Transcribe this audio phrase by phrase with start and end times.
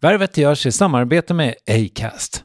[0.00, 2.44] Värvet görs i samarbete med Acast.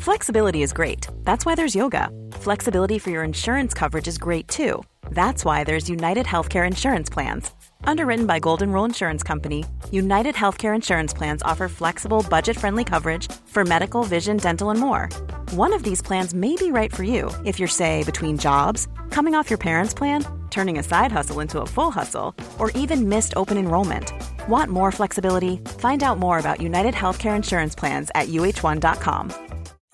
[0.00, 1.08] Flexibility is great.
[1.24, 2.08] That's why there's yoga.
[2.32, 4.82] Flexibility for your insurance coverage is great too.
[5.10, 7.50] That's why there's United Healthcare Insurance Plans.
[7.84, 13.30] Underwritten by Golden Rule Insurance Company, United Healthcare Insurance Plans offer flexible, budget friendly coverage
[13.46, 15.08] for medical, vision, dental, and more.
[15.52, 19.34] One of these plans may be right for you if you're, say, between jobs, coming
[19.34, 23.34] off your parents' plan, turning a side hustle into a full hustle, or even missed
[23.36, 24.12] open enrollment.
[24.48, 25.58] Want more flexibility?
[25.78, 29.32] Find out more about United Healthcare Insurance Plans at uh1.com.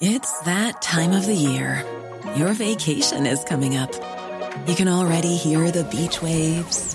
[0.01, 1.85] It's that time of the year.
[2.37, 3.93] Your vacation is coming up.
[4.67, 6.95] You can already hear the beach waves,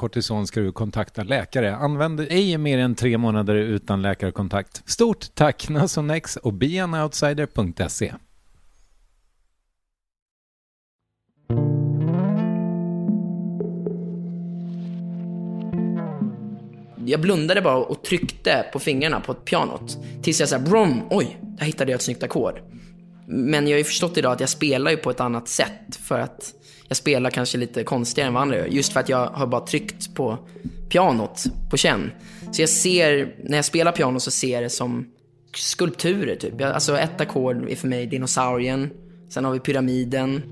[0.00, 1.76] kortison ska du kontakta läkare.
[1.76, 4.82] Använd ej mer än tre månader utan läkarkontakt.
[4.86, 8.12] Stort tack Nasonex och beanoutsider.se.
[17.06, 19.98] Jag blundade bara och tryckte på fingrarna på pianot.
[20.22, 22.60] Tills jag sa brom, oj, där hittade jag ett snyggt ackord.
[23.26, 26.18] Men jag har ju förstått idag att jag spelar ju på ett annat sätt för
[26.18, 26.54] att
[26.90, 28.66] jag spelar kanske lite konstigare än vad andra gör.
[28.66, 30.38] Just för att jag har bara tryckt på
[30.88, 32.10] pianot på känn.
[32.52, 35.06] Så jag ser, när jag spelar piano så ser jag det som
[35.54, 36.62] skulpturer typ.
[36.62, 38.90] Alltså ett ackord är för mig dinosaurien.
[39.28, 40.42] Sen har vi pyramiden.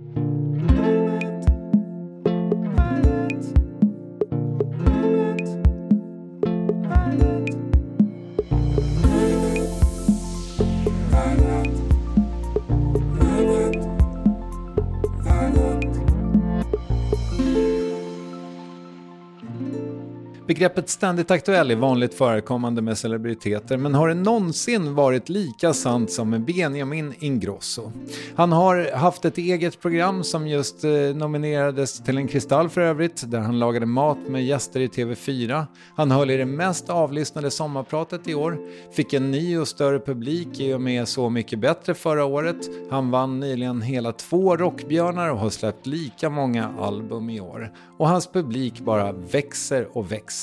[20.48, 26.12] Begreppet ständigt aktuell är vanligt förekommande med celebriteter, men har det någonsin varit lika sant
[26.12, 27.92] som med Benjamin Ingrosso?
[28.34, 33.30] Han har haft ett eget program som just eh, nominerades till en Kristall för övrigt,
[33.30, 35.66] där han lagade mat med gäster i TV4.
[35.96, 38.58] Han höll i det mest avlyssnade sommarpratet i år,
[38.92, 42.56] fick en ny och större publik i och med Så mycket bättre förra året.
[42.90, 47.72] Han vann nyligen hela två Rockbjörnar och har släppt lika många album i år.
[47.98, 50.37] Och hans publik bara växer och växer.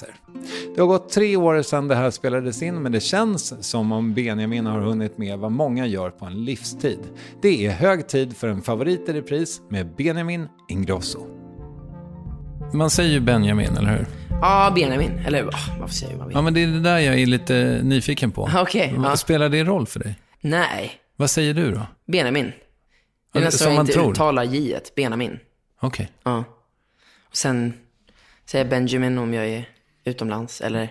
[0.75, 4.13] Det har gått tre år sedan det här spelades in men det känns som om
[4.13, 7.00] Benjamin har hunnit med vad många gör på en livstid.
[7.42, 11.27] Det är hög tid för en favorit i repris med Benjamin Ingrosso.
[12.74, 14.06] Man säger ju Benjamin, eller hur?
[14.42, 15.12] Ja, Benjamin.
[15.25, 18.31] Eller ah, varför säger man Ja, men det är det där jag är lite nyfiken
[18.31, 18.50] på.
[18.56, 19.01] Okej, ja.
[19.01, 20.15] Vad spelar det roll för dig?
[20.42, 21.81] Nej, Vad säger du då?
[22.07, 22.45] Benjamin.
[23.33, 24.12] Det är Ja, nästan jag man inte tror.
[24.12, 25.39] uttalar j Benjamin.
[25.81, 26.12] Okej.
[26.24, 26.44] Ja.
[27.30, 27.74] Och sen
[28.45, 29.69] säger jag Benjamin om jag är
[30.06, 30.62] utomlands.
[30.62, 30.81] Eller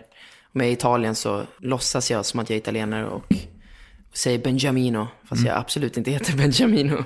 [0.54, 3.34] om jag är i Italien så låtsas jag som att jag är italienare och
[4.12, 5.08] säger Benjamino.
[5.28, 5.50] Fast Mm.
[5.52, 7.04] jag absolut inte heter Benjamino.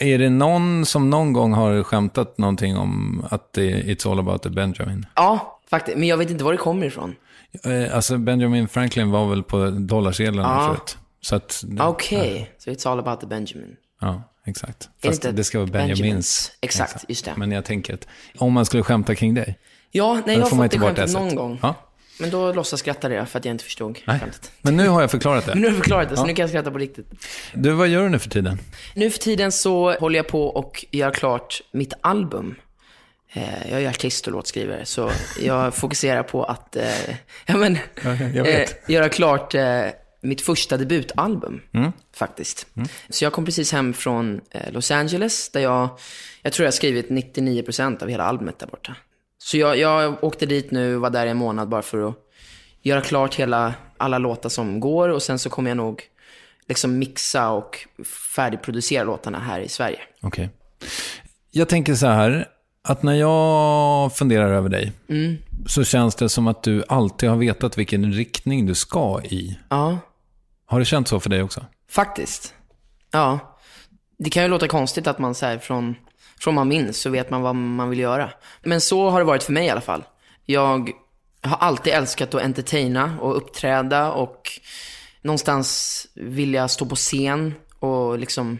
[0.00, 4.18] Är det någon som någon gång har skämtat någonting om att det är It's all
[4.18, 5.06] about the Benjamin?
[5.14, 5.98] Ja, faktiskt.
[5.98, 7.14] Men jag vet inte var det kommer ifrån.
[7.64, 10.66] Eh, Alltså Benjamin Franklin var väl på dollarsedlarna Ja.
[10.74, 10.98] förut.
[11.22, 13.76] Så att, Okej, så it's all about the Benjamin.
[14.00, 14.88] Ja, exakt.
[15.00, 16.00] Det Fast inte det ska vara Benjamins.
[16.00, 16.52] Benjamins?
[16.60, 17.34] Exakt, just det.
[17.36, 18.06] Men jag tänker att
[18.38, 19.58] om man skulle skämta kring dig.
[19.90, 21.58] Ja, nej, jag har fått det skämtet det någon gång.
[21.62, 21.74] Ja.
[22.18, 24.20] Men då låtsas skrattade jag för att jag inte förstod Nej.
[24.20, 24.52] skämtet.
[24.62, 25.68] Men nu har jag förklarat Men nu det.
[25.68, 27.06] har jag förklarat det, så nu kan jag skratta på riktigt.
[27.54, 28.58] Du, vad gör du nu för tiden?
[28.94, 32.54] Nu för tiden så håller jag på och gör klart mitt album.
[33.32, 35.10] Eh, Jag är artist och låtskrivare, så
[35.40, 36.84] jag fokuserar på att eh,
[37.46, 37.78] ja, men,
[38.34, 38.88] jag vet.
[38.88, 39.82] Eh, göra klart eh,
[40.20, 41.92] mitt första debutalbum, Mm.
[42.16, 42.66] faktiskt.
[43.08, 45.88] Så jag kom precis hem från eh, Los Angeles, där jag,
[46.42, 48.96] jag tror jag har skrivit 99% av hela albumet där borta.
[49.42, 52.14] Så jag, jag åkte dit nu, var där i en månad bara för att
[52.82, 56.02] göra klart hela, alla låtar som går och sen så kommer jag nog
[56.68, 57.78] liksom mixa och
[58.36, 59.98] färdigproducera låtarna här i Sverige.
[60.22, 60.50] Okej.
[61.50, 62.48] Jag tänker så här,
[62.82, 65.36] att när jag funderar över dig Mm.
[65.66, 69.58] så känns det som att du alltid har vetat vilken riktning du ska i.
[69.68, 69.98] Ja,
[70.66, 71.64] Har det känts så för dig också?
[71.90, 72.54] faktiskt.
[73.10, 73.38] Ja.
[74.18, 75.94] Det kan ju låta konstigt att man så här från,
[76.40, 78.30] från man minns så vet man vad man vill göra.
[78.62, 80.04] Men så har det varit för mig i alla fall.
[80.46, 80.90] Jag
[81.42, 84.60] har alltid älskat att entertaina och uppträda och
[85.22, 88.58] någonstans vilja stå på scen och liksom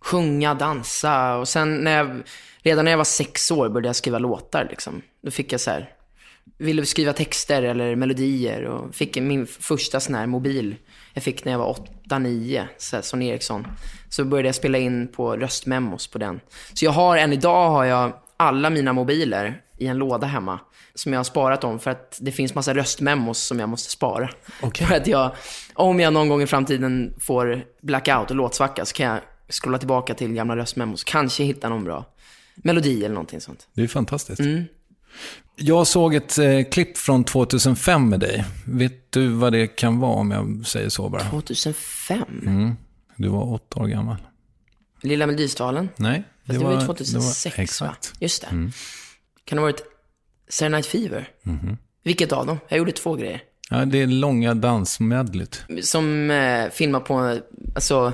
[0.00, 1.36] sjunga, dansa.
[1.36, 2.22] Och sen när jag,
[2.62, 5.02] redan när jag var sex år började jag skriva låtar liksom.
[5.22, 5.90] Då fick jag så här,
[6.58, 10.74] ville skriva texter eller melodier och fick min första sån här mobil.
[11.16, 11.76] Jag fick när jag var
[12.08, 13.66] 8-9, så här, Sony Ericsson.
[14.08, 16.40] Så började jag spela in på röstmemos på den.
[16.74, 20.60] Så jag har, än idag har jag alla mina mobiler i en låda hemma.
[20.94, 24.30] Som jag har sparat om för att det finns massa röstmemos som jag måste spara.
[24.60, 24.86] Okej.
[24.86, 25.30] För att jag,
[25.74, 30.14] om jag någon gång i framtiden får blackout och låtsvacka så kan jag scrolla tillbaka
[30.14, 31.04] till gamla röstmemos.
[31.04, 32.04] Kanske hitta någon bra
[32.54, 33.68] melodi eller någonting sånt.
[33.72, 34.40] Det är fantastiskt.
[34.40, 34.64] Mm.
[35.56, 38.44] Jag såg ett eh, klipp från 2005 med dig.
[38.66, 41.30] Vet du vad det kan vara om jag säger så bara?
[41.30, 42.22] 2005?
[42.46, 42.74] Mm.
[43.16, 44.16] Du var åtta år gammal.
[45.02, 45.88] Lilla Melodifestivalen?
[45.96, 48.12] Nej, Fast det, var ju 2006 det var, Exakt.
[48.12, 48.16] va?
[48.20, 48.48] Just det.
[49.44, 49.82] Kan det ha varit
[50.48, 51.28] Saturday Night Fever?
[51.42, 51.76] Mhm.
[52.02, 52.58] Vilket av dem?
[52.68, 53.42] Jag gjorde två grejer.
[53.70, 55.62] Ja, det är långa dansmedlet.
[55.82, 57.40] Som eh, filmar på,
[57.74, 58.12] alltså,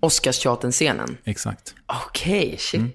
[0.00, 1.16] Oscarsteatern-scenen.
[1.24, 1.74] Exakt.
[1.86, 2.80] Okej, shit.
[2.80, 2.92] Mm.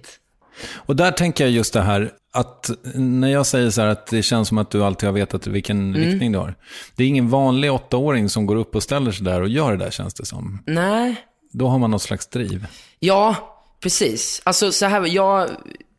[0.73, 4.23] Och där tänker jag just det här att när jag säger så här att det
[4.23, 6.01] känns som att du alltid har vetat vilken Mm.
[6.01, 6.55] riktning du har.
[6.95, 9.77] Det är ingen vanlig åttaåring som går upp och ställer sig där och gör det
[9.77, 10.59] där känns det som.
[10.65, 11.15] Nej.
[11.51, 12.67] Då har man något slags driv.
[12.99, 13.35] Ja,
[13.79, 14.41] precis.
[14.45, 15.49] Alltså så här, jag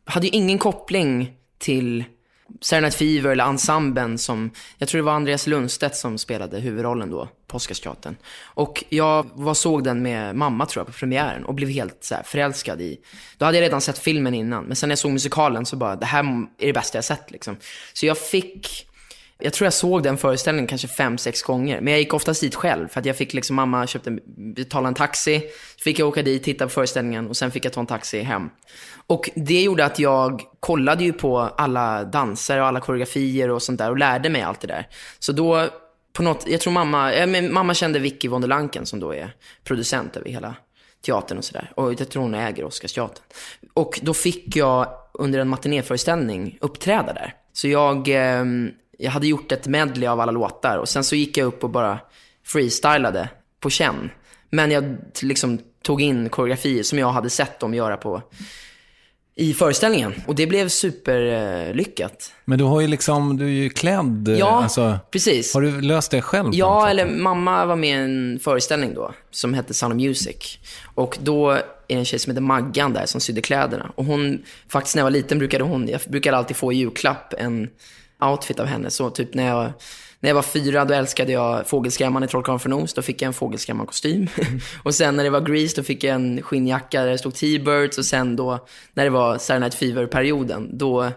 [0.05, 2.03] hade ju ingen koppling till
[2.61, 7.11] Saturday Night Fever eller ensemblen som, jag tror det var Andreas Lundstedt som spelade huvudrollen
[7.11, 8.15] då på Oscarsteatern.
[8.43, 12.15] Och jag var, såg den med mamma tror jag på premiären och blev helt så
[12.15, 12.99] här, förälskad i,
[13.37, 15.95] då hade jag redan sett filmen innan, men sen när jag såg musikalen så bara,
[15.95, 16.23] det här
[16.57, 17.57] är det bästa jag sett liksom.
[17.93, 18.87] Så jag fick,
[19.39, 21.81] jag tror jag såg den föreställningen kanske fem, sex gånger.
[21.81, 22.87] Men jag gick oftast dit själv.
[22.87, 24.17] För att jag fick liksom, mamma köpte,
[24.55, 25.39] betala en taxi.
[25.75, 28.21] Så fick jag åka dit, titta på föreställningen och sen fick jag ta en taxi
[28.21, 28.49] hem.
[29.07, 33.77] Och det gjorde att jag kollade ju på alla danser och alla koreografier och sånt
[33.77, 34.87] där och lärde mig allt det där.
[35.19, 35.67] Så då,
[36.13, 39.13] på något, jag tror mamma, äh, men mamma kände Vicky von der Lanken som då
[39.13, 40.55] är producent över hela
[41.05, 41.71] teatern och sådär.
[41.75, 43.23] Och jag tror hon äger Oscarsteatern.
[43.73, 47.33] Och då fick jag under en matinéföreställning uppträda där.
[47.53, 48.45] Så jag, eh,
[48.97, 51.69] jag hade gjort ett medley av alla låtar och sen så gick jag upp och
[51.69, 51.99] bara
[52.45, 54.09] freestylade på känn.
[54.49, 58.21] Men jag liksom tog in koreografier som jag hade sett dem göra på
[59.35, 60.13] i föreställningen.
[60.27, 62.33] Och det blev superlyckat.
[62.45, 64.35] Men du har ju liksom, du är ju klädd.
[64.39, 65.53] Ja, alltså, precis.
[65.53, 66.49] Har du löst det själv?
[66.53, 70.57] Ja, eller mamma var med i en föreställning då, som hette Sound of Music.
[70.95, 73.91] Och då är det en tjej som heter Maggan där som sydde kläderna.
[73.95, 77.33] Och hon, faktiskt när jag var liten brukade hon, jag brukade alltid få i julklapp
[77.37, 77.69] en
[78.19, 78.89] outfit av henne.
[78.89, 79.71] Så typ när jag,
[80.19, 82.93] när jag var fyra, då älskade jag Fågelskrämman i Trollkarlen från Oz.
[82.93, 84.27] Då fick jag en Fågelskrämman-kostym.
[84.83, 87.97] och sen när det var Grease, då fick jag en skinnjacka där det stod T-Birds.
[87.97, 91.11] Och sen då, när det var Saturday Night Fever-perioden, då,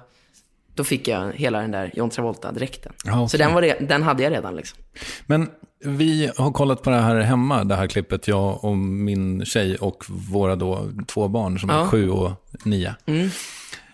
[0.75, 2.93] då fick jag hela den där John Travolta-dräkten.
[3.07, 3.29] Okej.
[3.29, 4.79] Så den, var re- den hade jag redan liksom.
[5.27, 5.51] Men
[5.85, 10.05] vi har kollat på det här hemma, det här klippet, jag och min tjej och
[10.09, 11.79] våra då två barn som är Ja.
[11.81, 11.91] Mm.
[11.91, 12.31] sju och
[12.65, 12.95] nio.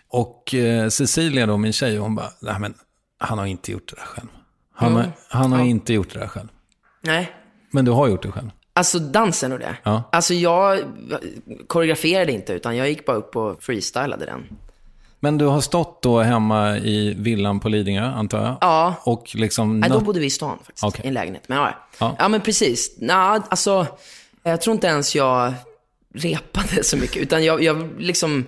[0.08, 2.74] Och eh, Cecilia då, min tjej, hon bara, nej men
[3.24, 4.28] han har inte gjort det där själv.
[4.74, 4.96] Han, Jo.
[4.98, 5.64] har, han har Ja.
[5.64, 6.48] inte gjort det där själv.
[7.00, 7.32] Nej.
[7.70, 8.50] Men du har gjort det själv.
[8.72, 9.76] Alltså dansen och det.
[9.82, 10.02] Ja.
[10.12, 10.78] Alltså jag
[11.66, 14.46] koreograferade inte, utan jag gick bara upp och freestylade den.
[15.20, 18.56] Men du har stått då hemma i villan på Lidingö, antar jag?
[18.60, 18.94] Ja.
[19.04, 19.80] Och liksom...
[19.80, 21.04] Nej, då bodde vi i stan faktiskt, Okej.
[21.04, 21.48] i en lägenhet.
[21.48, 22.16] Men ja, Ja.
[22.18, 22.28] ja.
[22.28, 22.94] men precis.
[22.98, 23.86] Nej, alltså,
[24.42, 25.52] jag tror inte ens jag
[26.14, 28.46] repade så mycket, utan jag, jag liksom,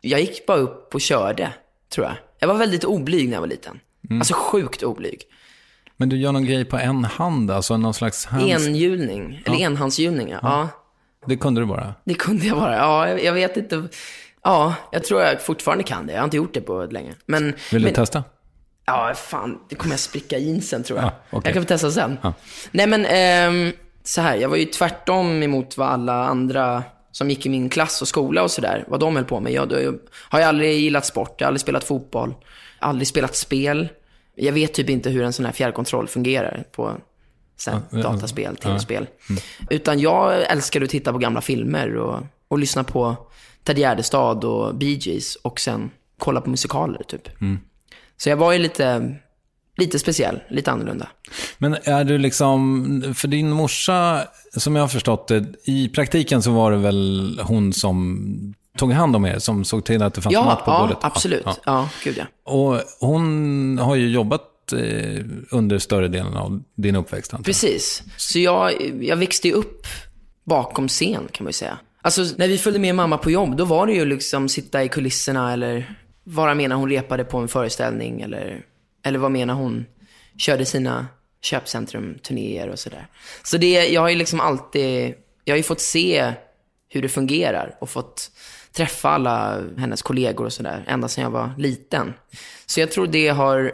[0.00, 1.52] jag gick bara upp och körde,
[1.94, 2.14] tror jag.
[2.38, 3.80] Jag var väldigt oblyg när jag var liten.
[4.10, 4.20] Mm.
[4.20, 5.22] Alltså sjukt oblyg.
[5.96, 8.66] Men du gör någon grej på en hand, alltså någon slags hands...
[8.66, 10.38] Enhjulning, eller enhandshjulning, ja.
[10.42, 10.68] ja.
[11.26, 11.94] Det kunde du bara.
[12.04, 12.76] Det kunde jag bara.
[12.76, 13.88] Ja, jag, jag vet inte.
[14.44, 16.12] Ja, jag tror jag fortfarande kan det.
[16.12, 17.14] Jag har inte gjort det på länge.
[17.26, 18.24] Men, Vill men, du testa?
[18.86, 19.58] Ja, fan.
[19.68, 21.06] Det kommer jag spricka jeansen tror jag.
[21.06, 21.40] Ja, okej.
[21.44, 22.18] Jag kan få testa sen.
[22.22, 22.34] Ja.
[22.70, 23.72] Nej, men ehm,
[24.04, 24.36] så här.
[24.36, 28.42] Jag var ju tvärtom emot vad alla andra som gick i min klass och skola
[28.42, 29.52] och sådär, vad de höll på med.
[29.52, 29.76] Jag, då,
[30.12, 32.34] har jag aldrig gillat sport, jag har aldrig spelat fotboll,
[32.78, 33.88] aldrig spelat spel.
[34.38, 36.96] Jag vet typ inte hur en sån här fjärrkontroll fungerar på
[37.56, 38.68] så här, Ja, dataspel, ja.
[38.68, 39.06] tv-spel.
[39.70, 43.16] Utan jag älskade att titta på gamla filmer och, och lyssna på
[43.64, 47.28] Ted Gärdestad och Bee Gees och sen kolla på musikaler typ.
[48.16, 49.16] Så jag var ju lite,
[49.76, 51.08] lite speciell, lite annorlunda.
[51.58, 54.24] Men är du liksom, för din morsa,
[54.56, 59.16] som jag har förstått det, i praktiken så var det väl hon som tog hand
[59.16, 60.98] om er, som såg till att det fanns Ja, mat på ja bordet?
[61.00, 61.42] absolut.
[61.44, 61.88] Ja, Ja, ja.
[62.04, 62.24] gud ja.
[62.52, 67.44] Och hon har ju jobbat eh, under större delen av din uppväxt, antar jag.
[67.44, 68.02] Precis.
[68.16, 69.86] Så jag, jag växte ju upp
[70.44, 71.78] bakom scen kan man ju säga.
[72.02, 74.88] Alltså när vi följde med mamma på jobb, då var det ju liksom sitta i
[74.88, 75.94] kulisserna eller
[76.24, 78.62] vara med när hon repade på en föreställning eller,
[79.04, 79.84] eller vara med när hon
[80.38, 81.06] körde sina
[81.42, 83.06] köpcentrum-turnéer och sådär.
[83.44, 86.32] Så det, jag har ju liksom alltid, jag har ju fått se
[86.88, 88.30] hur det fungerar och fått
[88.78, 92.14] träffa alla hennes kollegor och sådär, ända sedan jag var liten.
[92.66, 93.72] Så jag tror det har,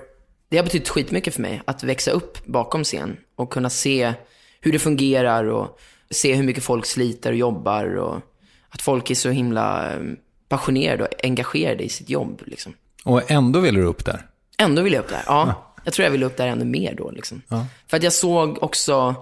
[0.49, 4.14] det har betytt skitmycket för mig att växa upp bakom scen och kunna se
[4.61, 5.78] hur det fungerar och
[6.11, 8.20] se hur mycket folk sliter och jobbar och
[8.68, 10.00] att folk är så himla eh,
[10.49, 12.42] passionerade och engagerade i sitt jobb.
[12.44, 12.73] Liksom.
[13.04, 14.26] Och ändå vill du upp där?
[14.58, 15.23] Ändå vill jag upp där.
[15.26, 17.11] Ja, jag tror jag vill upp där ännu mer då.
[17.11, 17.42] Liksom.
[17.87, 19.14] För att jag såg också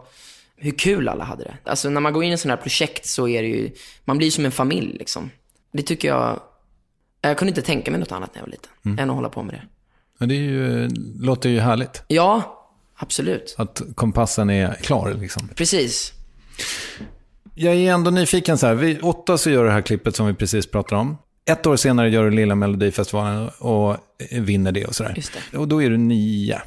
[0.56, 1.70] hur kul alla hade det.
[1.70, 3.70] Alltså när man går in i sådana här projekt så är det ju,
[4.04, 5.30] man blir som en familj liksom.
[5.72, 6.40] Det tycker jag,
[7.20, 9.42] jag kunde inte tänka mig något annat när jag var liten, än att hålla på
[9.42, 9.62] med det.
[10.18, 10.88] Men det är ju,
[11.20, 12.02] låter ju härligt.
[12.08, 12.58] Ja,
[12.96, 13.54] absolut.
[13.58, 15.48] Att kompassen är klar liksom.
[15.48, 16.12] Precis.
[17.54, 18.74] Jag är ändå nyfiken så här.
[18.74, 21.18] Vid åtta så gör du det här klippet som vi precis pratade om.
[21.44, 23.96] Ett år senare gör du Lilla Melodifestivalen och
[24.30, 25.12] vinner det och sådär.
[25.16, 25.58] Just det.
[25.58, 26.60] Och då är du nio.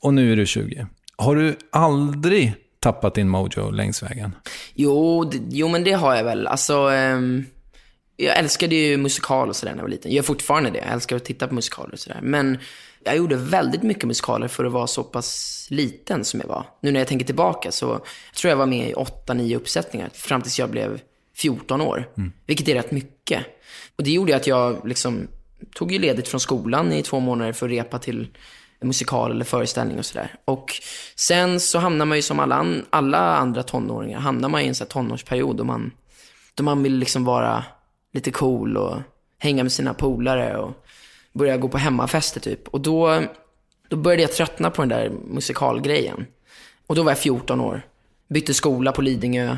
[0.00, 0.86] Och nu är du 20.
[1.16, 4.36] Har du aldrig tappat din mojo längs vägen?
[4.74, 6.46] Jo, jo men det har jag väl.
[6.46, 7.44] Alltså, ehm,
[8.16, 10.10] jag älskade ju musikal och sådär när jag var liten.
[10.10, 10.78] Jag gör fortfarande det.
[10.78, 12.20] Jag älskar att titta på musikaler och sådär.
[12.22, 12.58] Men
[13.04, 16.66] jag gjorde väldigt mycket musikaler för att vara så pass liten som jag var.
[16.80, 20.42] Nu när jag tänker tillbaka så jag tror jag var med i 8-9 uppsättningar fram
[20.42, 21.00] tills jag blev
[21.36, 22.08] 14 år.
[22.46, 23.46] Vilket är rätt mycket.
[23.96, 25.28] Och det gjorde att jag liksom
[25.74, 28.28] tog ju ledigt från skolan i två månader för att repa till
[28.80, 30.34] musikal eller föreställning och sådär.
[30.44, 30.72] Och
[31.16, 34.84] sen så hamnar man ju som alla, alla andra tonåringar, hamnar man i en sån
[34.84, 35.90] här tonårsperiod då man,
[36.54, 37.64] då man vill liksom vara
[38.14, 38.96] lite cool och
[39.38, 40.72] hänga med sina polare och
[41.32, 42.68] börja gå på hemmafester typ.
[42.68, 43.22] Och då,
[43.88, 46.26] då började jag tröttna på den där musikalgrejen.
[46.86, 47.82] Och då var jag 14 år.
[48.28, 49.56] Bytte skola på Lidingö.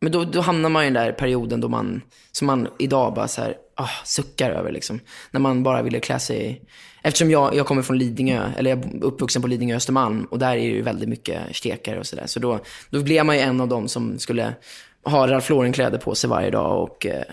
[0.00, 3.28] Men då, då hamnar man i den där perioden då man, som man idag bara
[3.28, 5.00] så här, ah, suckar över liksom.
[5.30, 6.62] När man bara ville klä sig,
[7.02, 10.50] eftersom jag, jag kommer från Lidingö, eller jag är uppvuxen på Lidingö Östermalm och där
[10.50, 12.26] är det ju väldigt mycket stekare och sådär.
[12.26, 12.58] Så då,
[12.90, 14.54] då blev man ju en av dem som skulle
[15.04, 17.24] ha Ralph Lauren-kläder på sig varje dag och eh,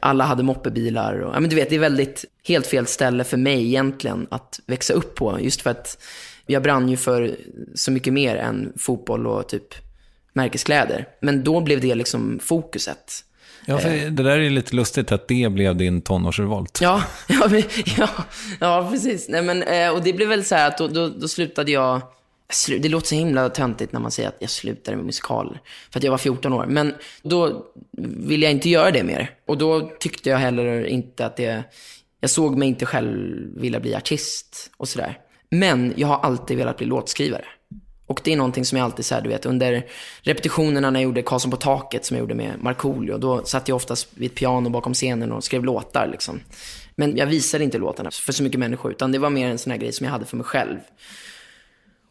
[0.00, 1.20] alla hade moppebilar.
[1.20, 4.60] Och, ja, men du vet, det är väldigt, helt fel ställe för mig egentligen att
[4.66, 5.38] växa upp på.
[5.40, 6.02] Just för att
[6.46, 7.36] jag brann ju för
[7.74, 9.74] så mycket mer än fotboll och typ
[10.32, 11.08] märkeskläder.
[11.20, 13.24] Men då blev det liksom fokuset.
[13.66, 16.78] Ja, för det där är lite lustigt att det blev din tonårsrevolt.
[16.82, 17.50] Ja, ja,
[17.96, 18.08] ja,
[18.60, 19.28] ja precis.
[19.28, 22.02] Nej, men, eh, och det blev väl så här att då, då, då slutade jag...
[22.68, 25.60] Det låter så himla töntigt när man säger att jag slutade med musikaler.
[25.90, 26.66] För att jag var 14 år.
[26.68, 27.66] Men då
[28.26, 29.30] ville jag inte göra det mer.
[29.46, 31.64] Och då tyckte jag heller inte att det...
[32.20, 35.18] Jag såg mig inte själv vilja bli artist och sådär.
[35.50, 37.44] Men jag har alltid velat bli låtskrivare.
[38.10, 39.86] Och det är någonting som jag alltid så du vet, under
[40.22, 43.76] repetitionerna när jag gjorde Karlsson på taket som jag gjorde med Markoolio, då satt jag
[43.76, 46.40] oftast vid ett piano bakom scenen och skrev låtar liksom.
[46.94, 49.70] Men jag visade inte låtarna för så mycket människor, utan det var mer en sån
[49.70, 50.78] här grej som jag hade för mig själv.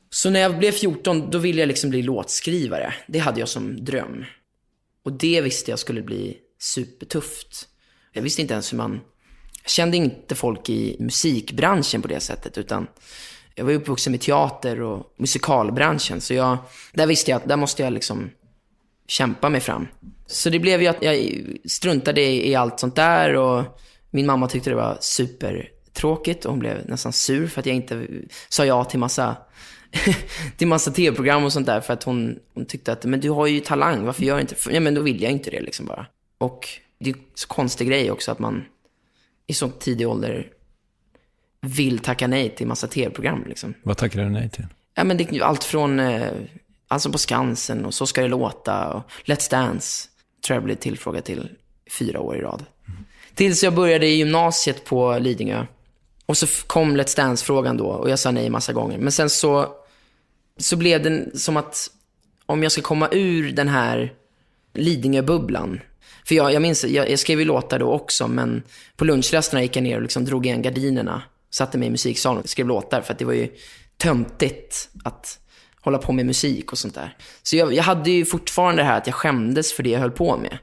[0.10, 2.94] Så när jag blev 14, då ville jag liksom bli låtskrivare.
[3.08, 4.26] Det hade jag som dröm.
[5.04, 7.68] Och det visste jag skulle bli supertufft.
[8.14, 9.02] Jag visste inte ens hur man...
[9.64, 12.88] Jag kände inte folk i musikbranschen på det sättet, utan
[13.56, 16.22] jag var uppvuxen med teater och musikalbranschen.
[16.22, 16.58] Så jag,
[16.94, 18.30] där visste jag att där måste jag liksom
[19.08, 19.88] kämpa mig fram.
[20.28, 24.48] Så det blev ju att jag struntade i, i allt sånt där och min mamma
[24.48, 28.08] tyckte det var supertråkigt och hon blev nästan sur för att jag inte
[28.50, 29.36] sa ja till massa
[30.58, 33.48] till massa tv-program och sånt där för att hon, hon tyckte att men du har
[33.48, 34.74] ju talang, varför gör du inte det?
[34.74, 36.06] Ja, men då vill jag inte det liksom bara.
[36.38, 36.68] Och
[37.00, 38.66] det är en så konstig grej också att man
[39.48, 40.48] i så tidig ålder
[41.62, 43.46] vill tacka nej till massa tv-program.
[43.48, 43.74] Liksom.
[43.84, 44.66] Vad tackar du nej till?
[44.96, 46.32] Ja, men det, allt från eh,
[46.88, 50.08] alltså på Skansen och Så ska det låta och Let's Dance.
[50.46, 51.50] Tror jag blev tillfrågad till
[52.00, 52.66] fyra år i rad.
[52.88, 53.06] Mm.
[53.36, 55.66] Tills jag började i gymnasiet på Lidingö.
[56.26, 58.98] Och så kom Let's Dance-frågan då och jag sa nej massa gånger.
[58.98, 59.76] Men sen så,
[60.60, 61.90] så blev det som att
[62.46, 64.14] om jag ska komma ur den här
[64.74, 65.80] Lidingö-bubblan.
[66.26, 68.64] För jag, jag minns, jag, jag skrev ju låtar då också, men
[68.96, 72.50] på lunchrasterna gick jag ner och liksom drog igen gardinerna satte mig i musiksalen och
[72.50, 73.48] skrev låtar för att det var ju
[73.98, 75.40] töntigt att
[75.82, 77.18] hålla på med musik och sånt där.
[77.44, 80.12] Så jag, jag hade ju fortfarande det här att jag skämdes för det jag höll
[80.12, 80.58] på med.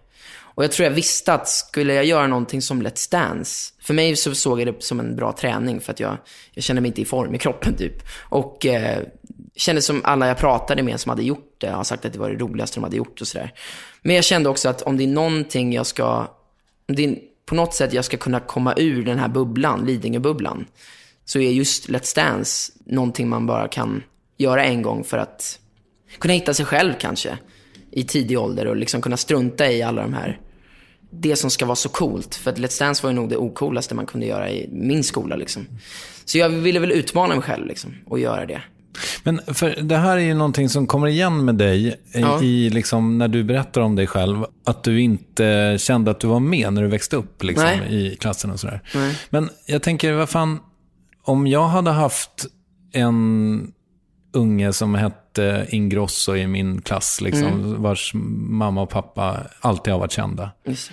[0.56, 4.16] Och jag tror jag visste att skulle jag göra någonting som Let's Dance, för mig
[4.16, 6.16] så såg jag det som en bra träning för att jag,
[6.52, 8.02] jag kände mig inte i form i kroppen typ.
[8.28, 9.02] Och eh,
[9.56, 12.30] Kändes som alla jag pratade med som hade gjort det har sagt att det var
[12.30, 13.52] det roligaste de hade gjort och sådär.
[14.02, 16.28] Men jag kände också att om det är någonting jag ska,
[16.88, 20.66] om det är på något sätt jag ska kunna komma ur den här bubblan, Lidingö-bubblan,
[21.25, 24.02] så är just Let's Dance någonting man bara kan
[24.36, 25.58] göra en gång för att
[26.19, 27.38] kunna hitta sig själv kanske
[27.90, 30.40] i tidig ålder och liksom kunna strunta i alla de här,
[31.10, 32.34] det som ska vara så coolt.
[32.34, 35.36] För att Let's Dance var ju nog det ocoolaste man kunde göra i min skola
[35.36, 35.66] liksom.
[36.25, 38.62] Så jag ville väl utmana mig själv liksom och göra det.
[39.23, 42.43] Men för det här är ju någonting som kommer igen med dig ja.
[42.43, 44.45] i, liksom, när du berättar om dig själv.
[44.65, 48.50] Att du inte kände att du var med när du växte upp liksom, i klassen
[48.50, 48.80] och sådär.
[48.95, 49.19] Nej.
[49.30, 50.59] Men jag tänker, vad fan,
[51.23, 52.47] om jag hade haft
[52.93, 53.73] en
[54.32, 57.82] unge som hette Ingrosso i min klass, liksom, mm.
[57.82, 60.50] vars mamma och pappa alltid har varit kända.
[60.65, 60.91] Just.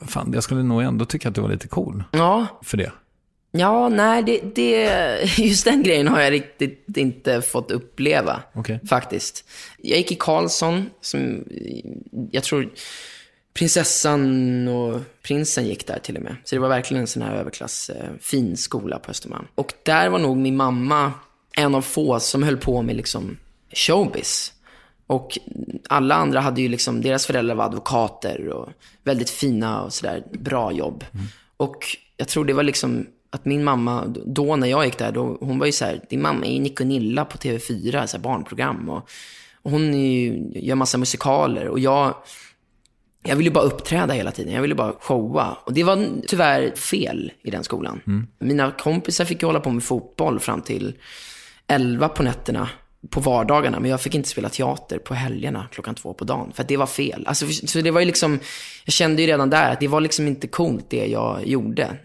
[0.00, 2.46] Fan, jag skulle nog ändå tycka att du var lite cool ja.
[2.62, 2.92] för det.
[3.58, 8.42] Ja, nej, det, det, just den grejen har jag riktigt inte fått uppleva.
[8.54, 8.78] Okay.
[8.88, 9.44] Faktiskt.
[9.78, 11.44] Jag gick i Karlsson, som
[12.30, 12.70] jag tror
[13.54, 16.36] prinsessan och prinsen gick där till och med.
[16.44, 19.46] Så det var verkligen en sån här överklass, eh, fin skola på Östermalm.
[19.54, 21.12] Och där var nog min mamma
[21.56, 23.36] en av få som höll på med liksom
[23.72, 24.52] showbiz.
[25.06, 25.38] Och
[25.88, 28.68] alla andra hade ju liksom, deras föräldrar var advokater och
[29.04, 31.04] väldigt fina och sådär, bra jobb.
[31.14, 31.26] Mm.
[31.56, 35.38] Och jag tror det var liksom att min mamma, då när jag gick där, då,
[35.40, 38.16] hon var ju så här, din mamma är ju Nick och Nilla på TV4, så
[38.16, 38.88] här barnprogram.
[38.88, 39.08] Och,
[39.62, 41.68] och hon ju, gör massa musikaler.
[41.68, 42.14] Och jag,
[43.22, 44.52] jag ville bara uppträda hela tiden.
[44.52, 45.58] Jag ville bara showa.
[45.64, 48.00] Och det var tyvärr fel i den skolan.
[48.06, 48.26] Mm.
[48.38, 50.94] Mina kompisar fick ju hålla på med fotboll fram till
[51.66, 52.68] 11 på nätterna
[53.10, 56.52] på vardagarna, men jag fick inte spela teater på helgerna klockan två på dagen.
[56.52, 57.24] För att det var fel.
[57.26, 58.38] Alltså, så det var ju liksom,
[58.84, 61.96] jag kände ju redan där att det var liksom inte coolt det jag gjorde.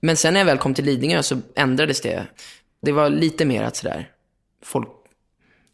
[0.00, 2.26] Men sen när jag väl kom till Lidingö så ändrades det.
[2.82, 4.10] Det var lite mer att sådär,
[4.64, 4.88] folk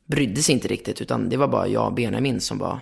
[0.07, 2.81] brydde sig inte riktigt, utan det var bara jag och Benjamin som var,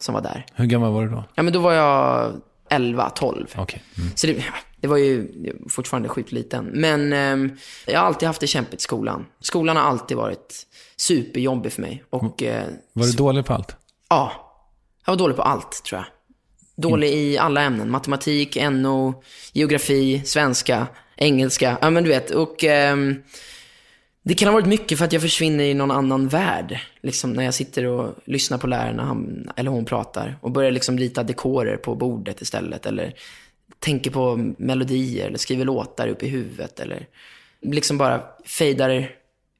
[0.00, 0.46] som var där.
[0.54, 1.24] Hur gammal var du då?
[1.34, 2.32] Ja, men då var jag
[2.68, 3.46] 11, 12.
[3.58, 3.80] Okay.
[3.98, 4.10] Mm.
[4.14, 4.44] Så det,
[4.80, 5.28] det, var ju
[5.68, 6.64] fortfarande sjukt liten.
[6.64, 7.56] Men eh,
[7.86, 9.26] jag har alltid haft det kämpigt i skolan.
[9.40, 12.04] Skolan har alltid varit superjobbig för mig.
[12.10, 13.76] Och, eh, var du dålig på allt?
[14.08, 14.32] Ja,
[15.06, 16.06] jag var dålig på allt tror jag.
[16.76, 17.90] Dålig i alla ämnen.
[17.90, 20.86] Matematik, NO, geografi, svenska,
[21.16, 21.78] engelska.
[21.80, 22.30] Ja, men du vet.
[22.30, 22.96] Och eh,
[24.22, 26.80] det kan ha varit mycket för att jag försvinner i någon annan värld.
[27.02, 30.38] Liksom när jag sitter och lyssnar på lärarna, han, eller hon pratar.
[30.40, 32.86] Och börjar liksom rita dekorer på bordet istället.
[32.86, 33.14] Eller
[33.78, 36.80] tänker på melodier, eller skriver låtar upp i huvudet.
[36.80, 37.06] Eller
[37.62, 39.10] liksom bara fejdar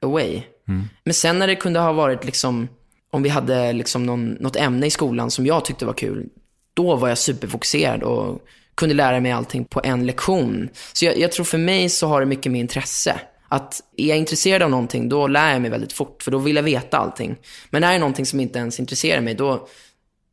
[0.02, 0.42] away.
[0.68, 0.84] Mm.
[1.04, 2.68] Men sen när det kunde ha varit liksom,
[3.10, 6.28] om vi hade liksom någon, något ämne i skolan som jag tyckte var kul
[6.76, 10.68] då var jag superfokuserad och kunde lära mig allting på en lektion.
[10.92, 13.20] Så jag, jag tror för mig så har det mycket med intresse.
[13.48, 16.56] Att är jag intresserad av någonting, då lär jag mig väldigt fort, för då vill
[16.56, 17.36] jag veta allting.
[17.70, 19.68] Men är det någonting som inte ens intresserar mig, då,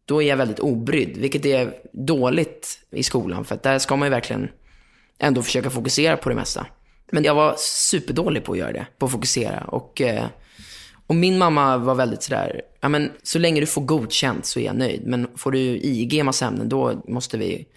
[0.06, 4.06] då är jag väldigt obrydd, vilket är dåligt i skolan, för att där ska man
[4.06, 4.50] ju verkligen
[5.20, 6.66] ändå försöka fokusera på det mesta.
[7.12, 9.64] Men jag var superdålig på att göra det, på att fokusera.
[9.68, 10.26] Och, eh,
[11.08, 14.64] och min mamma var väldigt sådär, ja men så länge du får godkänt så är
[14.64, 15.02] jag nöjd.
[15.06, 17.68] Men får du IG i massa ämnen, då måste vi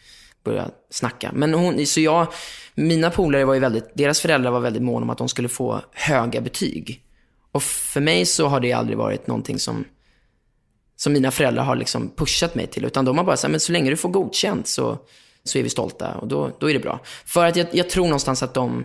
[0.44, 1.30] börja snacka.
[1.34, 2.26] Men hon, så jag,
[2.74, 5.80] mina polare var ju väldigt, deras föräldrar var väldigt måna om att de skulle få
[5.92, 7.02] höga betyg.
[7.52, 9.84] Och för mig så har det aldrig varit någonting som,
[10.96, 12.84] som mina föräldrar har liksom pushat mig till.
[12.84, 14.98] Utan de har bara sagt, men så länge du får godkänt så,
[15.44, 17.00] så är vi stolta och då, då är det bra.
[17.24, 18.84] För att jag, jag tror någonstans att de,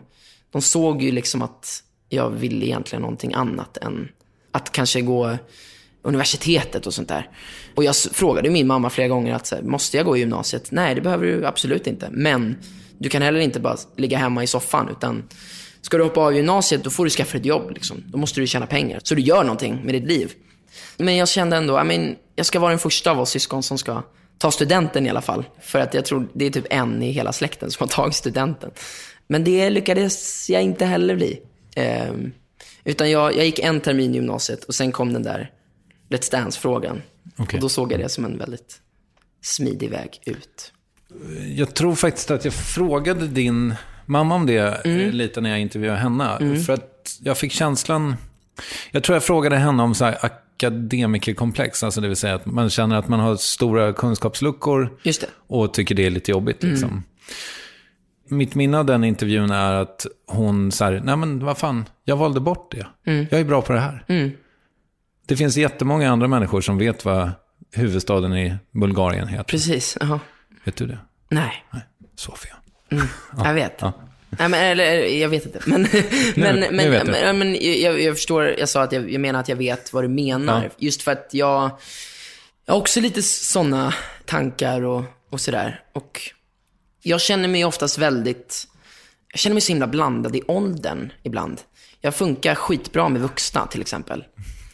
[0.52, 4.10] de såg ju liksom att jag ville egentligen någonting annat än
[4.52, 5.38] att kanske gå
[6.02, 7.30] universitetet och sånt där.
[7.76, 10.72] Och jag frågade min mamma flera gånger att måste jag gå i gymnasiet?
[10.72, 12.10] Nej, det behöver du absolut inte.
[12.12, 12.58] Men
[12.98, 15.24] du kan heller inte bara ligga hemma i soffan utan
[15.82, 17.72] ska du hoppa av gymnasiet då får du skaffa ett jobb.
[17.72, 18.04] Liksom.
[18.08, 19.00] Då måste du tjäna pengar.
[19.04, 20.32] Så du gör någonting med ditt liv.
[20.98, 23.78] Men jag kände ändå, I mean, jag ska vara den första av oss syskon som
[23.78, 24.04] ska
[24.38, 25.44] ta studenten i alla fall.
[25.62, 28.72] För att jag tror det är typ en i hela släkten som har tagit studenten.
[29.28, 31.42] Men det lyckades jag inte heller bli.
[31.76, 32.14] Eh,
[32.84, 35.52] utan jag, jag gick en termin i gymnasiet och sen kom den där
[36.10, 37.02] Let's Dance-frågan.
[37.38, 37.58] Okay.
[37.58, 38.80] Och då såg jag det som en väldigt
[39.42, 40.74] smidig väg ut.
[41.56, 45.12] Jag tror faktiskt att jag frågade din mamma om det eh, mm.
[45.12, 46.38] lite när jag intervjuade henne.
[46.42, 46.64] Mm.
[46.64, 48.16] För att jag fick känslan...
[48.92, 51.84] Jag tror jag frågade henne om så här akademikerkomplex.
[51.84, 54.98] Alltså det vill säga att man känner att man har stora kunskapsluckor.
[55.48, 56.64] Och tycker det är lite jobbigt.
[56.64, 56.74] Mm.
[56.74, 56.90] Liksom.
[56.90, 57.04] Mm.
[58.32, 62.40] Mitt minne av den intervjun är att hon sa, nej men vad fan, jag valde
[62.40, 62.88] bort det.
[63.12, 63.28] Mm.
[63.32, 64.06] Jag är bra på det här.
[64.08, 64.32] Mm.
[65.28, 67.32] Det finns jättemånga andra människor som vet vad
[67.72, 69.44] huvudstaden i Bulgarien heter.
[69.44, 69.98] Precis.
[69.98, 70.20] -huh.
[70.64, 70.98] Vet du det?
[71.30, 71.66] Nej.
[71.72, 71.82] Nej.
[72.16, 72.56] Sofia.
[72.92, 73.48] Mm, ja.
[73.48, 73.76] Jag vet.
[73.80, 73.94] Ja.
[74.30, 75.60] Nej, men, eller, jag vet inte.
[75.66, 75.82] Men,
[76.36, 79.40] men, nu, men, nu men, men jag, jag, förstår, jag sa att jag, jag menar
[79.40, 80.64] att jag vet vad du menar.
[80.64, 80.70] Ja.
[80.78, 81.72] Just för att jag,
[82.66, 83.94] jag har också lite sådana
[84.26, 85.84] tankar och, och sådär.
[85.94, 86.22] Och
[87.02, 88.68] jag känner mig oftast väldigt,
[89.32, 91.62] jag känner mig så himla blandad i åldern ibland.
[92.02, 94.24] Jag funkar skitbra med vuxna till exempel.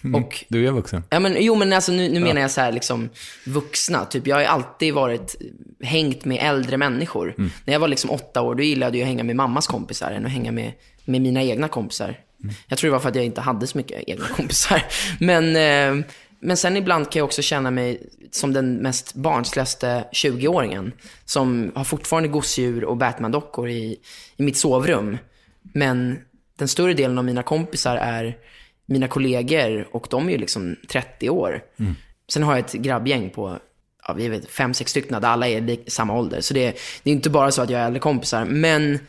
[0.04, 0.24] Mm.
[0.24, 1.04] Och, du är vuxen.
[1.10, 2.26] Ja, men, jo, men alltså, nu, nu ja.
[2.26, 3.10] menar jag så här, liksom,
[3.46, 4.06] vuxna.
[4.06, 5.36] Typ, jag har alltid varit,
[5.82, 7.36] hängt med äldre människor.
[7.38, 7.52] Mm.
[7.66, 10.26] När jag var liksom åtta år, då gillade jag att hänga med mammas kompisar än
[10.26, 10.72] att hänga med,
[11.06, 12.20] med mina egna kompisar.
[12.44, 12.56] Mm.
[12.68, 14.84] Jag tror det var för att jag inte hade så mycket egna kompisar.
[15.20, 16.06] Men, eh,
[16.39, 20.91] men sen ibland kan jag också känna mig som den mest barnsligaste 20-åringen.
[21.26, 24.00] Som har fortfarande gosedjur och Batman-dockor i,
[24.38, 25.17] i mitt sovrum.
[25.62, 26.19] Men
[26.56, 28.38] den större delen av mina kompisar är
[28.86, 31.63] mina kollegor och de är ju liksom 30 år.
[31.80, 31.95] Mm.
[32.30, 33.60] Sen har jag ett grabbgäng på
[34.08, 36.41] ja, vi vet, fem, sex stycken där alla är i samma ålder.
[36.41, 38.45] Så det, det är inte bara så att jag är äldre kompisar.
[38.45, 39.00] Men,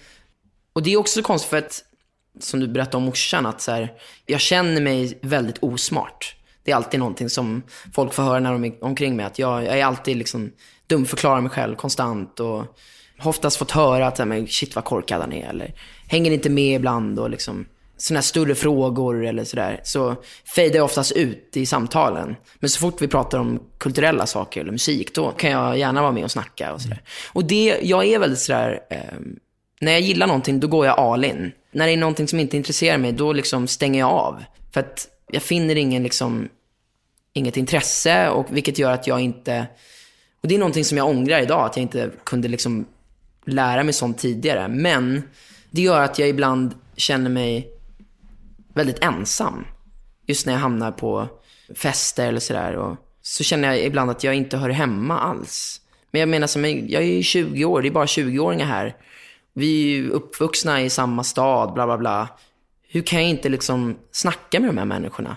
[0.73, 1.85] och det är också konstigt för att,
[2.41, 3.93] som du berättade om morsan, att så här,
[4.27, 6.38] jag känner mig väldigt osmart.
[6.65, 7.63] Det är alltid någonting som
[7.95, 9.27] folk får höra när de är omkring mig.
[9.27, 10.53] Att jag, jag är alltid liksom
[10.87, 12.41] dumförklarar mig själv konstant.
[12.41, 12.65] Och
[13.19, 15.49] har oftast fått höra att, men, shit vad korkad han är.
[15.49, 15.75] Eller
[16.07, 17.19] hänger inte med ibland.
[17.19, 17.67] Och liksom,
[17.97, 20.17] sådana här större frågor eller sådär, så
[20.55, 22.37] fejdar jag oftast ut i samtalen.
[22.59, 26.13] Men så fort vi pratar om kulturella saker eller musik, då kan jag gärna vara
[26.13, 27.03] med och snacka och sådär.
[27.33, 28.99] Och det, jag är väldigt sådär, eh,
[29.81, 31.53] när jag gillar någonting, då går jag all in.
[31.73, 34.45] När det är någonting som inte intresserar mig, då liksom stänger jag av.
[34.73, 36.49] För att jag finner ingen liksom,
[37.33, 39.67] inget intresse, och vilket gör att jag inte,
[40.41, 42.87] och det är någonting som jag ångrar idag, att jag inte kunde liksom
[43.45, 44.69] lära mig sånt tidigare.
[44.69, 45.23] Men
[45.71, 47.71] det gör att jag ibland känner mig
[48.75, 49.65] väldigt ensam.
[50.27, 51.29] Just när jag hamnar på
[51.75, 52.97] fester eller sådär.
[53.23, 55.81] Så känner jag ibland att jag inte hör hemma alls.
[56.11, 58.97] Men jag menar, som, jag är 20 år, det är bara 20-åringar här.
[59.53, 62.29] Vi är ju uppvuxna i samma stad, bla bla bla.
[62.89, 65.37] Hur kan jag inte liksom snacka med de här människorna?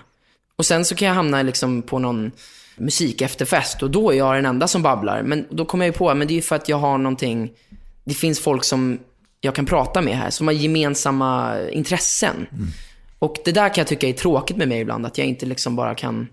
[0.56, 2.32] Och sen så kan jag hamna liksom på någon
[2.76, 5.22] musikefterfest och då är jag den enda som babblar.
[5.22, 7.52] Men då kommer jag ju på, men det är ju för att jag har någonting,
[8.04, 8.98] det finns folk som
[9.40, 12.46] jag kan prata med här, som har gemensamma intressen.
[12.52, 12.66] Mm.
[13.18, 15.76] Och det där kan jag tycka är tråkigt med mig ibland, att jag inte liksom
[15.76, 16.28] bara kan...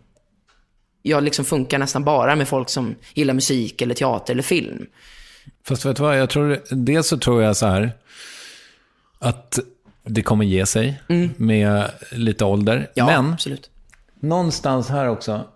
[1.02, 4.86] Jag liksom funkar nästan bara med folk som gillar musik eller teater eller film.
[5.68, 7.92] Fast vet du vad, jag tror, dels så tror jag så här,
[9.20, 9.60] att
[10.04, 11.30] det kommer ge sig mm.
[11.38, 12.92] med lite ålder.
[12.94, 13.70] Ja, Men absolut.
[14.20, 15.48] någonstans här också,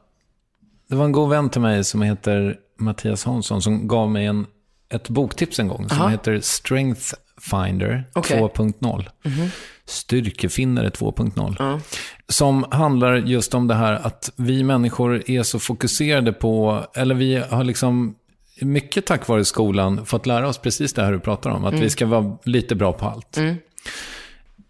[0.90, 4.46] det var en god vän till mig som heter Mattias Hansson som gav mig en,
[4.90, 6.10] ett boktips en gång som Aha.
[6.10, 8.40] heter Strength Finder okay.
[8.40, 9.10] 2.0.
[9.26, 9.50] Mm -hmm.
[9.86, 11.62] Styrkefinnare 2.0.
[11.62, 11.80] Mm.
[12.28, 17.36] Som handlar just om det här att vi människor är så fokuserade på, eller vi
[17.36, 18.16] har liksom
[18.62, 21.66] mycket tack vare skolan, fått lära oss precis det här du pratar om.
[21.66, 23.38] Att vi ska vara lite bra på allt.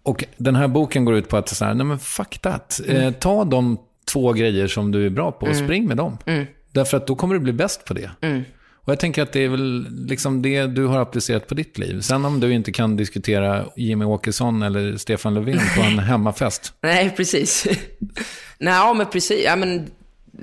[0.04, 2.80] Och den här boken går ut på att, så här, nej men fuck that.
[2.88, 3.78] Eh, ta de
[4.12, 6.18] två grejer som du är bra på och spring med dem.
[6.72, 8.10] Därför att då kommer du bli bäst på det.
[8.86, 12.02] Och jag tänker att det är väl liksom det du har applicerat på ditt liv.
[12.02, 16.74] Sen om du inte kan diskutera Jimmy Åkesson eller Stefan Löfven på en hemmafest.
[16.82, 17.68] Nej, precis.
[18.58, 19.44] Nej, ja, men precis.
[19.46, 19.90] Ja, men,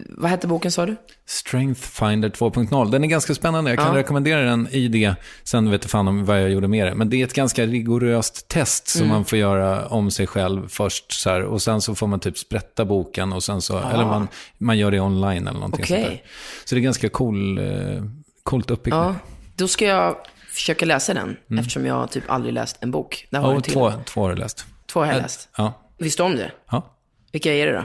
[0.09, 0.97] vad hette boken sa du?
[1.27, 2.91] Strength Finder 2.0.
[2.91, 3.71] Den är ganska spännande.
[3.71, 3.99] Jag kan Ja.
[3.99, 5.15] rekommendera den i det.
[5.45, 6.95] Sen vet jag fan om vad jag gjorde med det.
[6.95, 9.15] Men det är ett ganska rigoröst test som Mm.
[9.15, 11.13] man får göra om sig själv först.
[11.13, 13.33] Så här, och sen så får man typ sprätta boken.
[13.33, 15.85] Och sen så, Eller man, man gör det online eller någonting Ah.
[15.85, 16.03] Okej.
[16.05, 16.23] sånt där.
[16.65, 18.03] Så det är ganska cool, eh,
[18.43, 18.95] coolt uppbyggt.
[18.97, 19.15] Ja,
[19.57, 20.17] då ska jag
[20.51, 23.27] försöka läsa den, eftersom jag typ aldrig läst en bok.
[23.31, 23.73] Där har till.
[23.73, 24.65] två, två har du läst.
[24.93, 25.49] Två har jag läst.
[25.57, 25.73] Ja.
[25.99, 26.53] Visste du om det?
[26.71, 26.97] ja.
[27.33, 27.85] Vilka är det då?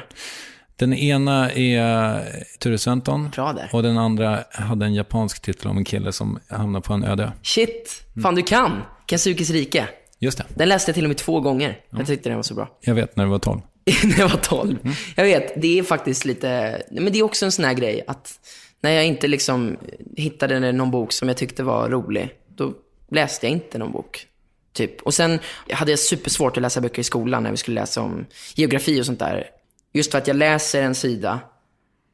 [0.76, 2.24] Den ena är
[2.60, 3.30] Ture Sventon.
[3.72, 7.32] Och den andra hade en japansk titel om en kille som hamnar på en öde.
[7.44, 8.82] Shit, fan du kan!
[9.10, 9.88] Kensukis rike.
[10.20, 11.80] Just det, Den läste jag till och med två gånger.
[11.90, 12.70] Jag tyckte den var så bra.
[12.82, 13.62] jag vet när det var tolv.
[14.04, 14.78] när jag var 12.
[15.16, 18.40] Jag vet, det är faktiskt lite, men det är också en sån här grej att
[18.82, 19.78] när jag inte liksom
[20.18, 22.74] hittade någon bok som jag tyckte var rolig, då
[23.12, 24.28] läste jag inte någon bok.
[24.74, 25.02] Typ.
[25.02, 25.40] Och sen
[25.72, 29.06] hade jag supersvårt att läsa böcker i skolan när vi skulle läsa om geografi och
[29.06, 29.48] sånt där.
[29.96, 31.40] Just för att jag läser en sida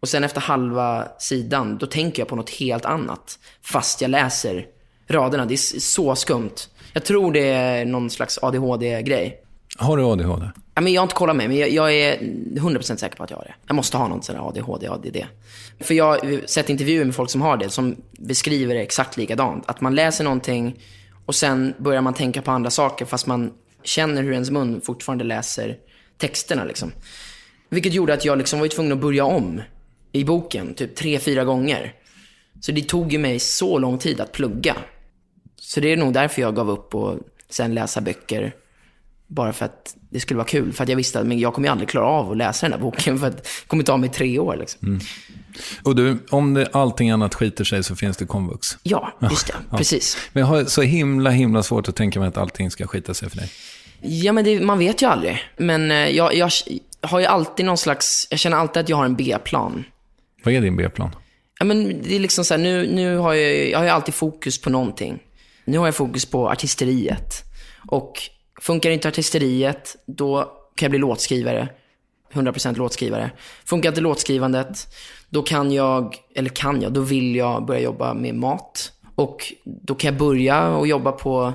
[0.02, 3.40] och sen efter halva sidan, då tänker jag på något helt annat.
[3.62, 4.66] Fast jag läser
[5.08, 5.46] raderna.
[5.46, 6.56] Det är så skumt.
[6.94, 9.44] Jag tror det är någon slags ADHD-grej.
[9.78, 10.50] Har du ADHD?
[10.76, 13.30] Ja, men jag har inte kollat mig, men jag, jag är 100% säker på att
[13.30, 13.54] jag har det.
[13.68, 15.18] Jag måste ha någon sån här ADHD, ADD.
[15.80, 19.64] För jag har sett intervjuer med folk som har det, som beskriver det exakt likadant.
[19.68, 20.80] Att man läser någonting
[21.26, 25.24] och sen börjar man tänka på andra saker, fast man känner hur ens mun fortfarande
[25.24, 25.78] läser
[26.18, 26.64] texterna.
[26.64, 26.92] Liksom.
[27.72, 29.62] Vilket gjorde att jag liksom var tvungen att börja om
[30.12, 31.94] i boken, typ tre, fyra gånger.
[32.62, 34.76] Så det tog ju mig så lång tid att plugga.
[35.56, 38.56] Så det är nog därför jag gav upp och sen läsa böcker
[39.28, 40.74] bara för att det skulle vara kul.
[40.74, 42.80] För att jag visste att men jag kommer aldrig klara av att läsa den här
[42.80, 43.20] boken.
[43.20, 44.56] För att det kommer ta mig tre år.
[44.56, 45.00] Liksom.
[45.84, 48.78] Och du, om det, allting annat skiter sig så finns det komvux.
[48.84, 49.54] Ja, just det.
[49.78, 50.18] Precis.
[50.34, 53.30] Men jag har så himla, himla svårt att tänka mig att allting ska skita sig
[53.30, 53.52] för dig.
[54.02, 55.44] Ja, men det, man vet ju aldrig.
[55.58, 56.52] Men eh, jag, jag
[57.02, 58.28] har ju alltid någon slags...
[58.30, 59.84] Jag känner alltid att jag har en B-plan.
[60.44, 61.16] Vad är din B-plan?
[61.60, 64.14] Ja, men det är liksom så här, nu, nu har jag, jag har ju alltid
[64.14, 65.20] fokus på någonting.
[65.66, 67.44] Nu har jag fokus på artisteriet.
[67.88, 68.14] Och
[68.62, 70.44] funkar inte artisteriet, då
[70.76, 71.70] kan jag bli låtskrivare.
[72.34, 73.32] 100% låtskrivare.
[73.66, 74.88] Funkar inte låtskrivandet,
[75.30, 78.92] då kan jag, eller kan jag, då vill jag börja jobba med mat.
[79.16, 81.54] Och då kan jag börja och jobba på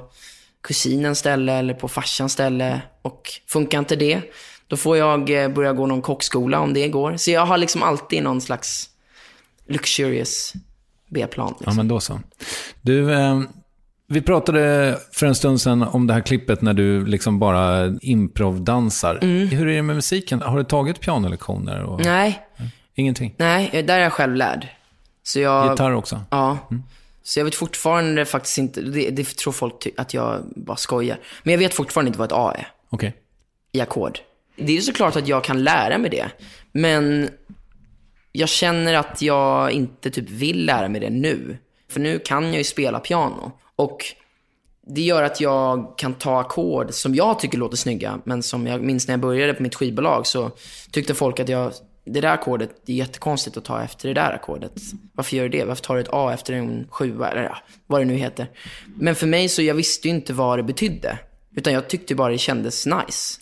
[0.61, 2.81] kusinens ställe eller på farsans ställe.
[3.03, 4.21] Och funkar inte det,
[4.69, 7.17] då får jag eh, börja gå någon kockskola om det går.
[7.17, 8.89] Så jag har liksom alltid någon slags
[9.69, 10.53] luxurious
[11.09, 11.49] B-plan.
[11.51, 11.77] Ja, Liksom.
[11.77, 12.21] men då så.
[12.83, 13.41] Du, eh,
[14.09, 19.19] vi pratade för en stund sedan om det här klippet när du liksom bara improvdansar.
[19.51, 20.43] Hur är det med musiken?
[20.43, 21.83] Har du tagit pianolektioner?
[21.83, 22.01] Och...
[22.05, 22.41] Nej,
[22.95, 23.35] Ingenting?
[23.39, 24.69] nej, där är jag själv lärd.
[25.23, 25.71] Så jag...
[25.71, 26.21] Gitarr också?
[26.31, 26.59] Ja.
[27.23, 31.19] Så jag vet fortfarande faktiskt inte, det, det tror folk att jag bara skojar.
[31.43, 33.15] Men jag vet fortfarande inte vad ett A är Okej.
[33.73, 34.19] i ackord.
[34.57, 36.31] Det är såklart att jag kan lära mig det.
[36.73, 37.31] Men
[38.33, 41.59] jag känner att jag inte typ vill lära mig det nu.
[41.91, 43.53] För nu kan jag ju spela piano.
[43.77, 44.05] Och
[44.87, 48.19] det gör att jag kan ta ackord som jag tycker låter snygga.
[48.25, 50.51] Men som jag minns när jag började på mitt skivbolag så
[50.91, 51.73] tyckte folk att jag,
[52.05, 54.73] det där ackordet, det är jättekonstigt att ta efter det där ackordet.
[55.13, 55.65] Varför gör du det?
[55.65, 57.31] Varför tar du ett A efter en sjua?
[57.31, 58.51] Eller ja, vad det nu heter.
[58.97, 61.19] Men för mig så, jag visste ju inte vad det betydde.
[61.57, 63.41] Utan jag tyckte bara det kändes nice.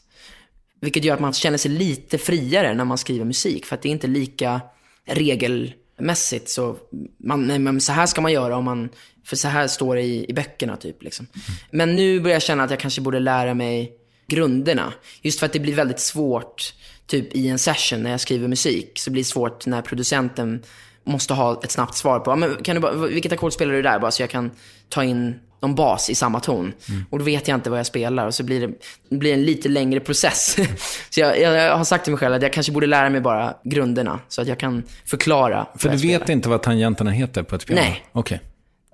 [0.85, 3.67] Vilket gör att man känner sig lite friare när man skriver musik.
[3.67, 4.61] För att det är inte lika
[5.07, 6.49] regelmässigt.
[6.49, 6.77] Så,
[7.19, 8.89] man, nej, men så här ska man göra om man...
[9.25, 11.03] För så här står det i, i böckerna typ.
[11.03, 11.27] Liksom.
[11.71, 13.93] Men nu börjar jag känna att jag kanske borde lära mig
[14.27, 14.93] grunderna.
[15.23, 16.75] Just för att det blir väldigt svårt,
[17.07, 18.99] typ i en session när jag skriver musik.
[18.99, 20.63] Så blir det svårt när producenten
[21.05, 23.99] måste ha ett snabbt svar på, men kan du bara, vilket ackord spelar du där?
[23.99, 24.51] Bara så jag kan
[24.89, 26.73] ta in någon bas i samma ton.
[27.11, 28.73] Och då vet jag inte vad jag spelar och så blir det,
[29.09, 30.57] det blir en lite längre process.
[31.11, 33.55] så jag, jag, har sagt till mig själv att jag kanske borde lära mig bara
[33.65, 36.31] grunderna så att jag kan förklara För du vet spelar.
[36.31, 37.83] inte vad tangenterna heter på ett piano?
[37.83, 38.05] Nej.
[38.13, 38.41] Okej.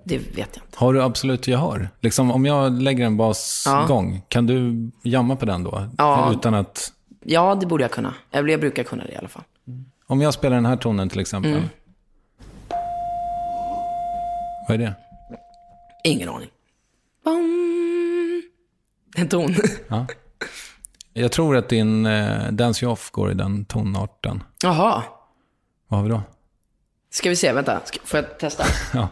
[0.03, 0.59] Det vet jag inte.
[0.75, 1.89] Har du absolut gehör?
[1.99, 5.89] Liksom om jag lägger en basgång, kan du jamma på den då?
[5.97, 6.31] Ja.
[6.33, 6.91] Utan att...
[7.23, 8.13] Ja, det borde jag kunna.
[8.31, 9.43] Eller jag brukar kunna det i alla fall.
[10.07, 11.51] Om jag spelar den här tonen till exempel.
[11.51, 11.63] Mm.
[14.67, 14.93] Vad är det?
[16.03, 16.49] Ingen aning.
[17.23, 18.41] Bom.
[19.15, 19.55] En ton.
[19.87, 20.05] Ja.
[21.13, 24.43] Jag tror att din eh, Dance You Off går i den tonarten.
[24.63, 25.03] Jaha.
[25.87, 26.21] Vad har vi då?
[27.09, 27.81] Ska vi se, vänta.
[27.85, 28.63] Ska, får jag testa?
[28.93, 29.07] ja.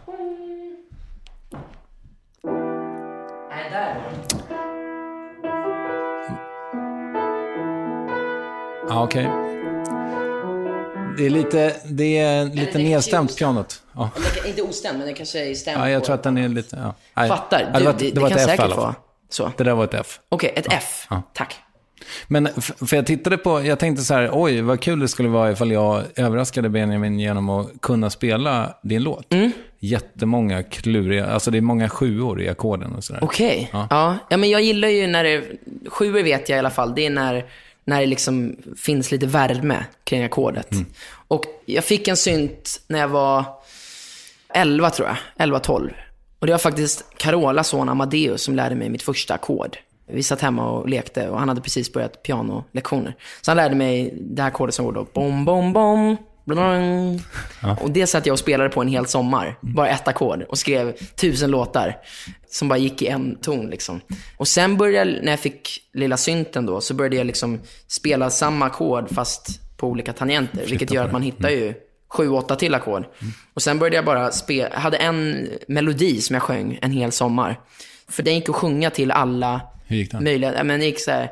[8.89, 9.28] Nej, okej.
[9.28, 9.48] Okay.
[11.19, 13.39] Det är lite, det är lite det är nedstämt ostämt.
[13.39, 13.82] pianot.
[13.95, 14.10] Ja.
[14.47, 16.75] Inte ostämd, men det kanske är stämd ja, jag tror att den är lite...
[16.84, 16.95] Ja.
[17.13, 17.29] Nej.
[17.29, 17.71] Fattar.
[17.73, 18.95] Ja, Du, det, det, var, det, var ett kan F säkert vara
[19.29, 19.51] så.
[19.58, 20.19] Det där var ett F.
[20.29, 21.08] Okej, ett F.
[21.10, 21.21] Ja.
[21.34, 21.55] Tack.
[22.27, 25.51] Men för jag tittade på, jag tänkte så här, oj vad kul det skulle vara
[25.51, 29.34] ifall jag överraskade Benjamin genom att kunna spela din låt.
[29.34, 29.51] Mm.
[29.79, 33.23] Jättemånga kluriga, alltså det är många sjuor i ackorden och sådär.
[33.23, 33.69] Okej.
[33.73, 33.88] Ja.
[33.89, 34.15] Ja.
[34.29, 34.38] Ja.
[34.38, 35.43] men jag gillar ju när det,
[35.88, 37.45] sjuor vet jag i alla fall, det är när,
[37.89, 40.71] när det liksom finns lite värme kring ackordet.
[40.71, 40.86] Mm.
[41.28, 43.45] Och jag fick en synt när jag var
[44.54, 45.91] 11 tror jag, 11-12.
[46.39, 49.78] Och det var faktiskt Carolas son Amadeus som lärde mig mitt första ackord.
[50.08, 53.15] Vi satt hemma och lekte och han hade precis börjat pianolektioner.
[53.41, 56.17] Så han lärde mig det här ackordet som går då bom, bom, bom.
[56.49, 57.21] Blang.
[57.81, 59.57] Och det satt jag och spelade på en hel sommar.
[59.62, 60.43] Bara ett ackord.
[60.49, 61.97] Och skrev tusen låtar.
[62.49, 64.01] Som bara gick i en ton liksom.
[64.38, 68.29] Och sen började jag, när jag fick lilla synten då, så började jag liksom spela
[68.29, 70.65] samma ackord fast på olika tangenter.
[70.69, 71.73] Vilket gör att man hittar ju
[72.09, 73.05] sju, åtta till ackord.
[73.53, 77.12] Och sen började jag bara spela, jag hade en melodi som jag sjöng en hel
[77.12, 77.59] sommar.
[78.09, 80.23] För den gick att sjunga till alla Hur gick den?
[80.23, 81.29] möjliga, ja, men det gick så här.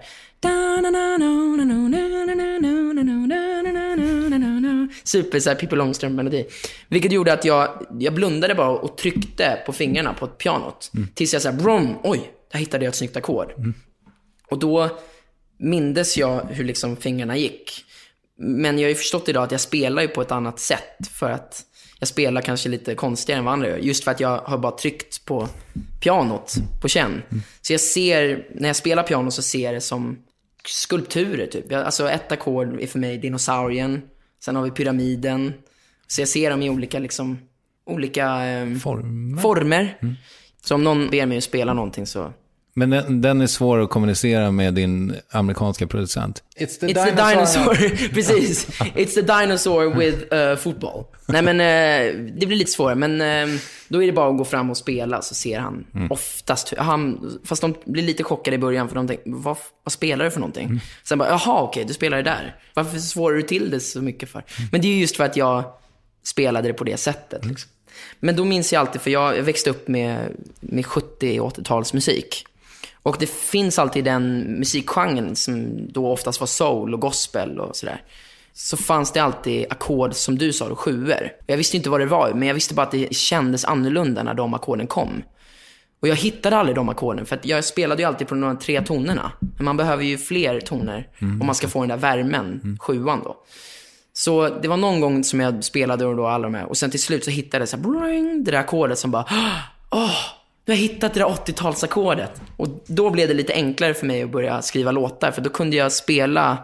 [5.04, 6.46] Super så här Pippi Långstrump-melodi.
[6.88, 10.92] Vilket gjorde att jag, jag blundade bara och tryckte på fingrarna på ett pianot.
[11.16, 13.54] Tills jag så här, brom, oj, där hittade jag ett snyggt ackord.
[14.50, 14.90] Och då
[15.60, 17.84] mindes jag hur liksom fingrarna gick.
[18.40, 21.08] Men jag har ju förstått idag att jag spelar ju på ett annat sätt.
[21.14, 21.64] För att
[22.00, 23.78] jag spelar kanske lite konstigare än vad andra gör.
[23.78, 25.48] Just för att jag har bara tryckt på
[26.00, 27.22] pianot på känn.
[27.62, 30.18] Så jag ser, när jag spelar piano så ser jag det som
[30.66, 31.74] skulpturer typ.
[31.74, 34.02] Alltså ett ackord är för mig dinosaurien.
[34.39, 35.54] Sen har vi pyramiden.
[36.08, 37.39] Så jag ser dem i olika liksom,
[37.86, 39.41] olika eh, Former.
[39.41, 39.95] former.
[40.65, 42.34] Så om någon ber mig att spela någonting så
[42.78, 46.44] Men den, den är svår att kommunicera med din amerikanska producent.
[46.58, 47.76] It's the It's the dinosaur,
[48.13, 48.68] precis.
[48.80, 51.04] It's the dinosaur with uh, football.
[51.26, 54.46] Nej men eh, det blir lite svårare, men eh, då är det bara att gå
[54.46, 58.90] fram och spela så ser han oftast, han, fast de blir lite chockade i början
[58.90, 60.82] för de tänker, vad, vad spelar du för någonting?
[61.04, 62.56] Sen bara, jaha okej, du spelar det där.
[62.74, 64.44] Varför svårar du till det så mycket för?
[64.72, 65.63] Men det är ju just för att jag
[66.24, 67.46] spelade det på det sättet.
[67.46, 67.70] Liksom.
[68.20, 72.44] Men då minns jag alltid, för jag, jag växte upp med, med 70 och 80-talsmusik.
[73.08, 78.02] Och det finns alltid den musikgenren som då oftast var soul och gospel och sådär.
[78.54, 81.32] Så fanns det alltid ackord, som du sa, då, sjuor.
[81.46, 84.34] Jag visste inte vad det var, men jag visste bara att det kändes annorlunda när
[84.34, 85.24] de ackorden kom.
[86.02, 88.82] Och jag hittade aldrig de ackorden, för att jag spelade ju alltid på de tre
[88.82, 89.32] tonerna.
[89.39, 93.38] Men man behöver ju fler toner om man ska få den där värmen, sjuan då.
[94.13, 96.65] Så det var någon gång som jag spelade och då alla de här.
[96.65, 99.26] Och sen till slut så hittade jag så här, bring, det där ackordet som bara,
[99.91, 100.37] åh,
[100.67, 102.30] nu har jag hittat det där 80-talsackordet.
[102.58, 105.75] Och då blev det lite enklare för mig att börja skriva låtar, för då kunde
[105.75, 106.58] jag spela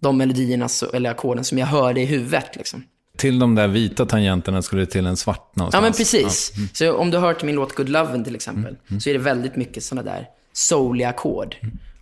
[0.00, 2.82] de melodierna, så- eller ackorden som jag hörde i huvudet liksom.
[3.16, 5.82] Till de där vita tangenterna skulle det till en svart Ja någonstans.
[5.82, 6.52] men precis.
[6.72, 9.56] Så om du har hört min låt Good Lovin' till exempel, så är det väldigt
[9.56, 11.56] mycket sådana där souliga ackord.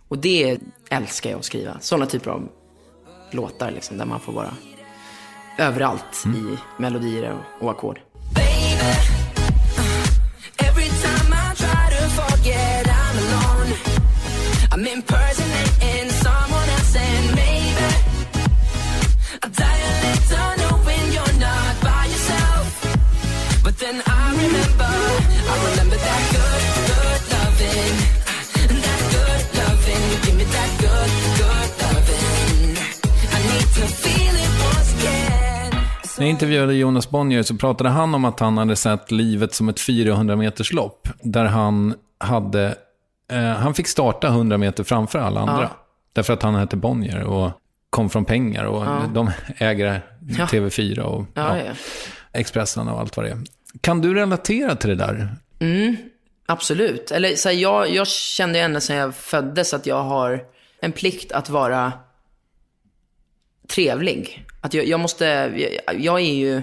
[0.07, 0.57] Och det
[0.89, 1.77] älskar jag att skriva.
[1.79, 2.47] Sådana typer av
[3.31, 4.53] låtar liksom, där man får vara
[5.59, 7.99] överallt i melodier och, ackord.
[8.35, 9.26] Every
[36.17, 39.69] När jag intervjuade Jonas Bonnier så pratade han om att han hade sett livet som
[39.69, 41.09] ett 400 meters lopp.
[41.21, 42.75] Där han hade,
[43.31, 45.61] eh, han fick starta 100 meter framför alla andra.
[45.61, 45.69] Ja.
[46.13, 47.51] Därför att han hette Bonnier och
[47.89, 50.01] kom från pengar och de äger
[50.37, 50.45] Ja.
[50.45, 51.71] TV4 och Ja, ja, ja.
[52.33, 53.37] Expressen och allt vad det är.
[53.81, 55.35] Kan du relatera till det där?
[56.45, 57.11] Absolut.
[57.11, 60.43] Eller så här, jag, jag kände ända sedan jag föddes att jag har
[60.81, 61.91] en plikt att vara
[63.67, 64.45] trevlig.
[64.61, 65.25] Att jag, jag måste,
[65.85, 66.61] jag, jag är ju,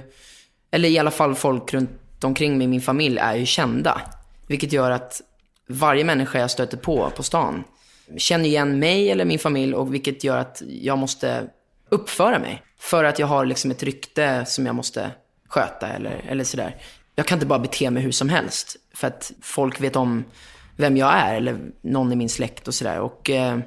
[0.71, 1.91] eller i alla fall folk runt
[2.23, 4.01] omkring mig, min familj, är ju kända.
[4.47, 5.21] Vilket gör att
[5.69, 7.65] varje människa jag stöter på på stan
[8.17, 11.45] känner igen mig eller min familj och vilket gör att jag måste
[11.89, 12.63] uppföra mig.
[12.79, 15.11] För att jag har liksom ett rykte som jag måste
[15.49, 16.77] sköta eller, eller sådär.
[17.15, 18.77] Jag kan inte bara bete mig hur som helst.
[18.95, 20.25] För att folk vet om
[20.77, 23.01] vem jag är eller någon i min släkt och sådär.
[23.01, 23.59] Och, eh,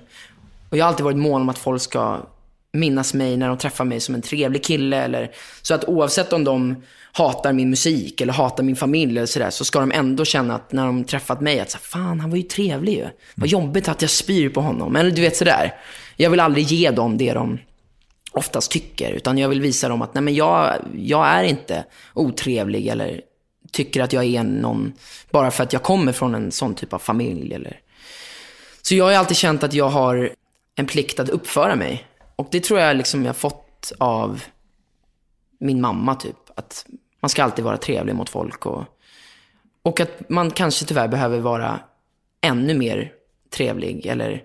[0.70, 2.22] och jag har alltid varit mån om att folk ska
[2.74, 4.97] minnas mig när de träffar mig som en trevlig kille.
[5.03, 9.49] Eller, så att oavsett om de hatar min musik eller hatar min familj eller sådär,
[9.49, 12.38] så ska de ändå känna att när de träffat mig, att så, fan han var
[12.38, 13.07] ju trevlig ju.
[13.36, 14.95] Vad jobbigt att jag spyr på honom.
[14.95, 15.74] Eller du vet sådär.
[16.15, 17.59] Jag vill aldrig ge dem det de
[18.32, 19.11] oftast tycker.
[19.11, 23.22] Utan jag vill visa dem att nej men jag, jag är inte otrevlig eller
[23.72, 24.93] tycker att jag är någon
[25.32, 27.53] bara för att jag kommer från en sån typ av familj.
[27.53, 27.80] Eller.
[28.82, 30.32] Så jag har alltid känt att jag har
[30.76, 32.07] en plikt att uppföra mig.
[32.38, 34.44] Och det tror jag liksom jag fått av
[35.60, 36.36] min mamma typ.
[36.56, 36.86] Att
[37.20, 38.66] man ska alltid vara trevlig mot folk.
[38.66, 38.84] Och,
[39.82, 41.80] och att man kanske tyvärr behöver vara
[42.42, 43.12] ännu mer
[43.50, 44.44] trevlig eller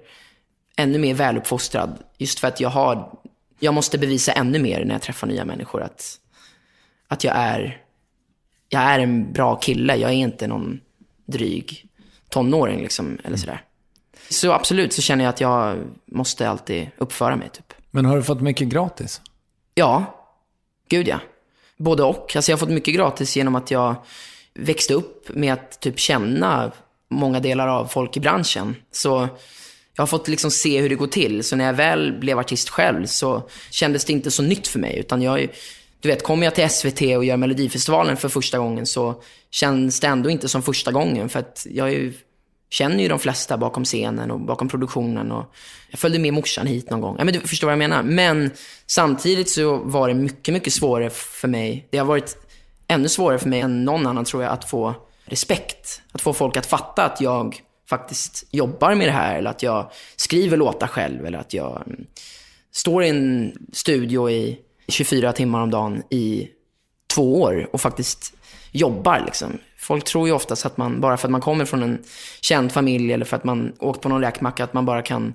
[0.76, 1.98] ännu mer väluppfostrad.
[2.18, 3.18] Just för att jag har,
[3.58, 6.18] jag måste bevisa ännu mer när jag träffar nya människor att,
[7.08, 7.82] att jag är,
[8.68, 9.96] jag är en bra kille.
[9.96, 10.80] Jag är inte någon
[11.26, 11.88] dryg
[12.28, 13.64] tonåring liksom, eller sådär.
[14.30, 17.71] Så absolut så känner jag att jag måste alltid uppföra mig typ.
[17.94, 19.20] Men har du fått mycket gratis?
[19.74, 20.18] Ja,
[20.88, 21.20] gud ja.
[21.76, 22.36] Både och.
[22.36, 23.94] Alltså jag har fått mycket gratis genom att jag
[24.54, 26.72] växte upp med att typ känna
[27.10, 28.76] många delar av folk i branschen.
[28.90, 29.28] Så
[29.94, 31.44] jag har fått liksom se hur det går till.
[31.44, 34.98] Så när jag väl blev artist själv så kändes det inte så nytt för mig.
[34.98, 35.48] Utan jag,
[36.00, 40.06] du vet, kommer jag till SVT och gör Melodifestivalen för första gången så känns det
[40.06, 41.28] ändå inte som första gången.
[41.28, 42.12] För att jag är ju
[42.72, 45.32] känner ju de flesta bakom scenen och bakom produktionen.
[45.32, 45.54] Och
[45.90, 47.16] jag följde med morsan hit någon gång.
[47.18, 48.02] Ja, men du förstår vad jag menar.
[48.02, 48.50] Men
[48.86, 51.88] samtidigt så var det mycket, mycket svårare för mig.
[51.90, 52.36] Det har varit
[52.88, 54.94] ännu svårare för mig än någon annan tror jag att få
[55.24, 56.02] respekt.
[56.12, 59.38] Att få folk att fatta att jag faktiskt jobbar med det här.
[59.38, 61.26] Eller att jag skriver låtar själv.
[61.26, 62.06] Eller att jag mm,
[62.72, 64.58] står i en studio i
[64.88, 66.48] 24 timmar om dagen i
[67.14, 68.34] två år och faktiskt
[68.70, 69.22] jobbar.
[69.26, 69.58] Liksom.
[69.82, 72.02] Folk tror ju oftast att man, bara för att man kommer från en
[72.40, 75.34] känd familj eller för att man åkt på någon räkmacka, att man bara kan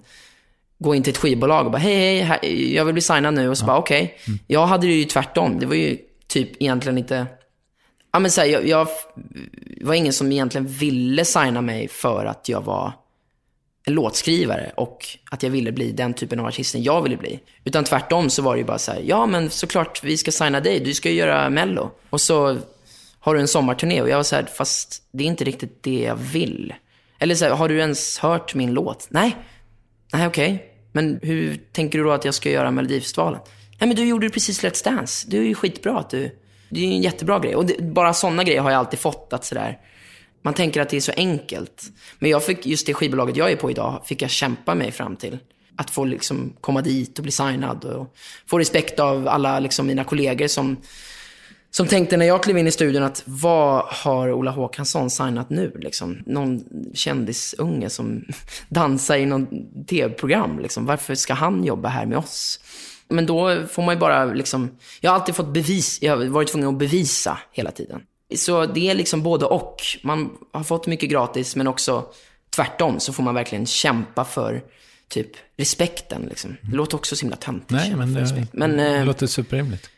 [0.79, 3.49] gå in till ett skivbolag och bara hej, hej, jag vill bli signad nu.
[3.49, 3.67] Och så ja.
[3.67, 4.03] bara okej.
[4.03, 4.33] Okay.
[4.33, 4.39] Mm.
[4.47, 5.59] Jag hade det ju tvärtom.
[5.59, 7.25] Det var ju typ egentligen inte...
[8.11, 8.87] Ja men så här, jag, jag
[9.81, 12.91] var ingen som egentligen ville signa mig för att jag var
[13.85, 17.39] en låtskrivare och att jag ville bli den typen av artisten jag ville bli.
[17.63, 20.59] Utan tvärtom så var det ju bara så här, ja men såklart vi ska signa
[20.59, 21.91] dig, du ska ju göra mello.
[22.09, 22.57] Och så
[23.27, 24.01] har du en sommarturné?
[24.01, 26.73] Och jag var så här, fast det är inte riktigt det jag vill.
[27.19, 29.07] Eller så här, har du ens hört min låt?
[29.09, 29.35] Nej.
[30.13, 30.53] Nej, okej.
[30.53, 30.67] Okay.
[30.91, 33.39] Men hur tänker du då att jag ska göra Melodifestivalen?
[33.79, 35.27] Nej, men du gjorde ju precis Let's Dance.
[35.29, 35.99] Du är ju skitbra.
[35.99, 36.35] Att du,
[36.69, 37.55] det är ju en jättebra grej.
[37.55, 39.33] Och det, bara sådana grejer har jag alltid fått.
[39.33, 39.79] att sådär,
[40.41, 41.83] Man tänker att det är så enkelt.
[42.19, 45.15] Men jag fick, just det skivbolaget jag är på idag, fick jag kämpa mig fram
[45.15, 45.37] till.
[45.75, 47.85] Att få liksom komma dit och bli signad.
[47.85, 48.15] Och
[48.45, 50.77] få respekt av alla liksom mina kollegor som
[51.77, 55.71] som tänkte när jag klev in i studion att vad har Ola Håkansson signat nu?
[55.79, 56.17] Liksom?
[56.25, 56.63] Någon
[56.93, 58.25] kändisunge som
[58.69, 59.47] dansar i någon
[59.85, 60.59] tv-program.
[60.59, 60.85] Liksom.
[60.85, 62.59] Varför ska han jobba här med oss?
[63.09, 66.51] Men då får man ju bara liksom, jag har alltid fått bevis, jag har varit
[66.51, 68.01] tvungen att bevisa hela tiden.
[68.35, 69.81] Så det är liksom både och.
[70.03, 72.05] Man har fått mycket gratis men också
[72.55, 74.63] tvärtom så får man verkligen kämpa för
[75.07, 76.21] typ respekten.
[76.29, 76.57] Liksom.
[76.61, 77.71] Det låter också så himla töntigt.
[77.71, 79.89] Nej, men det, men, det eh, låter superrimligt.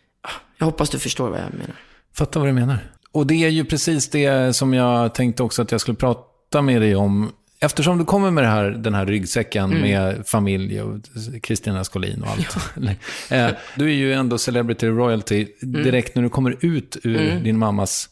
[0.57, 1.75] Jag hoppas du förstår vad jag menar.
[2.13, 2.79] Fattar vad du menar.
[3.11, 6.81] Och det är ju precis det som jag tänkte också att jag skulle prata med
[6.81, 7.31] dig om.
[7.61, 9.81] Eftersom du kommer med här, den här ryggsäcken mm.
[9.81, 10.99] med familj och
[11.43, 12.57] Kristina Skolin och allt.
[12.75, 12.91] Ja.
[13.37, 15.83] Eh, du är ju ändå celebrity royalty mm.
[15.83, 17.43] direkt när du kommer ut ur mm.
[17.43, 18.09] din mammas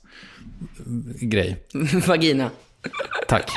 [1.22, 1.58] grej.
[2.08, 2.50] Vagina.
[3.28, 3.52] Tack.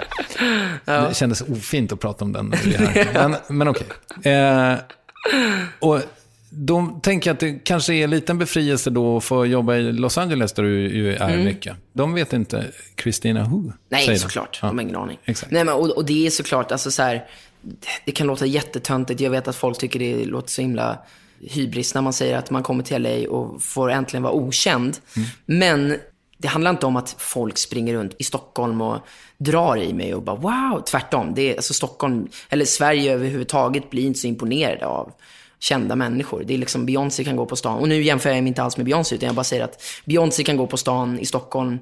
[0.85, 1.09] Ja.
[1.09, 2.55] Det kändes ofint att prata om den.
[3.15, 3.87] Men, men okej.
[4.19, 4.33] Okay.
[4.33, 4.77] Eh,
[5.79, 6.01] och
[6.51, 9.93] då tänker jag att det kanske är en liten befrielse då att få jobba i
[9.93, 11.45] Los Angeles där du ju är mm.
[11.45, 11.77] mycket.
[11.93, 12.67] De vet inte
[13.03, 13.73] Christina Who.
[13.89, 14.59] Nej, såklart.
[14.63, 14.69] Ja.
[14.69, 15.19] De har ingen aning.
[15.25, 15.53] Exakt.
[15.53, 17.25] Nej, men, och, och det är såklart, alltså så här,
[18.05, 19.21] det kan låta jättetöntigt.
[19.21, 20.99] Jag vet att folk tycker det låter så himla
[21.41, 24.99] hybris när man säger att man kommer till LA och får äntligen vara okänd.
[25.17, 25.29] Mm.
[25.47, 25.97] Men
[26.39, 28.99] det handlar inte om att folk springer runt i Stockholm och
[29.39, 30.83] drar i mig och bara wow.
[30.91, 31.33] Tvärtom.
[31.35, 35.13] Det är, alltså Stockholm, eller Sverige överhuvudtaget blir inte så imponerade av
[35.61, 36.45] kända människor.
[36.47, 37.79] Det är liksom Beyoncé kan gå på stan.
[37.79, 40.45] Och nu jämför jag mig inte alls med Beyoncé, utan jag bara säger att Beyoncé
[40.45, 41.79] kan gå på stan i Stockholm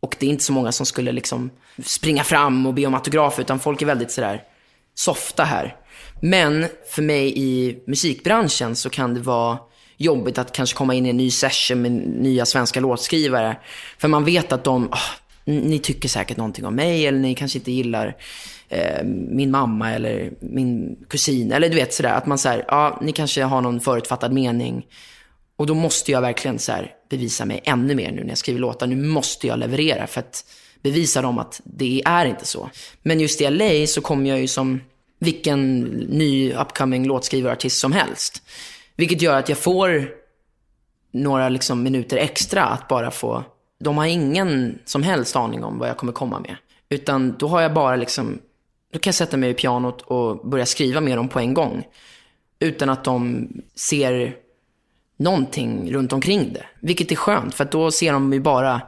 [0.00, 1.50] och det är inte så många som skulle liksom
[1.84, 4.42] springa fram och be om autograf, utan folk är väldigt sådär
[4.94, 5.76] softa här.
[6.20, 9.58] Men för mig i musikbranschen så kan det vara
[9.96, 13.56] jobbigt att kanske komma in i en ny session med nya svenska låtskrivare.
[13.98, 14.98] För man vet att de, oh,
[15.44, 18.16] ni tycker säkert någonting om mig eller ni kanske inte gillar
[18.72, 21.52] Eh, min mamma eller min kusin.
[21.52, 24.86] Eller du vet sådär, att man säger, ja, ni kanske har någon förutfattad mening.
[25.56, 28.60] Och då måste jag verkligen så här, bevisa mig ännu mer nu när jag skriver
[28.60, 28.86] låtar.
[28.86, 30.44] Nu måste jag leverera för att
[30.82, 32.70] bevisa dem att det är inte så.
[33.02, 34.80] Men just i LA så kommer jag ju som
[35.18, 38.42] vilken ny upcoming låtskrivarartist som helst.
[38.96, 40.08] Vilket gör att jag får
[41.12, 43.44] några liksom minuter extra att bara få...
[43.80, 46.56] De har ingen som helst aning om vad jag kommer komma med.
[46.88, 48.38] Utan då har jag bara liksom
[48.92, 51.84] då kan jag sätta mig vid pianot och börja skriva med dem på en gång.
[52.58, 54.36] Utan att de ser
[55.16, 56.64] någonting runt omkring det.
[56.80, 58.80] Vilket är skönt, för då ser de ju bara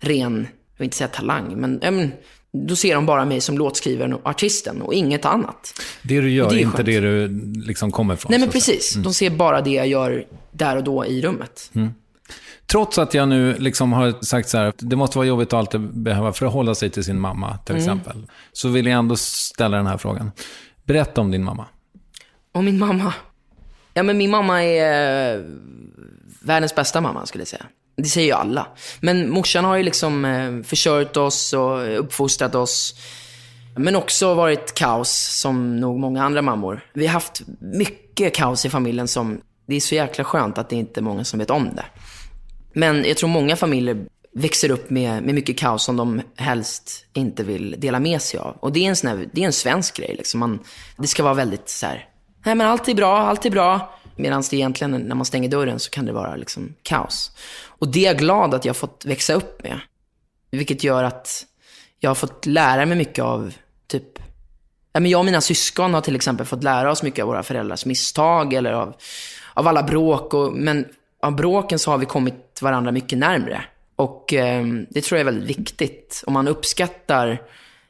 [0.00, 0.34] ren,
[0.72, 2.12] jag vill inte säga talang, men, men
[2.52, 5.82] då ser de bara mig som låtskrivaren och artisten och inget annat.
[6.02, 7.28] Det du gör, Det är inte det du
[7.66, 8.30] liksom kommer ifrån.
[8.30, 11.70] Nej men precis, de ser bara det jag gör där och då i rummet.
[12.66, 15.80] Trots att jag nu liksom har sagt så här, det måste vara jobbigt att alltid
[15.80, 17.84] behöva förhålla sig till sin mamma, till Mm.
[17.84, 18.26] exempel.
[18.52, 20.30] Så vill jag ändå ställa den här frågan.
[20.84, 21.64] Berätta om din mamma.
[22.52, 23.14] Och min mamma.
[23.94, 25.42] Ja men min mamma är eh,
[26.42, 27.66] världens bästa mamma skulle jag säga.
[27.96, 28.66] Det säger ju alla.
[29.00, 32.94] Men morsan har ju liksom eh, försörjt oss och uppfostrat oss.
[33.76, 36.80] Men också varit kaos som nog många andra mammor.
[36.94, 40.76] Vi har haft mycket kaos i familjen som, det är så jäkla skönt att det
[40.76, 41.84] inte är många som vet om det.
[42.78, 47.44] Men jag tror många familjer växer upp med, med mycket kaos som de helst inte
[47.44, 48.56] vill dela med sig av.
[48.60, 50.14] Och det är en, sån här, det är en svensk grej.
[50.18, 50.40] Liksom.
[50.40, 50.58] Man,
[50.96, 52.08] det ska vara väldigt så här,
[52.44, 53.98] nej men allt är bra, allt är bra.
[54.16, 57.30] Medan det egentligen, när man stänger dörren så kan det vara liksom kaos.
[57.66, 59.80] Och det är jag glad att jag har fått växa upp med.
[60.50, 61.44] Vilket gör att
[61.98, 63.54] jag har fått lära mig mycket av,
[63.86, 64.18] typ,
[64.92, 67.42] ja, men jag och mina syskon har till exempel fått lära oss mycket av våra
[67.42, 68.94] föräldrars misstag eller av,
[69.54, 70.34] av alla bråk.
[70.34, 70.86] Och, men
[71.26, 73.64] av bråken så har vi kommit varandra mycket närmre.
[73.96, 76.24] Och eh, det tror jag är väldigt viktigt.
[76.26, 77.42] Om man uppskattar,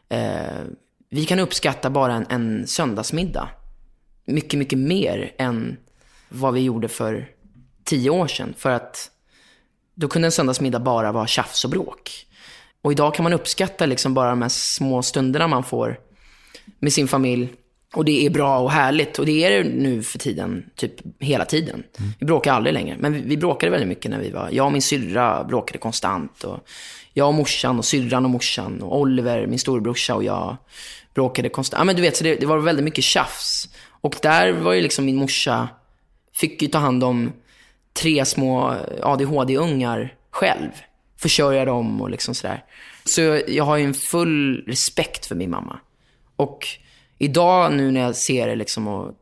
[0.09, 0.64] eh,
[1.11, 3.49] vi kan uppskatta bara en, en söndagsmiddag.
[4.24, 5.76] Mycket, mycket mer än
[6.28, 7.28] vad vi gjorde för
[7.84, 8.55] tio år sedan.
[8.59, 9.11] För att
[9.95, 12.26] då kunde en söndagsmiddag bara vara tjafs och bråk.
[12.82, 16.01] Och idag kan man uppskatta liksom bara de här små stunderna man får
[16.78, 17.53] med sin familj.
[17.97, 19.18] Och det är bra och härligt.
[19.18, 21.82] Och det är det nu för tiden, typ hela tiden.
[22.18, 22.97] Vi bråkar aldrig längre.
[22.99, 26.44] Men vi, vi bråkade väldigt mycket när vi var, jag och min syrra bråkade konstant.
[26.44, 26.68] Och
[27.14, 30.57] jag och morsan och syrran och morsan och Oliver, min storebrorsa och jag
[31.14, 31.80] bråkade konstant.
[31.80, 33.68] Ja men du vet, så det, det var väldigt mycket tjafs.
[34.01, 35.68] Och där var ju liksom min morsa,
[36.34, 37.32] fick ju ta hand om
[37.92, 40.70] tre små ADHD-ungar själv.
[41.18, 42.64] Försörja dem och liksom sådär.
[43.05, 45.78] Så jag har ju en full respekt för min mamma.
[46.36, 46.66] Och
[47.19, 49.12] idag nu när jag ser det liksom och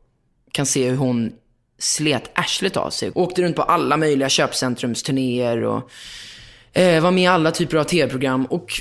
[0.53, 1.33] kan se hur hon
[1.79, 3.11] slet arslet av sig.
[3.15, 5.91] Åkte runt på alla möjliga köpcentrumsturnéer och
[6.73, 8.45] eh, var med i alla typer av tv-program.
[8.45, 8.73] Och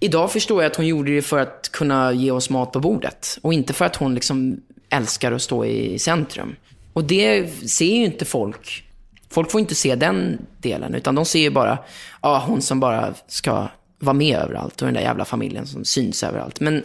[0.00, 3.38] idag förstår jag att hon gjorde det för att kunna ge oss mat på bordet.
[3.42, 6.56] Och inte för att hon liksom älskar att stå i centrum.
[6.92, 8.84] Och det ser ju inte folk.
[9.30, 11.78] Folk får inte se den delen, utan de ser ju bara,
[12.22, 16.22] ja, hon som bara ska vara med överallt och den där jävla familjen som syns
[16.22, 16.60] överallt.
[16.60, 16.84] Men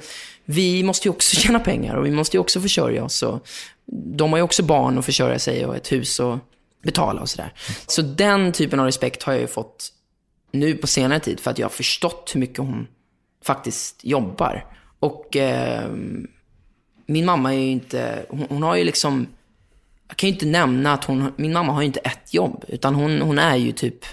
[0.52, 3.24] vi måste ju också tjäna pengar och vi måste ju också försörja oss.
[3.24, 3.48] Och
[4.16, 6.40] de har ju också barn att försörja sig och ett hus att
[6.84, 7.54] betala och sådär.
[7.88, 9.94] Så den typen av respekt har jag ju fått
[10.52, 12.88] nu på senare tid för att jag har förstått hur mycket hon
[13.44, 14.66] faktiskt jobbar.
[15.00, 15.90] Och eh,
[17.06, 19.28] min mamma är ju inte, hon, hon har ju liksom,
[20.08, 22.96] jag kan ju inte nämna att hon, min mamma har ju inte ett jobb, utan
[22.96, 24.06] hon, hon är ju typ,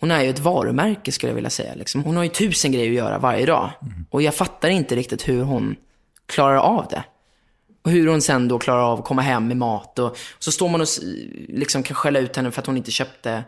[0.00, 1.74] hon är ju ett varumärke skulle jag vilja säga.
[1.74, 2.04] Liksom.
[2.04, 3.70] Hon har ju tusen grejer att göra varje dag.
[4.10, 5.76] Och jag fattar inte riktigt hur hon
[6.26, 7.04] klarar av det.
[7.84, 9.98] Och hur hon sen då klarar av att komma hem med mat.
[9.98, 10.86] Och, så står man och
[11.48, 13.44] liksom kan skälla ut henne för att hon inte köpte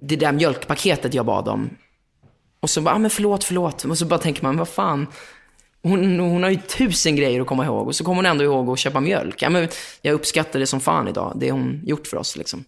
[0.00, 1.70] det där mjölkpaketet jag bad om.
[2.60, 3.84] Och så bara, ah, men förlåt, förlåt.
[3.84, 5.06] Och så bara tänker man, vad fan.
[5.82, 7.86] Hon, hon har ju tusen grejer att komma ihåg.
[7.86, 9.42] Och så kommer hon ändå ihåg att köpa mjölk.
[9.42, 9.68] Ja, men
[10.02, 11.36] jag uppskattar det som fan idag.
[11.36, 12.64] Det hon gjort för oss liksom.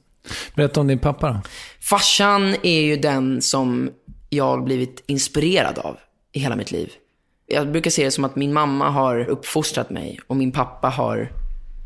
[0.54, 1.40] Berätta om din pappa då.
[1.80, 3.90] Farsan är ju den som
[4.28, 5.96] jag blivit inspirerad av
[6.32, 6.92] i hela mitt liv.
[7.46, 11.32] Jag brukar se det som att min mamma har uppfostrat mig och min pappa har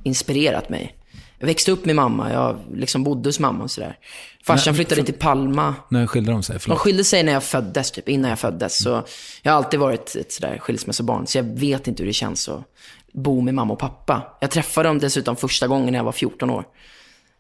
[0.04, 0.94] inspirerat mig.
[1.38, 3.96] Jag växte upp med mamma, jag liksom bodde hos mamma och sådär.
[4.44, 5.74] Farsan flyttade till Palma.
[5.88, 6.54] När skilde de sig?
[6.54, 6.78] De Förlåt.
[6.78, 8.82] skilde sig när jag föddes, typ innan jag föddes.
[8.82, 9.04] Så
[9.42, 12.64] jag har alltid varit ett sådär skilsmässobarn, så jag vet inte hur det känns att
[13.12, 14.22] bo med mamma och pappa.
[14.40, 16.64] Jag träffade dem dessutom första gången när jag var 14 år.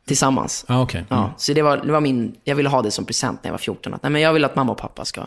[0.08, 0.64] Tillsammans.
[0.68, 1.04] Ah, okej.
[1.10, 1.22] Mm.
[1.22, 3.52] Ja, så det var, det var min, jag ville ha det som present när jag
[3.52, 3.94] var 14.
[3.94, 5.26] Att, nej, men jag vill att mamma och pappa ska,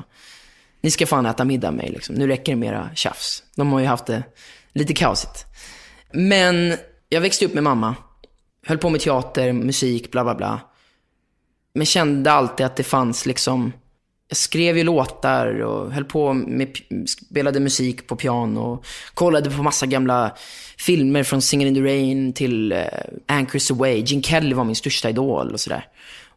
[0.82, 2.16] ni ska fan äta middag med mig liksom.
[2.16, 3.44] Nu räcker det med era tjafs.
[3.56, 4.24] De har ju haft det
[4.74, 5.46] lite kaosigt.
[6.14, 6.76] Men
[7.10, 7.96] jag växte upp med mamma.
[8.66, 10.60] Höll på med teater, musik, bla bla bla.
[11.74, 13.74] Men kände alltid att det fanns liksom,
[14.32, 16.78] jag skrev ju låtar och höll på med,
[17.08, 18.84] spelade musik på piano.
[19.14, 20.32] Kollade på massa gamla
[20.78, 22.80] filmer från Singin' in the Rain till uh,
[23.28, 24.04] Anchors Away.
[24.06, 25.88] Gene Kelly var min största idol och sådär.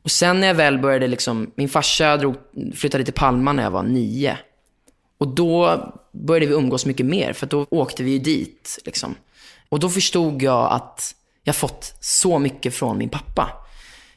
[0.03, 2.35] Och sen när jag väl började liksom, min farsa drog,
[2.75, 4.39] flyttade till Palma när jag var nio.
[5.19, 5.81] Och då
[6.13, 8.79] började vi umgås mycket mer, för då åkte vi ju dit.
[8.85, 9.15] Liksom.
[9.69, 11.15] Och då förstod jag att
[11.45, 13.64] jag fått så mycket från min pappa.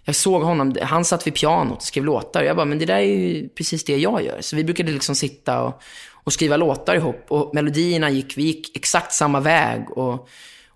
[0.07, 2.43] Jag såg honom, han satt vid pianot och skrev låtar.
[2.43, 4.37] Jag bara, men det där är ju precis det jag gör.
[4.41, 5.81] Så vi brukade liksom sitta och,
[6.23, 7.25] och skriva låtar ihop.
[7.27, 9.91] Och melodierna gick, vi gick exakt samma väg.
[9.91, 10.27] Och,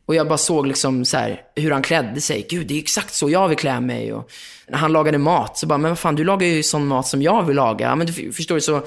[0.06, 2.48] och jag bara såg liksom så här, hur han klädde sig.
[2.50, 4.14] Gud, det är exakt så jag vill klä mig.
[4.14, 4.32] Och
[4.68, 7.22] när han lagade mat så bara, men vad fan, du lagar ju sån mat som
[7.22, 7.86] jag vill laga.
[7.86, 8.82] Ja, men du förstår du, så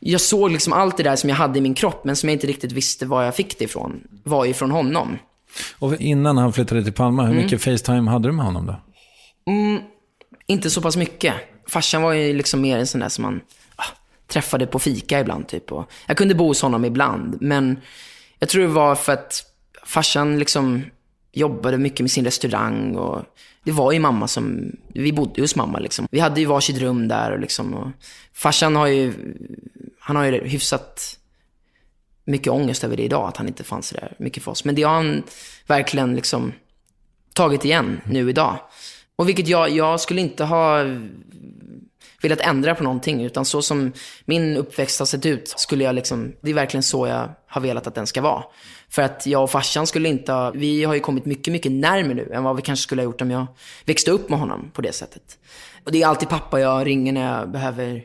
[0.00, 2.34] jag såg liksom allt det där som jag hade i min kropp, men som jag
[2.36, 5.18] inte riktigt visste var jag fick det ifrån, var ju från honom.
[5.78, 7.44] Och innan han flyttade till Palma, hur Mm.
[7.44, 8.76] mycket Facetime hade du med honom då?
[9.46, 9.82] Mm,
[10.46, 11.34] inte så pass mycket.
[11.66, 13.40] Farsan var ju liksom mer en sån där som man
[13.76, 13.84] ah,
[14.26, 15.72] träffade på fika ibland typ.
[15.72, 17.80] Och jag kunde bo hos honom ibland, men
[18.38, 19.44] jag tror det var för att
[19.84, 20.84] farsan liksom
[21.32, 23.24] jobbade mycket med sin restaurang och
[23.64, 26.08] det var ju mamma som, vi bodde hos mamma liksom.
[26.10, 27.88] Vi hade ju varsitt rum där och liksom, och
[28.32, 29.12] farsan har ju,
[29.98, 31.18] han har ju hyfsat
[32.24, 34.64] mycket ångest över det idag, att han inte fanns där mycket för oss.
[34.64, 35.22] Men det har han
[35.66, 36.52] verkligen liksom
[37.32, 38.58] tagit igen nu idag.
[39.16, 40.84] Och vilket jag, jag skulle inte ha
[42.22, 43.92] velat ändra på någonting, utan så som
[44.24, 47.86] min uppväxt har sett ut, skulle jag liksom, det är verkligen så jag har velat
[47.86, 48.44] att den ska vara.
[48.88, 52.14] För att jag och farsan skulle inte ha, vi har ju kommit mycket, mycket närmare
[52.14, 53.46] nu än vad vi kanske skulle ha gjort om jag
[53.84, 55.38] växte upp med honom på det sättet.
[55.84, 58.04] Och det är alltid pappa jag ringer när jag behöver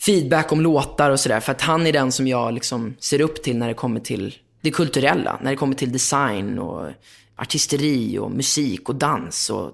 [0.00, 1.40] feedback om låtar och sådär.
[1.40, 4.34] För att han är den som jag liksom ser upp till när det kommer till
[4.60, 5.38] det kulturella.
[5.42, 6.88] När det kommer till design och
[7.36, 9.72] artisteri och musik och dans och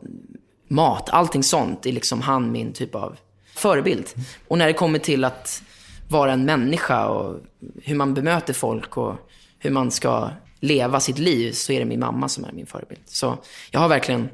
[0.68, 1.10] mat.
[1.10, 3.16] Allting sånt är liksom han min typ av
[3.54, 4.06] förebild.
[4.48, 5.62] Och när det kommer till att
[6.08, 7.40] vara en människa och
[7.82, 9.14] hur man bemöter folk och
[9.58, 10.30] hur man ska
[10.60, 13.00] leva sitt liv så är det min mamma som är min förebild.
[13.06, 13.38] Så
[13.70, 14.28] jag har verkligen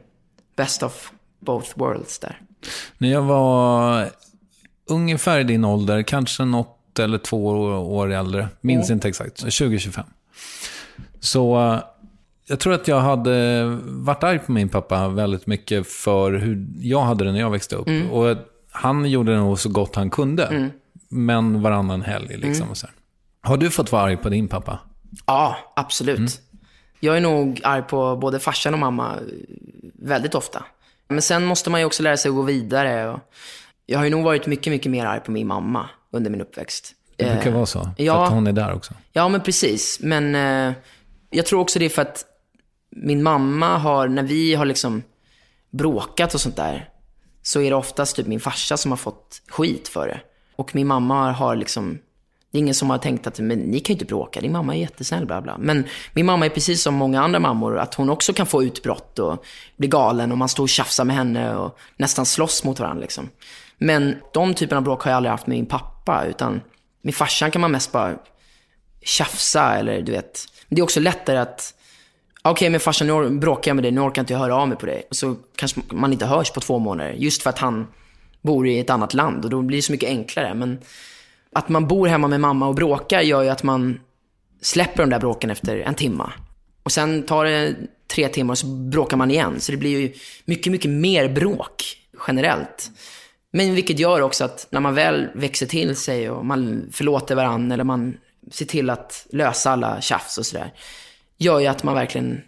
[0.57, 2.41] best of both worlds där.
[2.99, 4.09] När jag var
[4.87, 10.05] ungefär i din ålder, kanske något eller två år äldre, minns inte exakt, 2025.
[11.20, 11.79] Så
[12.47, 17.01] jag tror att jag hade varit arg på min pappa väldigt mycket för hur jag
[17.01, 17.88] hade det när jag växte upp.
[18.12, 18.36] Och
[18.70, 20.70] han gjorde nog så gott han kunde.
[21.09, 22.70] Men varannan helg liksom.
[22.70, 22.95] Och så här.
[23.42, 24.78] Har du fått vara arg på din pappa?
[25.26, 26.40] Ja, absolut.
[27.01, 29.18] Jag är nog arg på både farsan och mamma
[29.95, 30.64] väldigt ofta.
[31.09, 33.09] Men sen måste man ju också lära sig att gå vidare.
[33.11, 33.20] Och
[33.86, 36.92] jag har ju nog varit mycket, mycket mer arg på min mamma under min uppväxt.
[37.16, 37.80] Det brukar Eh, vara så.
[37.80, 38.24] För ja.
[38.24, 38.95] att hon är där också.
[39.12, 39.99] Ja, men precis.
[40.03, 40.74] Men eh,
[41.30, 42.24] jag tror också det är för att
[42.97, 45.03] min mamma har, när vi har liksom
[45.70, 46.88] bråkat och sånt där,
[47.42, 50.20] så är det oftast typ min farsa som har fått skit för det.
[50.57, 51.99] Och min mamma har liksom,
[52.51, 54.74] det är ingen som har tänkt att, men ni kan ju inte bråka, din mamma
[54.74, 55.59] är jättesnäll, bla bla.
[55.59, 59.18] Men min mamma är precis som många andra mammor, att hon också kan få utbrott
[59.18, 59.45] och
[59.76, 63.30] bli galen och man står och tjafsar med henne och nästan slåss mot varandra liksom.
[63.78, 66.61] Men de typerna av bråk har jag aldrig haft med min pappa, utan
[67.03, 68.14] med farsan kan man mest bara
[69.03, 70.45] tjafsa eller du vet.
[70.68, 71.74] Men det är också lättare att,
[72.51, 74.78] okej men farsan nu bråkar jag med dig, nu orkar inte jag höra av mig
[74.78, 75.07] på dig.
[75.11, 77.86] Och så kanske man inte hörs på två månader, just för att han
[78.42, 80.55] bor i ett annat land och då blir det så mycket enklare.
[80.55, 80.78] Men
[81.53, 84.01] att man bor hemma med mamma och bråkar gör ju att man
[84.61, 86.32] släpper de där bråken efter en timma.
[86.82, 87.74] Och sen tar det
[88.14, 89.61] tre timmar och så bråkar man igen.
[89.61, 90.12] Så det blir ju
[90.45, 91.82] mycket, mycket mer bråk
[92.26, 92.90] generellt.
[93.53, 97.74] Men vilket gör också att när man väl växer till sig och man förlåter varandra
[97.74, 98.16] eller man
[98.51, 100.72] ser till att lösa alla tjafs och sådär.
[101.39, 102.43] Gör ju att man verkligen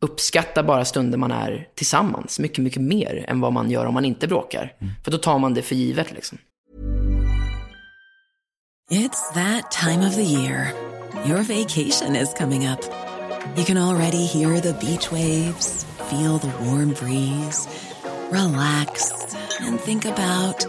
[0.00, 2.38] uppskattar bara stunder man är tillsammans.
[2.38, 4.74] Mycket, mycket mer än vad man gör om man inte bråkar.
[4.78, 4.92] Mm.
[5.04, 6.38] För då tar man det för givet liksom.
[8.90, 10.74] It's that time of the year.
[11.26, 12.80] Your vacation is coming up.
[13.56, 17.68] You can already hear the beach waves, feel the warm breeze,
[18.30, 19.12] relax,
[19.60, 20.66] and think about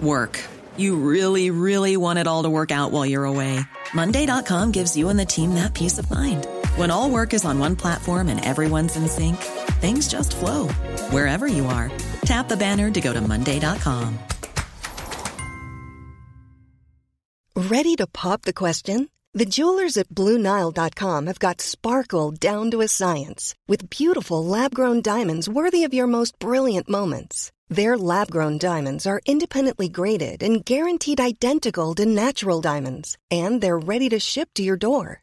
[0.00, 0.44] work.
[0.76, 3.60] You really, really want it all to work out while you're away.
[3.94, 6.46] Monday.com gives you and the team that peace of mind.
[6.78, 9.36] When all work is on one platform and everyone's in sync,
[9.82, 10.68] things just flow
[11.10, 11.90] wherever you are.
[12.24, 14.16] Tap the banner to go to Monday.com.
[17.56, 19.08] Ready to pop the question?
[19.34, 25.02] The jewelers at BlueNile.com have got sparkle down to a science with beautiful lab grown
[25.02, 27.50] diamonds worthy of your most brilliant moments.
[27.68, 33.80] Their lab grown diamonds are independently graded and guaranteed identical to natural diamonds, and they're
[33.80, 35.22] ready to ship to your door.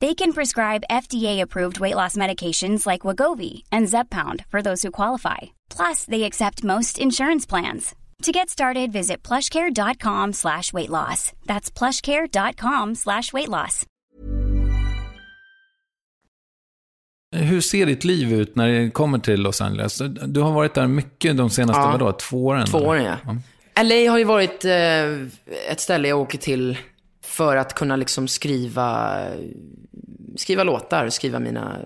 [0.00, 5.38] They can prescribe FDA-approved weight loss medications like Wagovi and Zepbound for those who qualify.
[5.76, 7.94] Plus, they accept most insurance plans.
[8.22, 11.32] To get started, visit plushcare.com slash weight loss.
[11.46, 13.86] That's plushcare.com slash weight loss.
[17.36, 19.98] Hur ser ditt liv ut när det kommer till Los Angeles?
[20.26, 21.90] Du har varit där mycket de senaste, Ja.
[21.90, 22.66] vadå, två åren?
[22.66, 23.82] Två åren, ja.
[23.82, 24.72] LA har ju varit eh,
[25.70, 26.78] ett ställe jag åker till
[27.24, 29.18] för att kunna liksom skriva,
[30.36, 31.78] skriva låtar, skriva mina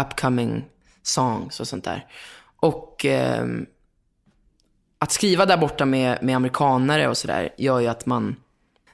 [0.00, 0.64] upcoming
[1.02, 2.06] songs och sånt där.
[2.56, 3.46] Och eh,
[4.98, 8.36] att skriva där borta med, med amerikanare och sådär gör ju att man,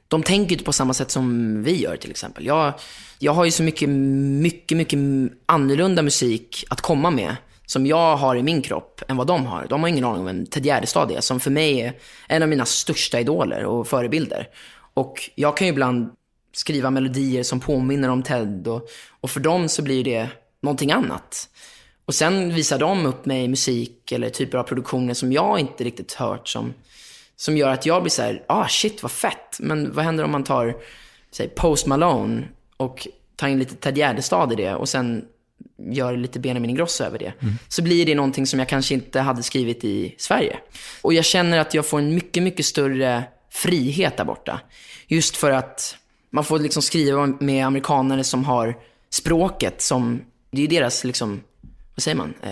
[0.08, 2.46] de tänker ju inte på samma sätt som vi gör till exempel.
[2.46, 2.72] Jag,
[3.18, 4.98] jag har ju så mycket, mycket, mycket
[5.46, 9.66] annorlunda musik att komma med som jag har i min kropp än vad de har.
[9.68, 11.92] De har ingen aning om vem Ted Gärdestad är, som för mig är
[12.28, 14.48] en av mina största idoler och förebilder.
[14.98, 16.10] Och jag kan ju ibland
[16.52, 18.88] skriva melodier som påminner om Ted och,
[19.20, 20.28] och för dem så blir det
[20.60, 21.48] någonting annat.
[22.04, 26.12] Och sen visar de upp mig musik eller typer av produktioner som jag inte riktigt
[26.12, 26.74] hört som,
[27.36, 29.58] som gör att jag blir så här, ah shit vad fett.
[29.60, 30.76] Men vad händer om man tar,
[31.30, 35.24] säg Post Malone och tar in lite Ted Gärdestad i det och sen
[35.90, 37.32] gör lite Benjamin Ingrosso över det.
[37.68, 40.58] Så blir det någonting som jag kanske inte hade skrivit i Sverige.
[41.02, 44.60] Och jag känner att jag får en mycket, mycket större frihet där borta.
[45.06, 45.96] Just för att
[46.30, 48.76] man får liksom skriva med amerikanare som har
[49.10, 51.40] språket som, det är deras liksom,
[51.94, 52.34] vad säger man?
[52.42, 52.50] Eh,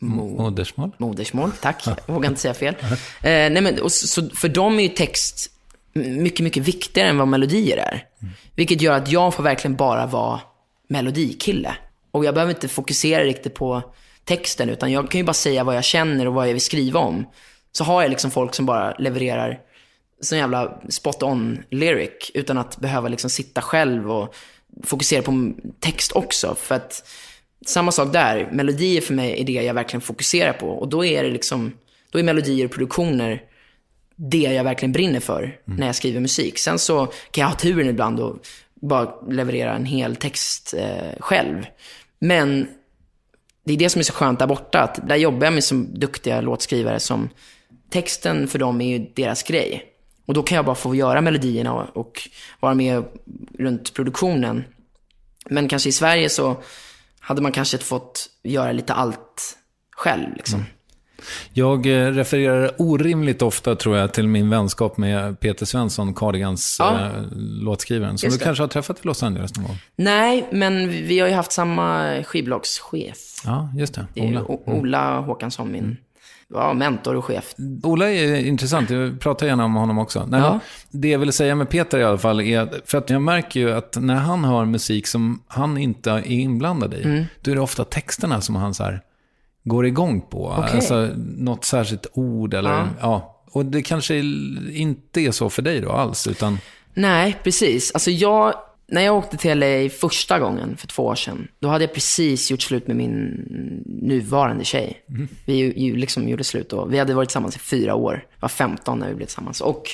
[0.00, 0.90] mo- Modersmål?
[0.98, 1.86] Modersmål, tack.
[1.86, 2.74] Jag vågar inte säga fel.
[3.22, 5.50] Eh, nej men, och så, så för dem är ju text
[5.92, 8.04] mycket, mycket viktigare än vad melodier är.
[8.54, 10.40] Vilket gör att jag får verkligen bara vara
[10.88, 11.74] melodikille.
[12.10, 13.82] Och jag behöver inte fokusera riktigt på
[14.24, 17.00] texten, utan jag kan ju bara säga vad jag känner och vad jag vill skriva
[17.00, 17.26] om.
[17.72, 19.58] Så har jag liksom folk som bara levererar
[20.20, 24.34] sån jävla spot on lyric utan att behöva liksom sitta själv och
[24.84, 26.54] fokusera på text också.
[26.54, 27.08] För att
[27.66, 30.68] samma sak där, melodier för mig är det jag verkligen fokuserar på.
[30.68, 31.72] Och då är det liksom,
[32.10, 33.42] då är melodier och produktioner
[34.16, 36.58] det jag verkligen brinner för när jag skriver musik.
[36.58, 38.36] Sen så kan jag ha turen ibland och
[38.74, 41.66] bara leverera en hel text eh, själv.
[42.18, 42.68] Men
[43.64, 45.74] det är det som är så skönt där borta, att där jobbar jag med så
[45.74, 47.28] duktiga låtskrivare som
[47.90, 49.95] texten för dem är ju deras grej.
[50.26, 52.28] Och då kan jag bara få göra melodierna och, och
[52.60, 53.04] vara med
[53.58, 54.64] runt produktionen.
[55.50, 56.56] Men kanske i Sverige så
[57.20, 59.56] hade man kanske fått göra lite allt
[59.96, 60.36] själv.
[60.36, 60.64] Liksom.
[61.52, 67.00] Jag eh, refererar orimligt ofta, tror jag, till min vänskap med Peter Svensson, Cardigans Ja.
[67.00, 67.10] eh,
[67.62, 69.76] låtskrivaren, som du kanske har träffat i Los Angeles någon gång.
[69.96, 73.18] Nej, men vi har ju haft samma skivbolagschef.
[73.44, 74.06] Ja, just det.
[74.14, 74.44] Det är Ola.
[74.44, 75.96] Ola, Ola Håkansson, min
[76.54, 77.54] ja, mentor och chef.
[77.82, 80.26] Ola är intressant, jag pratar gärna om honom också.
[80.28, 80.60] Nej, Ja.
[80.90, 83.72] Det jag vill säga med Peter i alla fall är, för att jag märker ju
[83.72, 87.24] att när han hör musik som han inte är inblandad i, Mm.
[87.40, 89.00] då är det ofta texterna som han så här
[89.64, 90.54] går igång på.
[90.58, 90.74] Okej.
[90.74, 92.86] Alltså något särskilt ord eller, ja.
[93.00, 93.32] Ja.
[93.52, 94.16] Och det kanske
[94.72, 96.58] inte är så för dig då alls, utan
[96.94, 97.90] Nej, precis.
[97.94, 98.54] Alltså jag,
[98.88, 102.50] när jag åkte till LA första gången för två år sedan, då hade jag precis
[102.50, 103.42] gjort slut med min
[103.86, 105.02] nuvarande tjej.
[105.44, 106.84] Vi ju, ju liksom gjorde slut då.
[106.84, 108.24] Vi hade varit tillsammans i fyra år.
[108.34, 109.60] Jag var 15 när vi blev tillsammans.
[109.60, 109.90] Och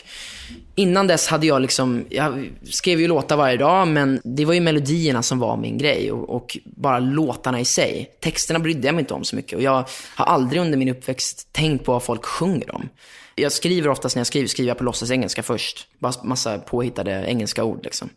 [0.74, 4.60] innan dess hade jag liksom, jag skrev ju låtar varje dag, men det var ju
[4.60, 8.10] melodierna som var min grej och, och bara låtarna i sig.
[8.20, 9.84] Texterna brydde jag mig inte om så mycket och jag
[10.14, 12.88] har aldrig under min uppväxt tänkt på vad folk sjunger om.
[13.34, 15.88] Jag skriver oftast när jag skriver, skriver jag på låtsas engelska först.
[15.98, 18.08] Bara massa påhittade engelska ord liksom.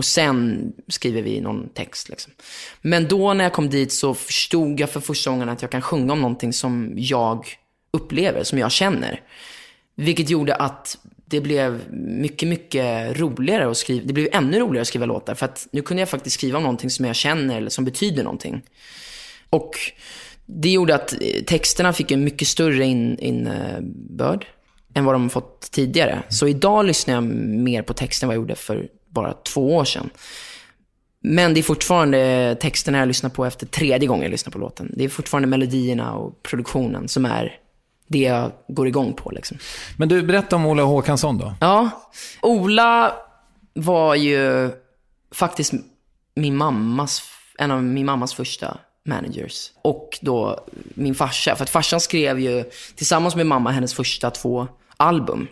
[0.00, 2.32] Och sen skriver vi någon text liksom.
[2.82, 5.82] Men då när jag kom dit så förstod jag för första gången att jag kan
[5.82, 7.46] sjunga om någonting som jag
[7.90, 9.22] upplever, som jag känner.
[9.94, 14.06] Vilket gjorde att det blev mycket, mycket roligare att skriva.
[14.06, 15.34] Det blev ännu roligare att skriva låtar.
[15.34, 18.22] För att nu kunde jag faktiskt skriva om någonting som jag känner eller som betyder
[18.22, 18.62] någonting.
[19.50, 19.70] Och
[20.46, 24.46] det gjorde att eh, texterna fick en mycket större innebörd in- innebörd
[24.94, 26.22] än vad de fått tidigare.
[26.28, 29.84] Så idag lyssnar jag mer på texten än vad jag gjorde för bara två år
[29.84, 30.10] sedan.
[31.22, 34.92] Men det är fortfarande texterna jag lyssnar på efter tredje gången jag lyssnar på låten.
[34.96, 37.58] Det är fortfarande melodierna och produktionen som är
[38.06, 39.30] det jag går igång på.
[39.30, 39.58] Liksom.
[39.96, 41.54] Men du, berätta om Ola Håkansson då.
[41.60, 41.90] Ja,
[42.42, 43.14] Ola
[43.74, 44.70] var ju
[45.34, 45.72] faktiskt
[46.34, 47.22] min mammas,
[47.58, 49.70] en av min mammas första managers.
[49.82, 54.68] Och då min farsa, för att farsan skrev ju tillsammans med mamma hennes första två
[54.96, 55.48] album.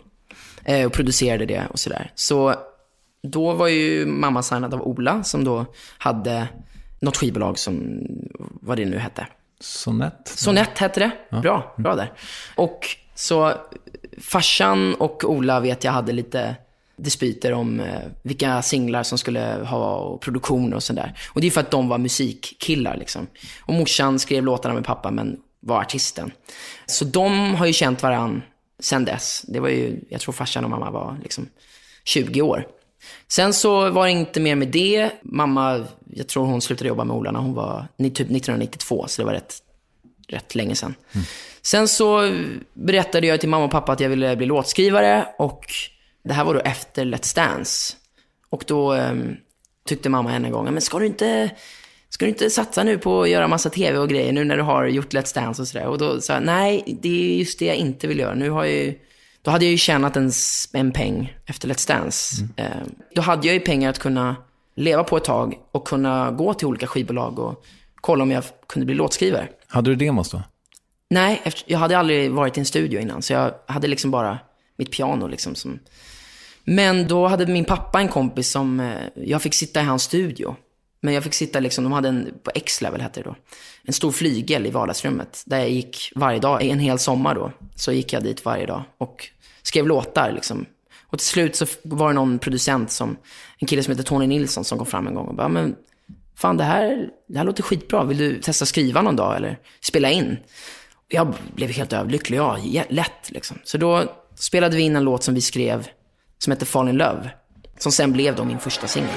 [0.63, 2.11] Eh, och producerade det och sådär.
[2.15, 2.55] Så
[3.21, 5.65] då var ju mamma signad av Ola som då
[5.97, 6.47] hade
[6.99, 8.01] något skivbolag som,
[8.39, 9.27] vad det nu hette.
[9.59, 10.27] Sonett?
[10.27, 11.41] Sonett hette det.
[11.41, 12.13] Bra, bra där.
[12.55, 13.53] Och så
[14.21, 16.55] farsan och Ola vet jag hade lite
[16.97, 21.19] dispyter om eh, vilka singlar som skulle ha och produktion och sådär.
[21.29, 23.27] Och det är för att de var musikkillar liksom.
[23.61, 26.31] Och morsan skrev låtarna med pappa men var artisten.
[26.85, 28.41] Så de har ju känt varann
[28.79, 29.45] sen dess.
[29.47, 31.49] Det var ju, jag tror farsan och mamma var liksom
[32.03, 32.67] 20 år.
[33.27, 35.11] Sen så var det inte mer med det.
[35.21, 39.25] Mamma, jag tror hon slutade jobba med Ola när hon var typ 1992, så det
[39.25, 39.55] var rätt,
[40.27, 40.95] rätt länge sedan.
[41.61, 42.33] Sen så
[42.73, 45.65] berättade jag till mamma och pappa att jag ville bli låtskrivare och
[46.23, 47.95] det här var då efter Let's Dance.
[48.49, 49.35] Och då ehm,
[49.85, 51.49] tyckte mamma en gång, men ska du inte,
[52.09, 54.63] ska du inte satsa nu på att göra massa tv och grejer nu när du
[54.63, 55.87] har gjort Let's Dance och sådär?
[55.87, 58.35] Och då sa jag, nej, det är just det jag inte vill göra.
[58.35, 58.99] Nu har jag ju,
[59.41, 60.31] då hade jag ju tjänat en,
[60.73, 62.47] en peng efter Let's Dance.
[62.55, 62.65] Eh,
[63.15, 64.35] då hade jag ju pengar att kunna
[64.75, 67.65] leva på ett tag och kunna gå till olika skivbolag och
[67.95, 69.47] kolla om jag kunde bli låtskrivare.
[69.67, 70.43] Hade du demos då?
[71.09, 74.39] Nej, efter, jag hade aldrig varit i en studio innan, så jag hade liksom bara
[74.77, 75.55] mitt piano liksom.
[75.55, 75.79] Som...
[76.63, 80.55] Men då hade min pappa en kompis som, eh, jag fick sitta i hans studio.
[81.01, 83.35] Men jag fick sitta liksom, de hade en, på X-level hette det då,
[83.83, 85.43] en stor flygel i vardagsrummet.
[85.45, 88.83] Där jag gick varje dag, en hel sommar då, så gick jag dit varje dag
[88.97, 89.29] och
[89.63, 90.65] skrev låtar liksom.
[91.07, 93.17] Och till slut så var det någon producent som,
[93.59, 95.75] en kille som heter Tony Nilsson som kom fram en gång och bara, men
[96.35, 100.11] fan det här, det här låter skitbra, vill du testa skriva någon dag eller spela
[100.11, 100.37] in?
[101.07, 102.57] Jag blev helt överlycklig, ja,
[102.89, 103.57] lätt liksom.
[103.63, 104.03] Så då
[104.35, 105.87] spelade vi in en låt som vi skrev,
[106.37, 107.29] som heter Fall in Love.
[107.77, 109.09] Som sen blev då min första singel.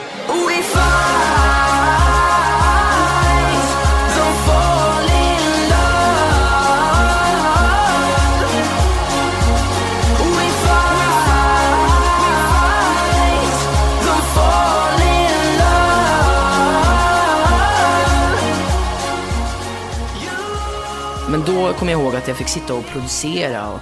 [21.32, 23.72] Men då kom jag ihåg att jag fick sitta och producera.
[23.72, 23.80] Och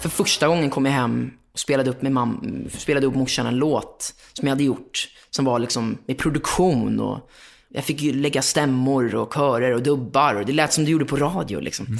[0.00, 3.56] för första gången kom jag hem och spelade upp med mam- spelade upp morsan en
[3.56, 5.08] låt som jag hade gjort.
[5.30, 7.30] Som var liksom med produktion och
[7.68, 10.34] jag fick ju lägga stämmor och körer och dubbar.
[10.34, 11.98] Och det lät som du gjorde på radio liksom.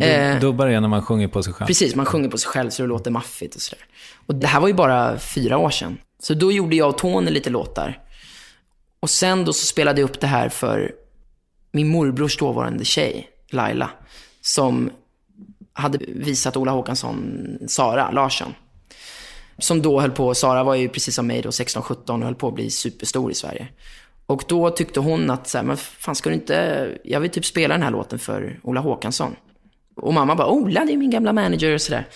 [0.00, 1.66] Eh, Dubbar är när man sjunger på sig själv.
[1.66, 3.84] Precis, man sjunger på sig själv så det låter maffigt och sådär.
[4.26, 5.98] Och det här var ju bara fyra år sedan.
[6.22, 7.98] Så då gjorde jag och Tony lite låtar.
[9.00, 10.92] Och sen då så spelade jag upp det här för
[11.72, 13.90] min morbrors dåvarande tjej, Laila,
[14.40, 14.90] som
[15.72, 18.54] hade visat Ola Håkansson Sara Larsson.
[19.58, 22.48] Som då höll på, Sara var ju precis som mig då, 16-17 och höll på
[22.48, 23.68] att bli superstor i Sverige.
[24.26, 27.44] Och då tyckte hon att, så här, men fan ska du inte, jag vill typ
[27.44, 29.36] spela den här låten för Ola Håkansson.
[29.96, 32.08] Och mamma bara, Ola det är min gamla manager och sådär.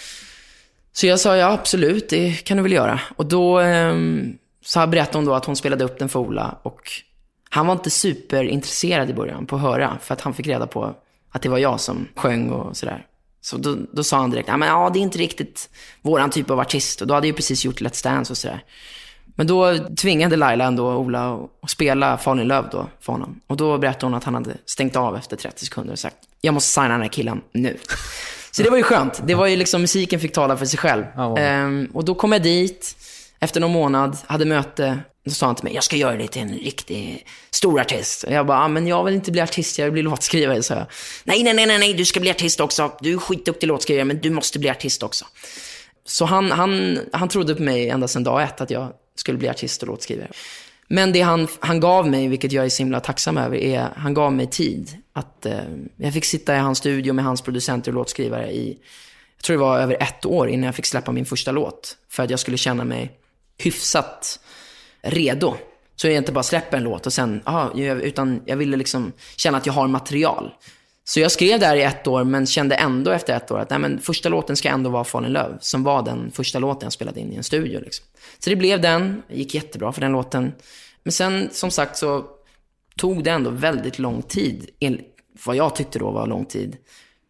[0.93, 3.01] Så jag sa, ja absolut, det kan du väl göra.
[3.17, 6.81] Och då ehm, så berättade hon då att hon spelade upp den för Ola och
[7.51, 10.97] han var inte superintresserad i början på att höra, för att han fick reda på
[11.35, 13.07] att det var jag som sjöng och sådär.
[13.41, 15.71] Så då, då sa han direkt, ja men ja, det är inte riktigt
[16.03, 17.01] våran typ av artist.
[17.01, 18.65] Och då hade jag ju precis gjort Let's Dance och sådär.
[19.37, 23.41] Men då tvingade Laila ändå Ola att spela Fall in Love då för honom.
[23.47, 26.55] Och då berättade hon att han hade stängt av efter 30 sekunder och sagt, jag
[26.55, 27.77] måste signa den här killen nu.
[28.51, 29.23] Så det var ju skönt.
[29.27, 31.05] Det var ju liksom, musiken fick tala för sig själv.
[31.17, 31.39] Ja.
[31.39, 32.97] Ehm, och då kom jag dit,
[33.41, 34.99] efter någon månad, hade möte.
[35.25, 38.23] Då sa han till mig, jag ska göra dig till en riktig stor artist.
[38.23, 40.75] Och jag bara, ah, men jag vill inte bli artist, jag vill bli låtskrivare, sa
[40.75, 40.87] jag.
[41.25, 42.93] Nej, nej, nej, nej, nej, du ska bli artist också.
[43.01, 45.25] Du är skitduktig låtskrivare, men du måste bli artist också.
[46.07, 49.49] Så han, han, han trodde på mig ända sedan dag ett att jag skulle bli
[49.49, 50.31] artist och låtskrivare.
[50.89, 54.15] Men det han, han gav mig, vilket jag är så himla tacksam över, är han
[54.15, 54.97] gav mig tid.
[55.13, 55.59] Att eh,
[55.97, 58.79] jag fick sitta i hans studio med hans producenter och låtskrivare i,
[59.37, 61.97] jag tror det var över ett år innan jag fick släppa min första låt.
[62.11, 63.11] För att jag skulle känna mig
[63.59, 64.41] hyfsat
[65.05, 65.55] redo.
[65.97, 69.13] Så jag inte bara släpper en låt och sen, aha, jag- utan jag ville liksom
[69.37, 70.51] känna att jag har material.
[71.05, 73.79] Så jag skrev där i ett år, men kände ändå efter ett år att nej,
[73.79, 76.93] men första låten ska ändå vara Fall in Love, som var den första låten jag
[76.93, 77.81] spelade in i en studio.
[77.81, 78.07] Liksom.
[78.39, 80.53] Så det blev den, det gick jättebra för den låten.
[81.03, 82.25] Men sen, som sagt, så
[82.97, 84.71] tog det ändå väldigt lång tid,
[85.45, 86.77] vad jag tyckte då var lång tid.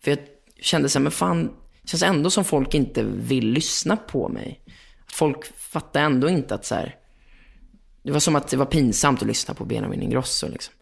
[0.04, 0.18] För jag
[0.60, 1.50] kände så här, men fan,
[1.82, 4.60] det känns ändå som folk inte vill lyssna på mig.
[5.12, 6.94] Folk fattar ändå inte att så här,
[8.04, 10.74] det var som att det var pinsamt att lyssna på Benjamin Ingrosso liksom.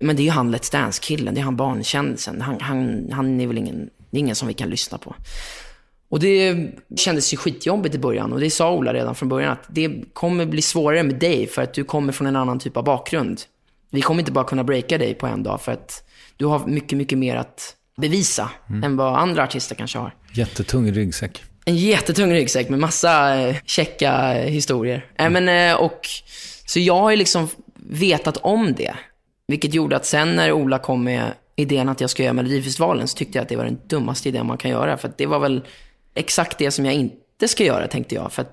[0.00, 2.40] Men det är ju han Let's Dance-killen, det är han barnkändisen.
[2.40, 5.14] Han, han, han är väl ingen, det är ingen som vi kan lyssna på.
[6.08, 6.56] Och det
[6.96, 10.46] kändes ju skitjobbigt i början och det sa Ola redan från början att det kommer
[10.46, 13.40] bli svårare med dig för att du kommer från en annan typ av bakgrund.
[13.90, 16.98] Vi kommer inte bara kunna breaka dig på en dag för att du har mycket,
[16.98, 18.50] mycket mer att bevisa
[18.84, 20.14] än vad andra artister kanske har.
[20.32, 21.42] Jättetung ryggsäck.
[21.68, 23.56] En jättetung ryggsäck med massa eh,
[24.00, 25.06] eh, historier.
[25.18, 26.08] Äh, men, eh, och,
[26.66, 28.94] så jag har ju liksom vetat om det.
[29.46, 33.16] Vilket gjorde att sen när Ola kom med idén att jag ska göra Melodifestivalen så
[33.16, 34.96] tyckte jag att det var den dummaste idén man kan göra.
[34.96, 35.62] För det var väl
[36.14, 38.32] exakt det som jag inte ska göra tänkte jag.
[38.32, 38.44] För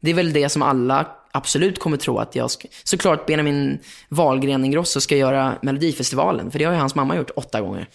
[0.00, 2.68] det är väl det som alla absolut kommer tro att jag ska...
[2.84, 6.50] Såklart Benjamin Wahlgren Ingrosso ska göra Melodifestivalen.
[6.50, 7.88] För det har ju hans mamma gjort åtta gånger.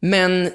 [0.00, 0.50] Men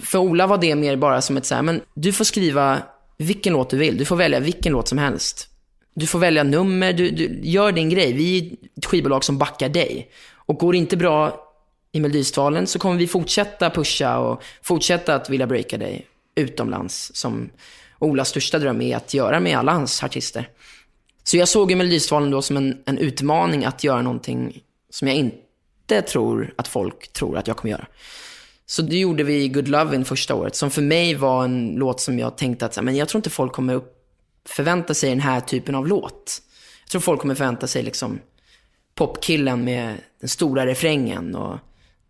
[0.00, 2.82] för Ola var det mer bara som ett så här, men du får skriva
[3.22, 3.98] vilken låt du vill.
[3.98, 5.48] Du får välja vilken låt som helst.
[5.94, 8.12] du får välja nummer, du, du gör din grej.
[8.12, 10.10] Vi är ett skivbolag som backar dig.
[10.46, 11.48] Och går det inte bra
[11.92, 17.10] i Melodifestivalen så kommer vi fortsätta pusha och fortsätta att vilja breaka dig utomlands.
[17.14, 17.50] Som
[17.98, 20.48] Olas största dröm är att göra med alla hans artister.
[21.24, 25.16] Så jag såg ju Melodifestivalen då som en, en utmaning att göra någonting som jag
[25.16, 27.86] inte tror att folk tror att jag kommer göra.
[28.72, 32.18] Så det gjorde vi Good Lovin' första året, som för mig var en låt som
[32.18, 33.94] jag tänkte att men jag tror inte folk kommer upp,
[34.48, 36.42] förvänta sig den här typen av låt.
[36.84, 38.18] Jag tror folk kommer förvänta sig liksom
[38.94, 41.58] popkillen med den stora refrängen och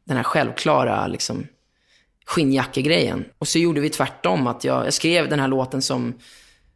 [0.04, 1.46] den här självklara liksom
[2.26, 3.24] skinnjackegrejen.
[3.38, 6.14] Och så gjorde vi tvärtom, att jag, jag skrev den här låten som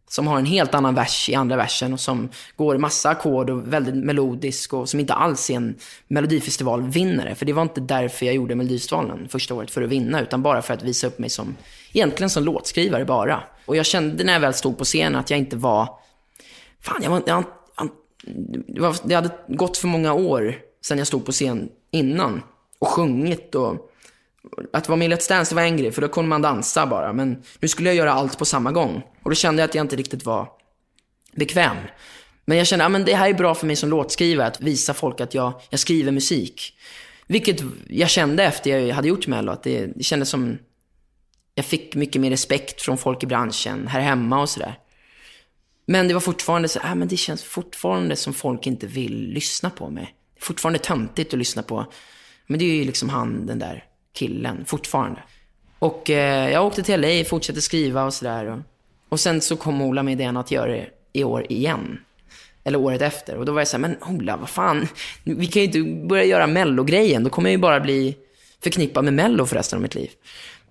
[0.09, 3.73] som har en helt annan vers i andra versen och som går massa ackord och
[3.73, 5.75] väldigt melodisk och som inte alls är en
[6.09, 7.35] melodifestivalvinnare.
[7.35, 10.63] För det var inte därför jag gjorde Melodifestivalen första året, för att vinna, utan bara
[10.63, 11.57] för att visa upp mig som,
[11.93, 13.43] egentligen som låtskrivare bara.
[13.67, 15.89] Och jag kände när jag väl stod på scenen att jag inte var,
[16.81, 17.45] fan jag var, jag,
[17.77, 17.89] jag,
[18.67, 22.43] det, var, det hade gått för många år sedan jag stod på scen innan
[22.79, 23.93] och sjungit och
[24.73, 26.87] att vara med i Let's Dance det var en grej, för då kunde man dansa
[26.87, 27.13] bara.
[27.13, 29.03] Men nu skulle jag göra allt på samma gång.
[29.23, 30.49] Och då kände jag att jag inte riktigt var
[31.37, 31.77] bekväm.
[32.45, 34.95] Men jag kände att ja, det här är bra för mig som låtskrivare, att visa
[34.95, 36.79] folk att jag, jag skriver musik.
[37.27, 40.59] Vilket jag kände efter jag hade gjort Mello, att det, det kändes som...
[41.55, 44.79] Jag fick mycket mer respekt från folk i branschen, här hemma och sådär.
[45.87, 49.71] Men det var fortfarande så, äh, men det känns fortfarande som folk inte vill lyssna
[49.71, 50.15] på mig.
[50.35, 51.93] Det är fortfarande töntigt att lyssna på.
[52.47, 53.85] Men det är ju liksom han, den där
[54.17, 55.21] killen, fortfarande.
[55.79, 58.47] Och eh, jag åkte till LA, fortsatte skriva och sådär.
[58.47, 58.59] Och,
[59.09, 61.99] och sen så kom Ola med idén att göra det i år igen.
[62.65, 63.37] Eller året efter.
[63.37, 64.89] Och då var jag såhär, men Ola, vad fan.
[65.25, 67.25] Vi kan ju inte börja göra mellogrejen.
[67.25, 68.17] Då kommer jag ju bara bli
[68.63, 70.11] förknippad med mello för resten av mitt liv.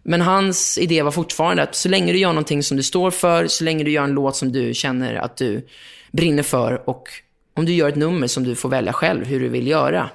[0.04, 3.48] Men hans idé var fortfarande att så länge du gör någonting som du står för,
[3.48, 5.68] så länge du gör en låt som du känner att du
[6.12, 7.10] brinner för och
[7.54, 10.10] om du gör ett nummer som du får välja själv hur du vill göra,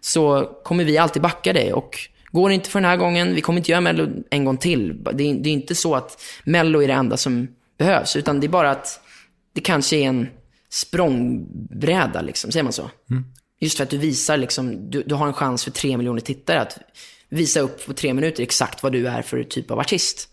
[0.00, 1.72] så kommer vi alltid backa dig.
[1.72, 1.98] Och
[2.32, 5.04] Går det inte för den här gången, vi kommer inte göra Mello en gång till.
[5.14, 7.48] Det är, det är inte så att Mello är det enda som
[7.78, 9.00] behövs, utan det är bara att
[9.52, 10.28] det kanske är en
[10.70, 12.52] språngbräda, liksom.
[12.52, 12.90] säger man så?
[13.10, 13.24] Mm.
[13.60, 16.60] Just för att du visar, liksom, du, du har en chans för tre miljoner tittare
[16.60, 16.78] att
[17.28, 20.28] visa upp på tre minuter exakt vad du är för typ av artist.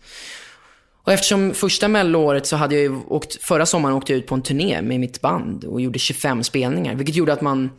[1.04, 4.42] Och eftersom första melloåret så hade jag åkt, förra sommaren åkte jag ut på en
[4.42, 6.94] turné med mitt band och gjorde 25 spelningar.
[6.94, 7.70] Vilket gjorde att man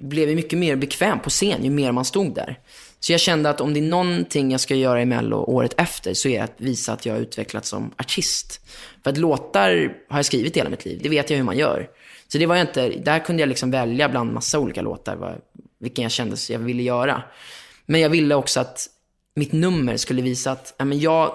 [0.00, 2.58] blev mycket mer bekväm på scen ju mer man stod där.
[3.02, 6.14] Så jag kände att om det är någonting jag ska göra i Mello året efter
[6.14, 8.60] så är det att visa att jag har utvecklats som artist.
[9.02, 11.00] För att låtar har jag skrivit hela mitt liv.
[11.02, 11.90] Det vet jag hur man gör.
[12.28, 15.38] Så det var jag inte, där kunde jag liksom välja bland massa olika låtar
[15.78, 17.22] vilken jag kände jag ville göra.
[17.86, 18.86] Men jag ville också att
[19.34, 21.34] mitt nummer skulle visa att ja, men jag,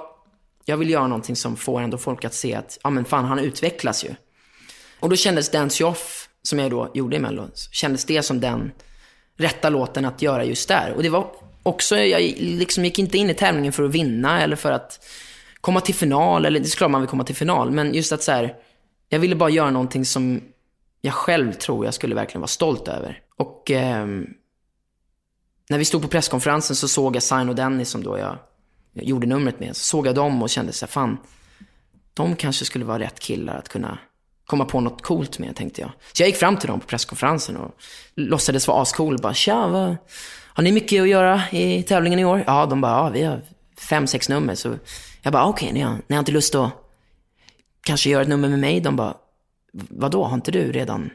[0.65, 3.39] jag vill göra någonting som får ändå folk att se att ja, men fan, han
[3.39, 4.09] utvecklas ju.
[4.99, 8.39] Och då kändes Dance You Off, som jag då gjorde i Mello, kändes det som
[8.39, 8.71] den
[9.37, 10.93] rätta låten att göra just där.
[10.95, 14.55] Och det var också, jag liksom gick inte in i tävlingen för att vinna eller
[14.55, 15.05] för att
[15.61, 16.45] komma till final.
[16.45, 17.71] Eller det är klart man vill komma till final.
[17.71, 18.55] Men just att så här,
[19.09, 20.41] jag ville bara göra någonting som
[21.01, 23.21] jag själv tror jag skulle verkligen vara stolt över.
[23.37, 24.05] Och eh,
[25.69, 28.37] när vi stod på presskonferensen så såg jag Sign och Dennis som då jag,
[28.93, 29.75] jag gjorde numret med.
[29.75, 31.17] Så såg jag dem och kände så här, fan,
[32.13, 33.99] de kanske skulle vara rätt killar att kunna
[34.45, 35.91] komma på något coolt med, tänkte jag.
[36.13, 37.71] Så jag gick fram till dem på presskonferensen och
[38.15, 39.17] låtsades vara ascool.
[39.21, 39.95] Bara, tja, vad,
[40.57, 42.43] har ni mycket att göra i tävlingen i år?
[42.47, 43.41] Ja, de bara, ja, vi har
[43.89, 44.55] fem, sex nummer.
[44.55, 44.75] Så
[45.21, 46.71] jag bara, okej, okay, ni, har, ni har inte lust att
[47.83, 48.79] kanske göra ett nummer med mig?
[48.79, 49.13] De bara,
[49.71, 51.09] vadå, har inte du redan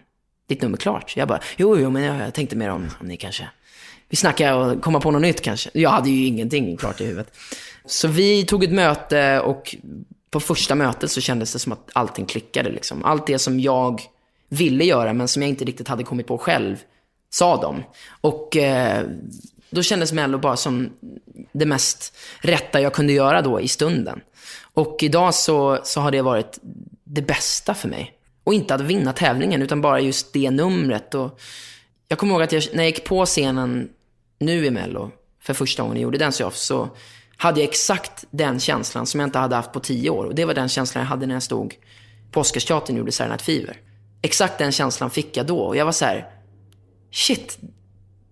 [0.49, 1.17] ditt nummer klart?
[1.17, 3.49] Jag bara, jo, jo, men jag, jag tänkte mer om, om ni kanske
[4.09, 5.71] vi snackar och komma på något nytt kanske.
[5.75, 7.37] Jag hade ju ingenting klart i huvudet.
[7.85, 9.77] Så vi tog ett möte och
[10.31, 12.71] på första mötet så kändes det som att allting klickade.
[12.71, 13.05] Liksom.
[13.05, 14.03] Allt det som jag
[14.49, 16.77] ville göra men som jag inte riktigt hade kommit på själv
[17.33, 17.83] sa de.
[18.21, 19.07] Och eh,
[19.71, 20.91] då kändes Mello bara som
[21.53, 24.21] det mest rätta jag kunde göra då i stunden.
[24.75, 26.59] Och idag så, så har det varit
[27.05, 28.13] det bästa för mig.
[28.45, 31.15] Och inte att vinna tävlingen, utan bara just det numret.
[31.15, 31.41] Och
[32.09, 33.89] jag kommer ihåg att jag, när jag gick på scenen
[34.39, 35.11] nu i Mello,
[35.41, 36.89] för första gången jag gjorde Dance Off, så
[37.37, 40.25] hade jag exakt den känslan som jag inte hade haft på tio år.
[40.25, 41.75] Och det var den känslan jag hade när jag stod
[42.31, 43.77] på Oscarsteatern och gjorde Saturday Night Fever.
[44.23, 45.59] Exakt den känslan fick jag då.
[45.59, 46.42] Och jag var så här,
[47.13, 47.59] shit,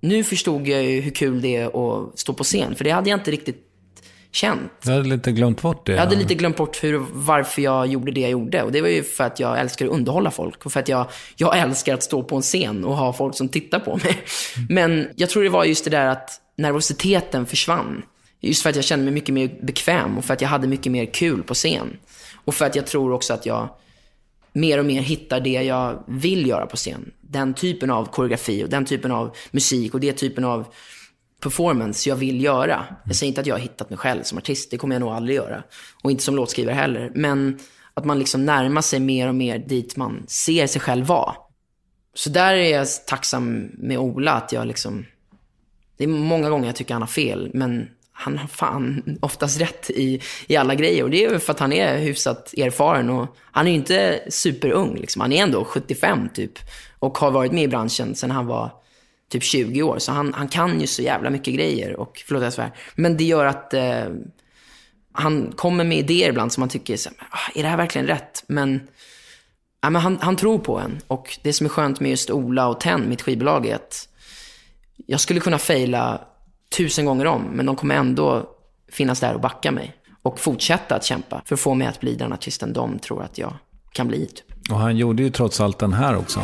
[0.01, 2.75] nu förstod jag ju hur kul det är att stå på scen.
[2.75, 3.67] För det hade jag inte riktigt
[4.33, 4.73] känt.
[4.83, 5.93] Du hade lite glömt bort det?
[5.93, 8.63] Jag hade lite glömt bort hur, varför jag gjorde det jag gjorde.
[8.63, 10.67] Och det var ju för att jag älskar att underhålla folk.
[10.67, 11.07] Och för att jag,
[11.37, 14.19] jag älskar att stå på en scen och ha folk som tittar på mig.
[14.69, 18.03] Men jag tror det var just det där att nervositeten försvann.
[18.41, 20.93] Just för att jag kände mig mycket mer bekväm och för att jag hade mycket
[20.93, 21.97] mer kul på scen.
[22.45, 23.69] Och för att jag tror också att jag
[24.53, 27.11] mer och mer hittar det jag vill göra på scen.
[27.21, 30.67] Den typen av koreografi och den typen av musik och den typen av
[31.41, 32.85] performance jag vill göra.
[33.05, 35.11] Jag säger inte att jag har hittat mig själv som artist, det kommer jag nog
[35.11, 35.63] aldrig göra.
[36.03, 37.13] Och inte som låtskrivare heller.
[37.15, 37.59] Men
[37.95, 41.35] att man liksom närmar sig mer och mer dit man ser sig själv vara.
[42.15, 45.07] Så där är jag tacksam med Ola, att jag liksom...
[45.97, 47.89] Det är många gånger jag tycker han har fel, men
[48.21, 51.05] han har fan oftast rätt i, i alla grejer.
[51.05, 54.21] Och det är ju för att han är hyfsat erfaren och han är ju inte
[54.29, 55.21] superung liksom.
[55.21, 56.53] Han är ändå 75 typ.
[56.99, 58.73] Och har varit med i branschen sedan han var
[59.31, 59.99] typ 20 år.
[59.99, 61.97] Så han, han kan ju så jävla mycket grejer.
[61.97, 62.77] Och, förlåt jag svär.
[62.95, 64.05] Men det gör att eh,
[65.13, 68.07] han kommer med idéer ibland som man tycker, så, här, ah, är det här verkligen
[68.07, 68.45] rätt?
[68.47, 68.81] Men,
[69.83, 71.01] ja, men han, han tror på en.
[71.07, 74.09] Och det som är skönt med just Ola och Ten, mitt skivbolag, är att
[75.07, 76.21] jag skulle kunna fejla
[76.77, 78.51] tusen gånger om, men de kommer ändå
[78.93, 79.95] finnas där och backa mig.
[80.23, 83.39] Och fortsätta att kämpa för att få mig att bli den artisten de tror att
[83.39, 83.55] jag
[83.93, 84.27] kan bli.
[84.27, 84.73] Typ.
[84.73, 86.41] Och han gjorde ju trots allt den här också.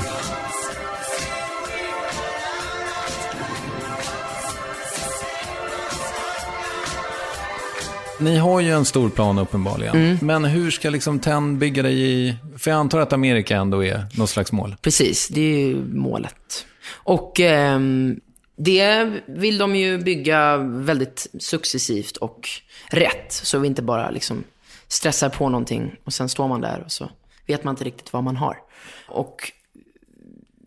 [8.21, 9.97] Ni har ju en stor plan uppenbarligen.
[9.97, 10.19] Mm.
[10.23, 12.35] Men hur ska liksom Ten bygga dig i...
[12.59, 14.77] För jag antar att Amerika ändå är något slags mål.
[14.83, 16.67] Precis, det är ju målet.
[16.93, 18.21] Och ehm,
[18.57, 22.49] det vill de ju bygga väldigt successivt och
[22.91, 23.33] rätt.
[23.33, 24.45] Så vi inte bara liksom
[24.89, 27.11] stressar på någonting och sen står man där och så
[27.47, 28.57] vet man inte riktigt vad man har.
[29.09, 29.53] Och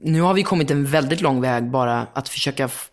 [0.02, 2.88] nu har vi kommit en väldigt lång väg bara att försöka f-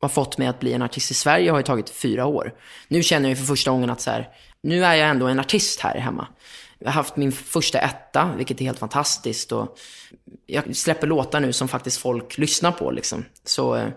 [0.00, 2.54] ha fått mig att bli en artist i Sverige har ju tagit fyra år.
[2.88, 4.28] Nu känner jag för första gången att så här,
[4.62, 6.26] nu är jag ändå en artist här hemma.
[6.78, 9.52] Jag har haft min första etta, vilket är helt fantastiskt.
[9.52, 9.78] Och
[10.46, 12.90] jag släpper låtar nu som faktiskt folk lyssnar på.
[12.90, 13.24] Liksom.
[13.44, 13.88] Så eh,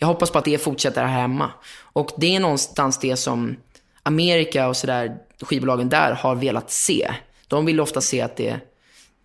[0.00, 1.50] jag hoppas på att det fortsätter här hemma.
[1.92, 3.56] Och det är någonstans det som
[4.02, 7.10] Amerika och sådär, skivbolagen där har velat se.
[7.48, 8.60] De vill ofta se att det,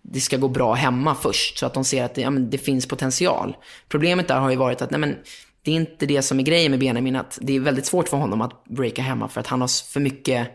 [0.02, 2.58] det ska gå bra hemma först, så att de ser att det, ja, men det
[2.58, 3.56] finns potential.
[3.88, 5.16] Problemet där har ju varit att nej, men,
[5.62, 8.16] det är inte det som är grejen med Benjamin, att det är väldigt svårt för
[8.16, 10.48] honom att breaka hemma för att han har för mycket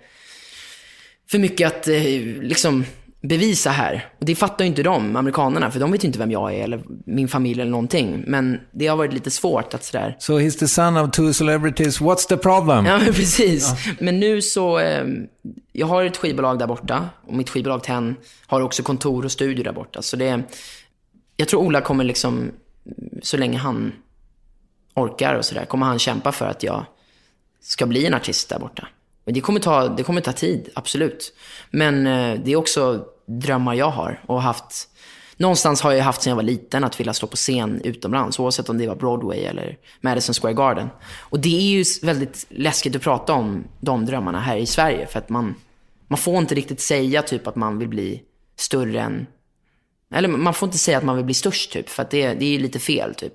[1.31, 2.85] för mycket att eh, liksom
[3.21, 4.09] bevisa här.
[4.19, 6.63] Och det fattar ju inte de, amerikanerna, för de vet ju inte vem jag är
[6.63, 8.23] eller min familj eller någonting.
[8.27, 10.15] Men det har varit lite svårt att sådär...
[10.19, 12.85] So he's the son of two celebrities, what's the problem?
[12.85, 13.73] Ja, men precis.
[13.99, 15.05] Men nu så, eh,
[15.71, 18.15] jag har ett skivbolag där borta och mitt skivbolag Ten
[18.47, 20.01] har också kontor och studio där borta.
[20.01, 20.43] Så det,
[21.37, 22.51] jag tror Ola kommer liksom,
[23.21, 23.93] så länge han
[24.93, 26.85] orkar och sådär, kommer han kämpa för att jag
[27.61, 28.87] ska bli en artist där borta.
[29.25, 31.33] Men det kommer ta, det kommer ta tid, absolut.
[31.71, 34.87] Men eh, det är också drömmar jag har och haft.
[35.37, 38.69] Någonstans har jag haft sedan jag var liten att vilja stå på scen utomlands, oavsett
[38.69, 40.89] om det var Broadway eller Madison Square Garden.
[41.19, 45.19] Och det är ju väldigt läskigt att prata om de drömmarna här i Sverige, för
[45.19, 45.55] att man,
[46.07, 48.21] man får inte riktigt säga typ att man vill bli
[48.55, 49.27] större än
[50.11, 52.55] eller man får inte säga att man vill bli störst typ, för att det, det
[52.55, 53.33] är lite fel typ.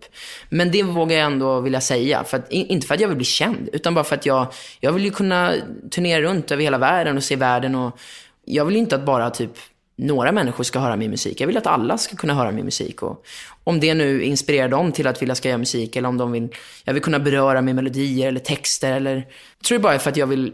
[0.49, 2.25] Men det vågar jag ändå vilja säga.
[2.25, 4.47] För att, inte för att jag vill bli känd, utan bara för att jag,
[4.81, 5.55] jag vill ju kunna
[5.91, 7.75] turnera runt över hela världen och se världen.
[7.75, 7.99] Och
[8.45, 9.53] jag vill ju inte att bara typ
[9.97, 11.41] några människor ska höra min musik.
[11.41, 13.03] Jag vill att alla ska kunna höra min musik.
[13.03, 13.25] Och
[13.65, 16.49] om det nu inspirerar dem till att vilja ska göra musik, eller om de vill,
[16.85, 18.93] jag vill kunna beröra med melodier eller texter.
[18.93, 19.15] Eller,
[19.59, 20.53] jag tror det bara är för att jag vill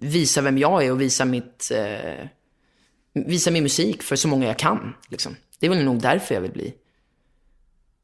[0.00, 1.70] visa vem jag är och visa mitt...
[1.74, 2.26] Eh,
[3.26, 4.94] visa min musik för så många jag kan.
[5.08, 5.36] Liksom.
[5.60, 6.74] Det är väl nog därför jag vill bli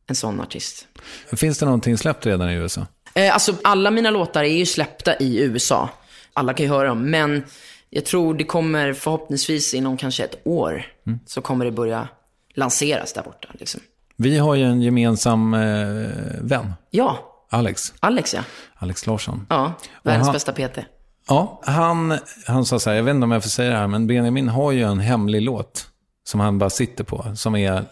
[0.06, 0.86] en sån artist.
[1.32, 2.86] Finns det någonting släppt redan i USA?
[3.14, 5.89] Eh, alltså, alla mina låtar är ju släppta i USA.
[6.32, 7.10] Alla kan ju höra dem.
[7.10, 7.44] Men
[7.90, 10.86] jag tror det kommer förhoppningsvis inom kanske ett år
[11.26, 12.09] så kommer det börja
[12.55, 13.48] lanseras där borta.
[13.52, 13.80] Liksom.
[14.16, 15.60] Vi har ju en gemensam eh,
[16.40, 17.94] vän, Ja, Alex.
[18.01, 18.40] Alex ja.
[18.74, 19.47] Alex Larsson.
[19.51, 19.72] Ja,
[20.02, 20.78] världens han- bästa PT.
[21.28, 23.86] Ja, han, han sa så här, jag vet inte om jag får säga det här,
[23.86, 25.86] men Benjamin har ju en hemlig låt
[26.24, 27.84] som han bara sitter på, som är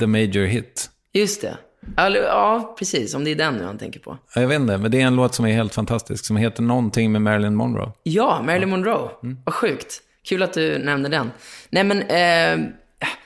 [0.00, 0.90] the major hit.
[1.12, 1.56] Just det.
[1.96, 3.14] Ja, precis.
[3.14, 4.18] Om det är den nu han tänker på.
[4.34, 7.12] Jag vet inte, men det är en låt som är helt fantastisk, som heter någonting
[7.12, 7.92] med Marilyn Monroe.
[8.02, 9.08] Ja, Marilyn Monroe.
[9.44, 10.00] Vad sjukt.
[10.24, 11.30] Kul att du nämnde den.
[11.70, 12.70] Nej men, eh,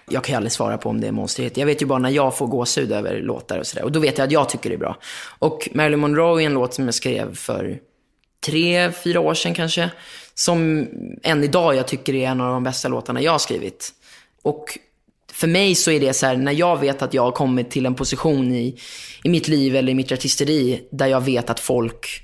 [0.08, 1.56] jag kan ju aldrig svara på om det är monsterhit.
[1.56, 3.84] Jag vet ju bara när jag får gåshud över låtar och sådär.
[3.84, 4.96] Och då vet jag att jag tycker det är bra.
[5.38, 7.78] Och Marilyn Monroe är en låt som jag skrev för
[8.44, 9.90] tre, fyra år sedan kanske.
[10.34, 10.88] Som
[11.22, 13.92] än idag jag tycker är en av de bästa låtarna jag har skrivit.
[14.42, 14.78] Och
[15.32, 17.86] för mig så är det så här, när jag vet att jag har kommit till
[17.86, 18.78] en position i,
[19.24, 22.22] i mitt liv eller i mitt artisteri där jag vet att folk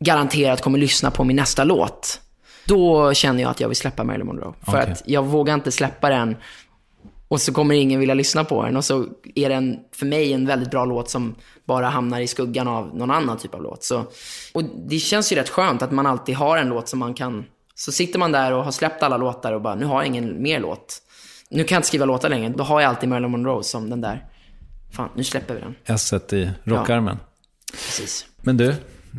[0.00, 2.20] garanterat kommer lyssna på min nästa låt.
[2.64, 4.54] Då känner jag att jag vill släppa Marilyn Monroe.
[4.64, 4.92] För Okej.
[4.92, 6.36] att jag vågar inte släppa den
[7.28, 8.76] och så kommer ingen vilja lyssna på den.
[8.76, 11.34] Och så är den för mig en väldigt bra låt som
[11.64, 13.84] bara hamnar i skuggan av någon annan typ av låt.
[13.84, 14.04] Så,
[14.54, 17.44] och det känns ju rätt skönt att man alltid har en låt som man kan...
[17.74, 20.42] Så sitter man där och har släppt alla låtar och bara, nu har jag ingen
[20.42, 21.02] mer låt.
[21.50, 22.48] Nu kan jag inte skriva låtar längre.
[22.56, 24.26] Då har jag alltid Marilyn Monroe som den där.
[24.92, 25.74] Fan, nu släpper vi den.
[25.84, 27.16] s i rockarmen.
[27.72, 28.26] Precis.
[28.42, 28.74] Men du,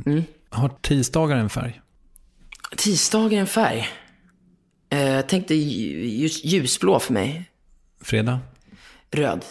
[0.05, 0.23] Mm.
[0.49, 1.81] har tisdagar en färg?
[2.77, 3.87] Tisdagen är en färg.
[4.89, 7.45] Eh, jag tänkte lju- ljus, ljusblå för mig.
[8.01, 8.39] Fredag?
[9.11, 9.45] Röd.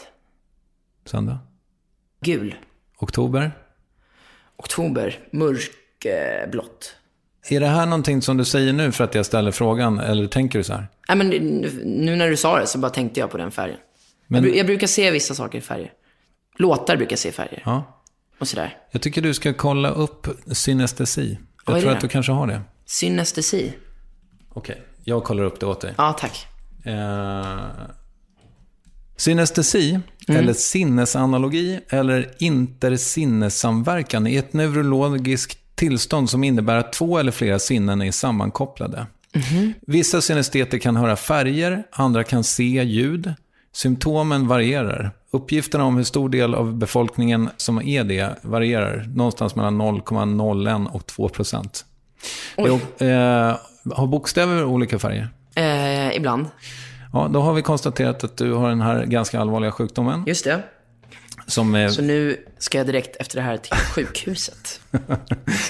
[1.04, 1.38] Söndag?
[2.20, 2.54] Gul.
[2.98, 3.52] Oktober?
[4.56, 5.18] Oktober.
[5.32, 6.94] Mörkblått.
[7.50, 10.58] Är det här någonting som du säger nu för att jag ställer frågan, eller tänker
[10.58, 10.86] du så här?
[11.08, 13.78] Nej, men nu, när du sa det så bara tänkte jag på den färgen.
[14.26, 15.92] Men- Jag, jag brukar se vissa saker i färger.
[16.58, 17.62] Låtar brukar jag se i färger.
[17.66, 18.02] Ja.
[18.38, 18.76] Och sådär.
[18.90, 21.38] Jag tycker du ska kolla upp synestesi.
[21.64, 21.96] Vad Jag tror det?
[21.96, 22.60] att du kanske har det.
[22.84, 23.72] Synestesi.
[24.48, 25.94] Okej, jag kollar upp det åt dig.
[25.98, 26.46] Ja, tack.
[26.84, 27.56] Eh,
[29.18, 30.40] synestesi, Mm.
[30.40, 38.02] eller sinnesanalogi, eller intersinnessamverkan är ett neurologiskt tillstånd som innebär att två eller flera sinnen
[38.02, 39.06] är sammankopplade.
[39.34, 39.72] Mhm.
[39.86, 43.34] Vissa synesteter kan höra färger, andra kan se ljud.
[43.72, 45.10] Symptomen varierar.
[45.30, 49.08] Uppgifterna om hur stor del av befolkningen som är det varierar.
[49.14, 51.84] Någonstans mellan 0,01 och 2 procent.
[52.56, 53.56] Eh,
[53.94, 55.28] har bokstäver olika färger?
[55.54, 56.46] Eh, ibland.
[57.12, 60.24] Ja, då har vi konstaterat att du har den här ganska allvarliga sjukdomen.
[60.26, 60.62] Just det.
[61.46, 64.80] Som är, Så nu ska jag direkt efter det här till sjukhuset.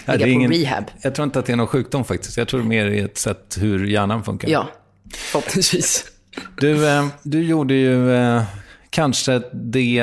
[0.06, 0.84] Ligga på rehab.
[1.02, 2.36] Jag tror inte att det är någon sjukdom faktiskt.
[2.36, 4.48] Jag tror mer är ett sätt hur hjärnan funkar.
[4.48, 4.68] Ja,
[5.14, 6.04] förhoppningsvis.
[6.60, 8.42] Du, eh, du gjorde ju eh,
[8.90, 9.98] kanske det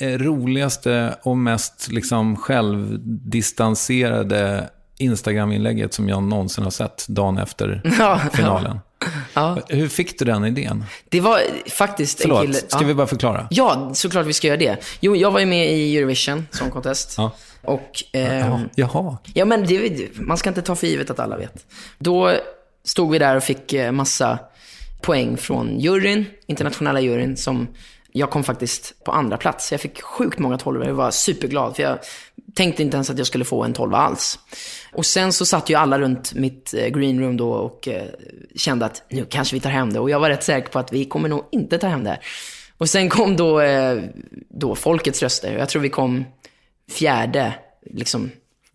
[0.00, 7.82] eh, roligaste och mest liksom, självdistanserade Instagram-inlägget som jag någonsin har sett dagen efter
[8.32, 8.72] finalen.
[8.74, 8.80] Ja.
[9.68, 10.84] Hur fick du den idén?
[11.08, 11.40] Det var
[11.70, 12.54] faktiskt en Förlåt, kille...
[12.54, 12.86] ska ja.
[12.86, 13.46] vi bara förklara?
[13.50, 14.76] Ja, såklart vi ska göra det.
[15.00, 17.14] Jo, jag var ju med i Eurovision Song Contest.
[17.16, 17.32] Ja.
[17.62, 18.04] Och...
[18.12, 19.18] ehm, Ja, jaha.
[19.34, 21.66] Ja, men det, man ska inte ta för givet att alla vet.
[21.98, 22.32] Då
[22.84, 24.38] stod vi där och fick eh, massa
[25.00, 27.68] poäng från juryn, internationella juryn, som
[28.12, 29.72] jag kom faktiskt på andra plats.
[29.72, 30.86] Jag fick sjukt många tolvor.
[30.86, 31.98] Jag var superglad, för jag
[32.54, 34.38] tänkte inte ens att jag skulle få en tolva alls.
[34.92, 38.04] Och sen så satt ju alla runt mitt eh, green room då och eh,
[38.56, 40.00] kände att nu kanske vi tar hem det.
[40.00, 42.20] Och jag var rätt säker på att vi kommer nog inte ta hem det här.
[42.78, 44.02] Och sen kom då, eh,
[44.48, 45.58] då folkets röster.
[45.58, 46.24] Jag tror vi kom
[46.90, 47.54] fjärde,
[47.90, 48.30] liksom.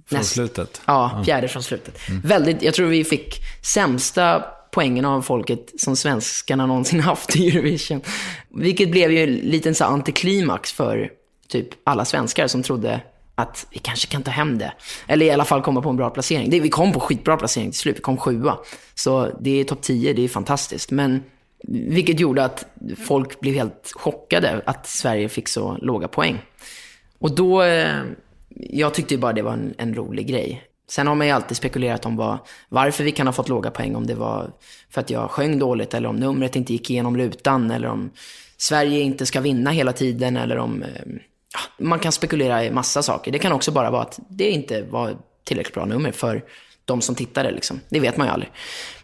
[0.10, 0.82] Från näst- slutet?
[0.86, 2.00] Ja, fjärde från slutet.
[2.24, 8.02] Väldigt, jag tror vi fick sämsta poängen av folket som svenskarna någonsin haft i Eurovision.
[8.50, 11.10] Vilket blev ju en liten så antiklimax för
[11.48, 13.02] typ alla svenskar som trodde
[13.36, 14.74] att vi kanske kan ta hem det.
[15.08, 16.50] Eller i alla fall komma på en bra placering.
[16.50, 18.58] Det, vi kom på skitbra placering till slut, vi kom sjua.
[18.96, 20.92] Så det är topp 10, det är fantastiskt.
[20.92, 21.24] Men
[21.68, 22.66] vilket gjorde att
[23.08, 26.42] folk blev helt chockade att Sverige fick så låga poäng.
[27.20, 28.02] Och då, eh,
[28.50, 30.64] jag tyckte ju bara det var en, en rolig grej.
[30.90, 32.38] Sen har man ju alltid spekulerat om vad,
[32.70, 33.96] varför vi kan ha fått låga poäng.
[33.96, 34.52] Om det var
[34.90, 38.12] för att jag sjöng dåligt eller om numret inte gick igenom rutan eller om
[38.58, 40.84] Sverige inte ska vinna hela tiden eller om...
[40.84, 41.16] Eh,
[41.56, 43.32] Ja, man kan spekulera i massa saker.
[43.32, 46.44] Det kan också bara vara att det inte var tillräckligt bra nummer för
[46.86, 47.52] de som tittade.
[47.52, 47.80] Liksom.
[47.90, 48.52] Det vet man ju aldrig.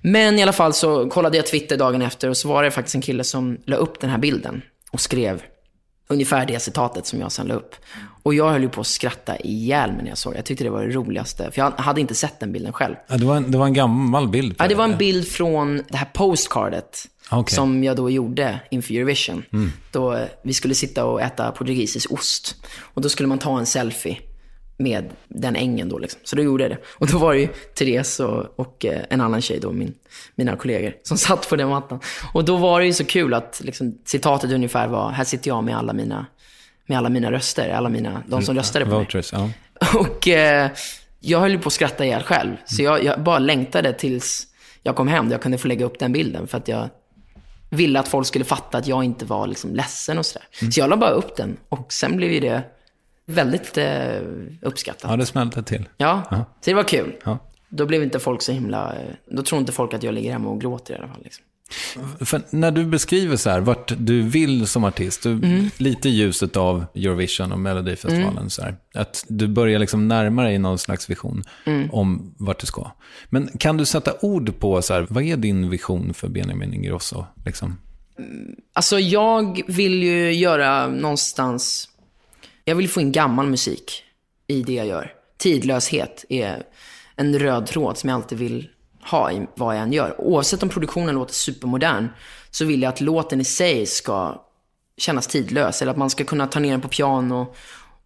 [0.01, 2.95] Men i alla fall så kollade jag Twitter dagen efter och så var det faktiskt
[2.95, 4.61] en kille som la upp den här bilden
[4.91, 5.43] och skrev
[6.11, 7.75] ungefär det citatet som jag sen la upp.
[8.23, 10.37] Och jag höll ju på att skratta ihjäl mig när jag såg det.
[10.37, 11.51] Jag tyckte det var det roligaste.
[11.51, 12.95] För jag hade inte sett den bilden själv.
[13.07, 14.55] Ja, det, var en, det var en gammal bild.
[14.59, 17.07] Ja, det var en bild från det här postcardet.
[17.29, 17.55] Okej.
[17.55, 19.43] Som jag då gjorde inför Eurovision.
[19.91, 22.55] Då eh, vi skulle sitta och äta portugisisk ost.
[22.79, 24.17] Och då skulle man ta en selfie
[24.81, 26.19] med den ängen då liksom.
[26.23, 26.77] Så då gjorde jag det.
[26.87, 29.93] Och då var det ju Therese och, och eh, en annan tjej då, min,
[30.35, 31.99] mina kollegor, som satt på den mattan.
[32.33, 35.63] Och då var det ju så kul att liksom, citatet ungefär var, här sitter jag
[35.63, 36.25] med alla mina,
[36.85, 39.23] med alla mina röster, alla mina, de som röstade på mig.
[39.31, 39.49] Ja.
[39.99, 40.71] Och eh,
[41.19, 42.55] jag höll ju på att skratta ihjäl själv.
[42.65, 44.47] Så jag, jag bara längtade tills
[44.83, 46.47] jag kom hem, där jag kunde få lägga upp den bilden.
[46.47, 46.89] För att jag
[47.69, 50.47] ville att folk skulle fatta att jag inte var liksom ledsen och sådär.
[50.71, 51.57] Så jag la bara upp den.
[51.69, 52.63] Och sen blev ju det
[53.31, 54.21] väldigt eh,
[54.61, 55.11] uppskattat.
[55.11, 55.89] ja, det smälte till.
[55.97, 57.15] Ja, så det var kul.
[57.25, 57.37] Ja.
[57.69, 58.93] Då blev inte folk så himla...
[58.95, 59.01] eh,
[59.31, 61.21] Då tror inte folk att jag ligger hemma och gråter i alla fall.
[61.23, 61.45] Liksom.
[62.25, 65.69] För när du beskriver så här, vart du vill som artist, du, Mm.
[65.77, 70.59] lite i ljuset av Eurovision och Melodifestivalen, så här, att du börjar liksom närma dig
[70.59, 71.89] någon slags vision Mm.
[71.91, 72.91] om vart du ska.
[73.29, 77.25] Men kan du sätta ord på, så här, vad är din vision för Benjamin Ingrosso?
[77.45, 77.77] Liksom?
[78.73, 81.87] Alltså jag vill ju göra någonstans...
[82.65, 84.03] Jag vill få in gammal musik
[84.47, 85.13] i det jag gör.
[85.37, 86.63] Tidlöshet är
[87.15, 88.69] en röd tråd som jag alltid vill
[89.03, 90.21] ha i vad jag än gör.
[90.21, 92.07] Oavsett om produktionen låter supermodern
[92.51, 94.45] så vill jag att låten i sig ska
[94.97, 95.81] kännas tidlös.
[95.81, 97.53] Eller att man ska kunna ta ner den på piano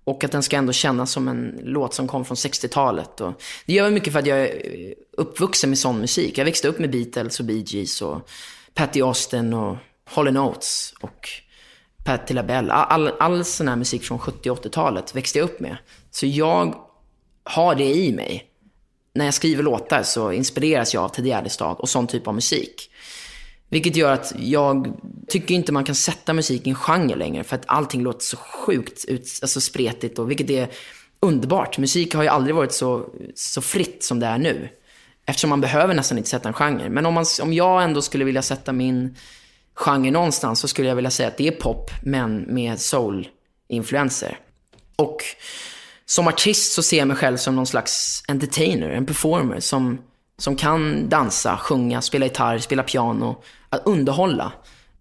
[0.03, 3.21] och att den ska ändå kännas som en låt som kom från 60-talet.
[3.21, 6.37] Och det gör jag mycket för att jag är uppvuxen med sån musik.
[6.37, 8.29] Jag växte upp med Beatles och Bee Gees och
[8.73, 9.77] Patty Austin och
[10.09, 11.29] Holly Notes och
[12.05, 12.73] Patti LaBelle.
[12.73, 15.77] All, all, sån här musik från 70 och 80-talet växte jag upp med.
[16.11, 16.75] Så jag
[17.43, 18.45] har det i mig.
[19.13, 22.91] När jag skriver låtar så inspireras jag av Ted Gärdestad och sån typ av musik.
[23.69, 24.93] Vilket gör att jag
[25.27, 28.37] tycker inte man kan sätta musik i en genre längre för att allting låter så
[28.37, 30.67] sjukt ut, alltså spretigt och vilket är
[31.19, 31.77] underbart.
[31.77, 34.69] Musik har ju aldrig varit så, så fritt som det är nu.
[35.25, 36.89] Eftersom man behöver nästan inte sätta en genre.
[36.89, 39.15] Men om, man, om jag ändå skulle vilja sätta min
[39.75, 44.37] genre någonstans så skulle jag vilja säga att det är pop men med soul-influenser.
[44.95, 45.17] Och
[46.05, 50.01] som artist så ser jag mig själv som någon slags entertainer, en performer som,
[50.37, 54.51] som kan dansa, sjunga, spela gitarr, spela piano, att underhålla.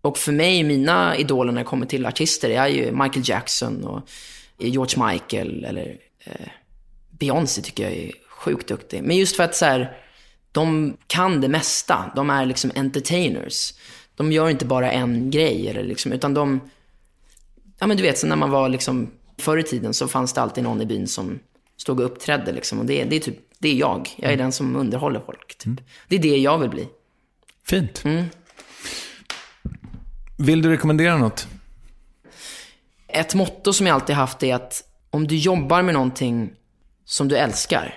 [0.00, 4.08] Och för mig, mina idoler när det kommer till artister är ju Michael Jackson och
[4.58, 6.48] George Michael eller eh,
[7.10, 9.02] Beyoncé tycker jag är sjukt duktig.
[9.02, 9.96] Men just för att så här,
[10.52, 12.12] de kan det mesta.
[12.16, 13.74] De är liksom entertainers.
[14.16, 16.60] De gör inte bara en grej, eller liksom, utan de...
[17.78, 19.10] Ja men du vet, så när man var liksom...
[19.38, 21.38] Förr i tiden så fanns det alltid någon i byn som
[21.76, 22.52] stod och uppträdde.
[22.52, 24.14] Liksom, och det, det, är typ, det är jag.
[24.16, 25.58] Jag är den som underhåller folk.
[25.58, 25.80] Typ.
[26.08, 26.88] Det är det jag vill bli.
[27.64, 28.04] Fint.
[28.04, 28.24] Mm.
[30.38, 31.48] Vill du rekommendera något?
[33.08, 36.52] Ett motto som jag alltid haft är att om du jobbar med någonting
[37.04, 37.94] som du älskar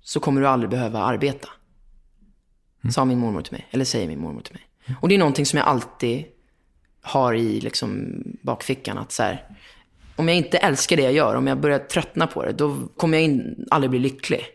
[0.00, 1.48] så kommer du aldrig behöva arbeta.
[2.90, 4.62] Sa min mormor till mig, eller säger min mormor till mig.
[5.00, 6.24] Och det är någonting som jag alltid
[7.02, 8.98] har i liksom bakfickan.
[8.98, 9.44] Att så här,
[10.16, 13.18] om jag inte älskar det jag gör, om jag börjar tröttna på det, då kommer
[13.18, 14.46] jag in, aldrig bli lycklig.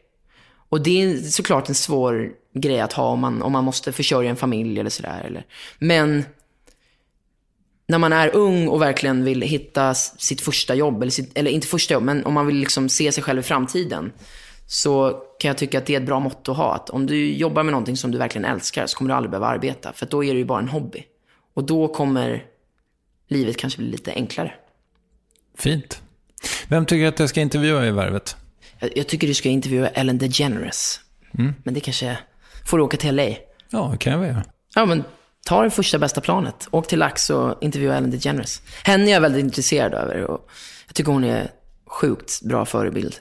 [0.69, 4.29] Och det är såklart en svår grej att ha om man, om man måste försörja
[4.29, 5.45] en familj eller sådär.
[5.79, 6.23] Men
[7.87, 11.67] när man är ung och verkligen vill hitta sitt första jobb, eller, sitt, eller inte
[11.67, 14.11] första jobb, men om man vill liksom se sig själv i framtiden,
[14.67, 16.75] så kan jag tycka att det är ett bra motto att ha.
[16.75, 19.47] Att om du jobbar med någonting som du verkligen älskar så kommer du aldrig behöva
[19.47, 19.93] arbeta.
[19.93, 21.03] För då är det ju bara en hobby.
[21.53, 22.45] Och då kommer
[23.27, 24.53] livet kanske bli lite enklare.
[25.57, 26.01] Fint.
[26.67, 28.35] Vem tycker att jag ska intervjua i Värvet?
[28.79, 30.99] Jag, jag tycker du ska intervjua Ellen DeGeneres.
[31.63, 32.17] Men det kanske...
[32.65, 33.29] Får du åka till LA?
[33.69, 34.43] Ja, det kan jag väl göra.
[34.75, 35.03] Ja, men
[35.45, 36.67] ta det första bästa planet.
[36.71, 38.61] Åk till Lax och intervjua Ellen DeGeneres.
[38.83, 40.23] Henne är jag väldigt intresserad över.
[40.23, 40.49] Och
[40.87, 41.51] jag tycker hon är
[41.85, 43.15] sjukt bra förebild.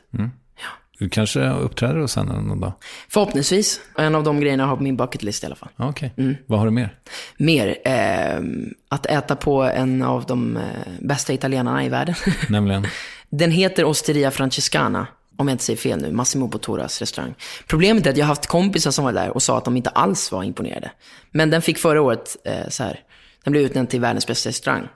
[0.98, 2.72] Du kanske uppträder hos henne någon dag?
[3.08, 3.80] Förhoppningsvis.
[3.98, 5.68] En av de grejerna jag har på min bucket list i alla fall.
[5.76, 6.12] Ja, Okej.
[6.46, 6.94] Vad har du mer?
[7.38, 8.40] Mer, eh,
[8.88, 10.62] att äta på en av de eh,
[11.00, 12.14] bästa italienarna i världen.
[12.48, 12.86] Nämligen?
[13.30, 15.06] Den heter Osteria Francescana,
[15.36, 17.34] om jag inte säger fel nu, Massimo Botturas restaurang.
[17.66, 19.90] Problemet är att jag har haft kompisar som var där och sa att de inte
[19.90, 20.90] alls var imponerade.
[21.30, 23.00] Men den fick förra året, eh, så här,
[23.44, 24.88] den blev utnämnd till världens bästa restaurang.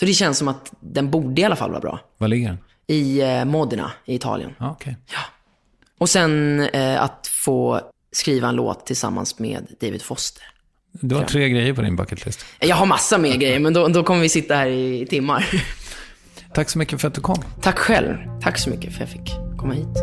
[0.00, 2.00] Så det känns som att den borde i alla fall vara bra.
[2.18, 2.58] Var ligger den?
[2.86, 4.54] I eh, Modena i Italien.
[4.58, 4.96] Ja, okej.
[6.04, 7.80] Och sen eh, att få
[8.12, 10.42] skriva en låt tillsammans med David Foster.
[10.92, 12.44] Du har tre grejer på din bucketlist.
[12.60, 15.46] Jag har massa mer grejer, men då, då kommer vi sitta här i, timmar.
[16.54, 17.42] Tack så mycket för att du kom.
[17.62, 18.16] Tack själv.
[18.42, 19.98] Tack så mycket för att jag fick komma hit.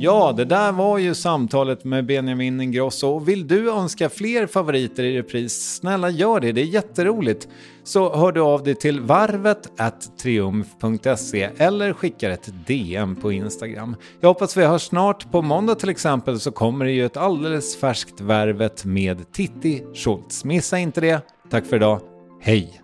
[0.00, 3.18] Ja, det där var ju samtalet med Benjamin Ingrosso.
[3.18, 6.52] Vill du önska fler favoriter i repris, snälla gör det.
[6.52, 7.48] Det är jätteroligt.
[7.84, 9.70] Så hör du av dig till varvet
[10.22, 13.96] triumf.se eller skickar ett DM på Instagram.
[14.20, 15.30] Jag hoppas vi hörs snart.
[15.30, 20.44] På måndag till exempel så kommer det ju ett alldeles färskt Värvet med Titti Schultz.
[20.44, 21.20] Missa inte det.
[21.50, 22.00] Tack för idag.
[22.40, 22.83] Hej!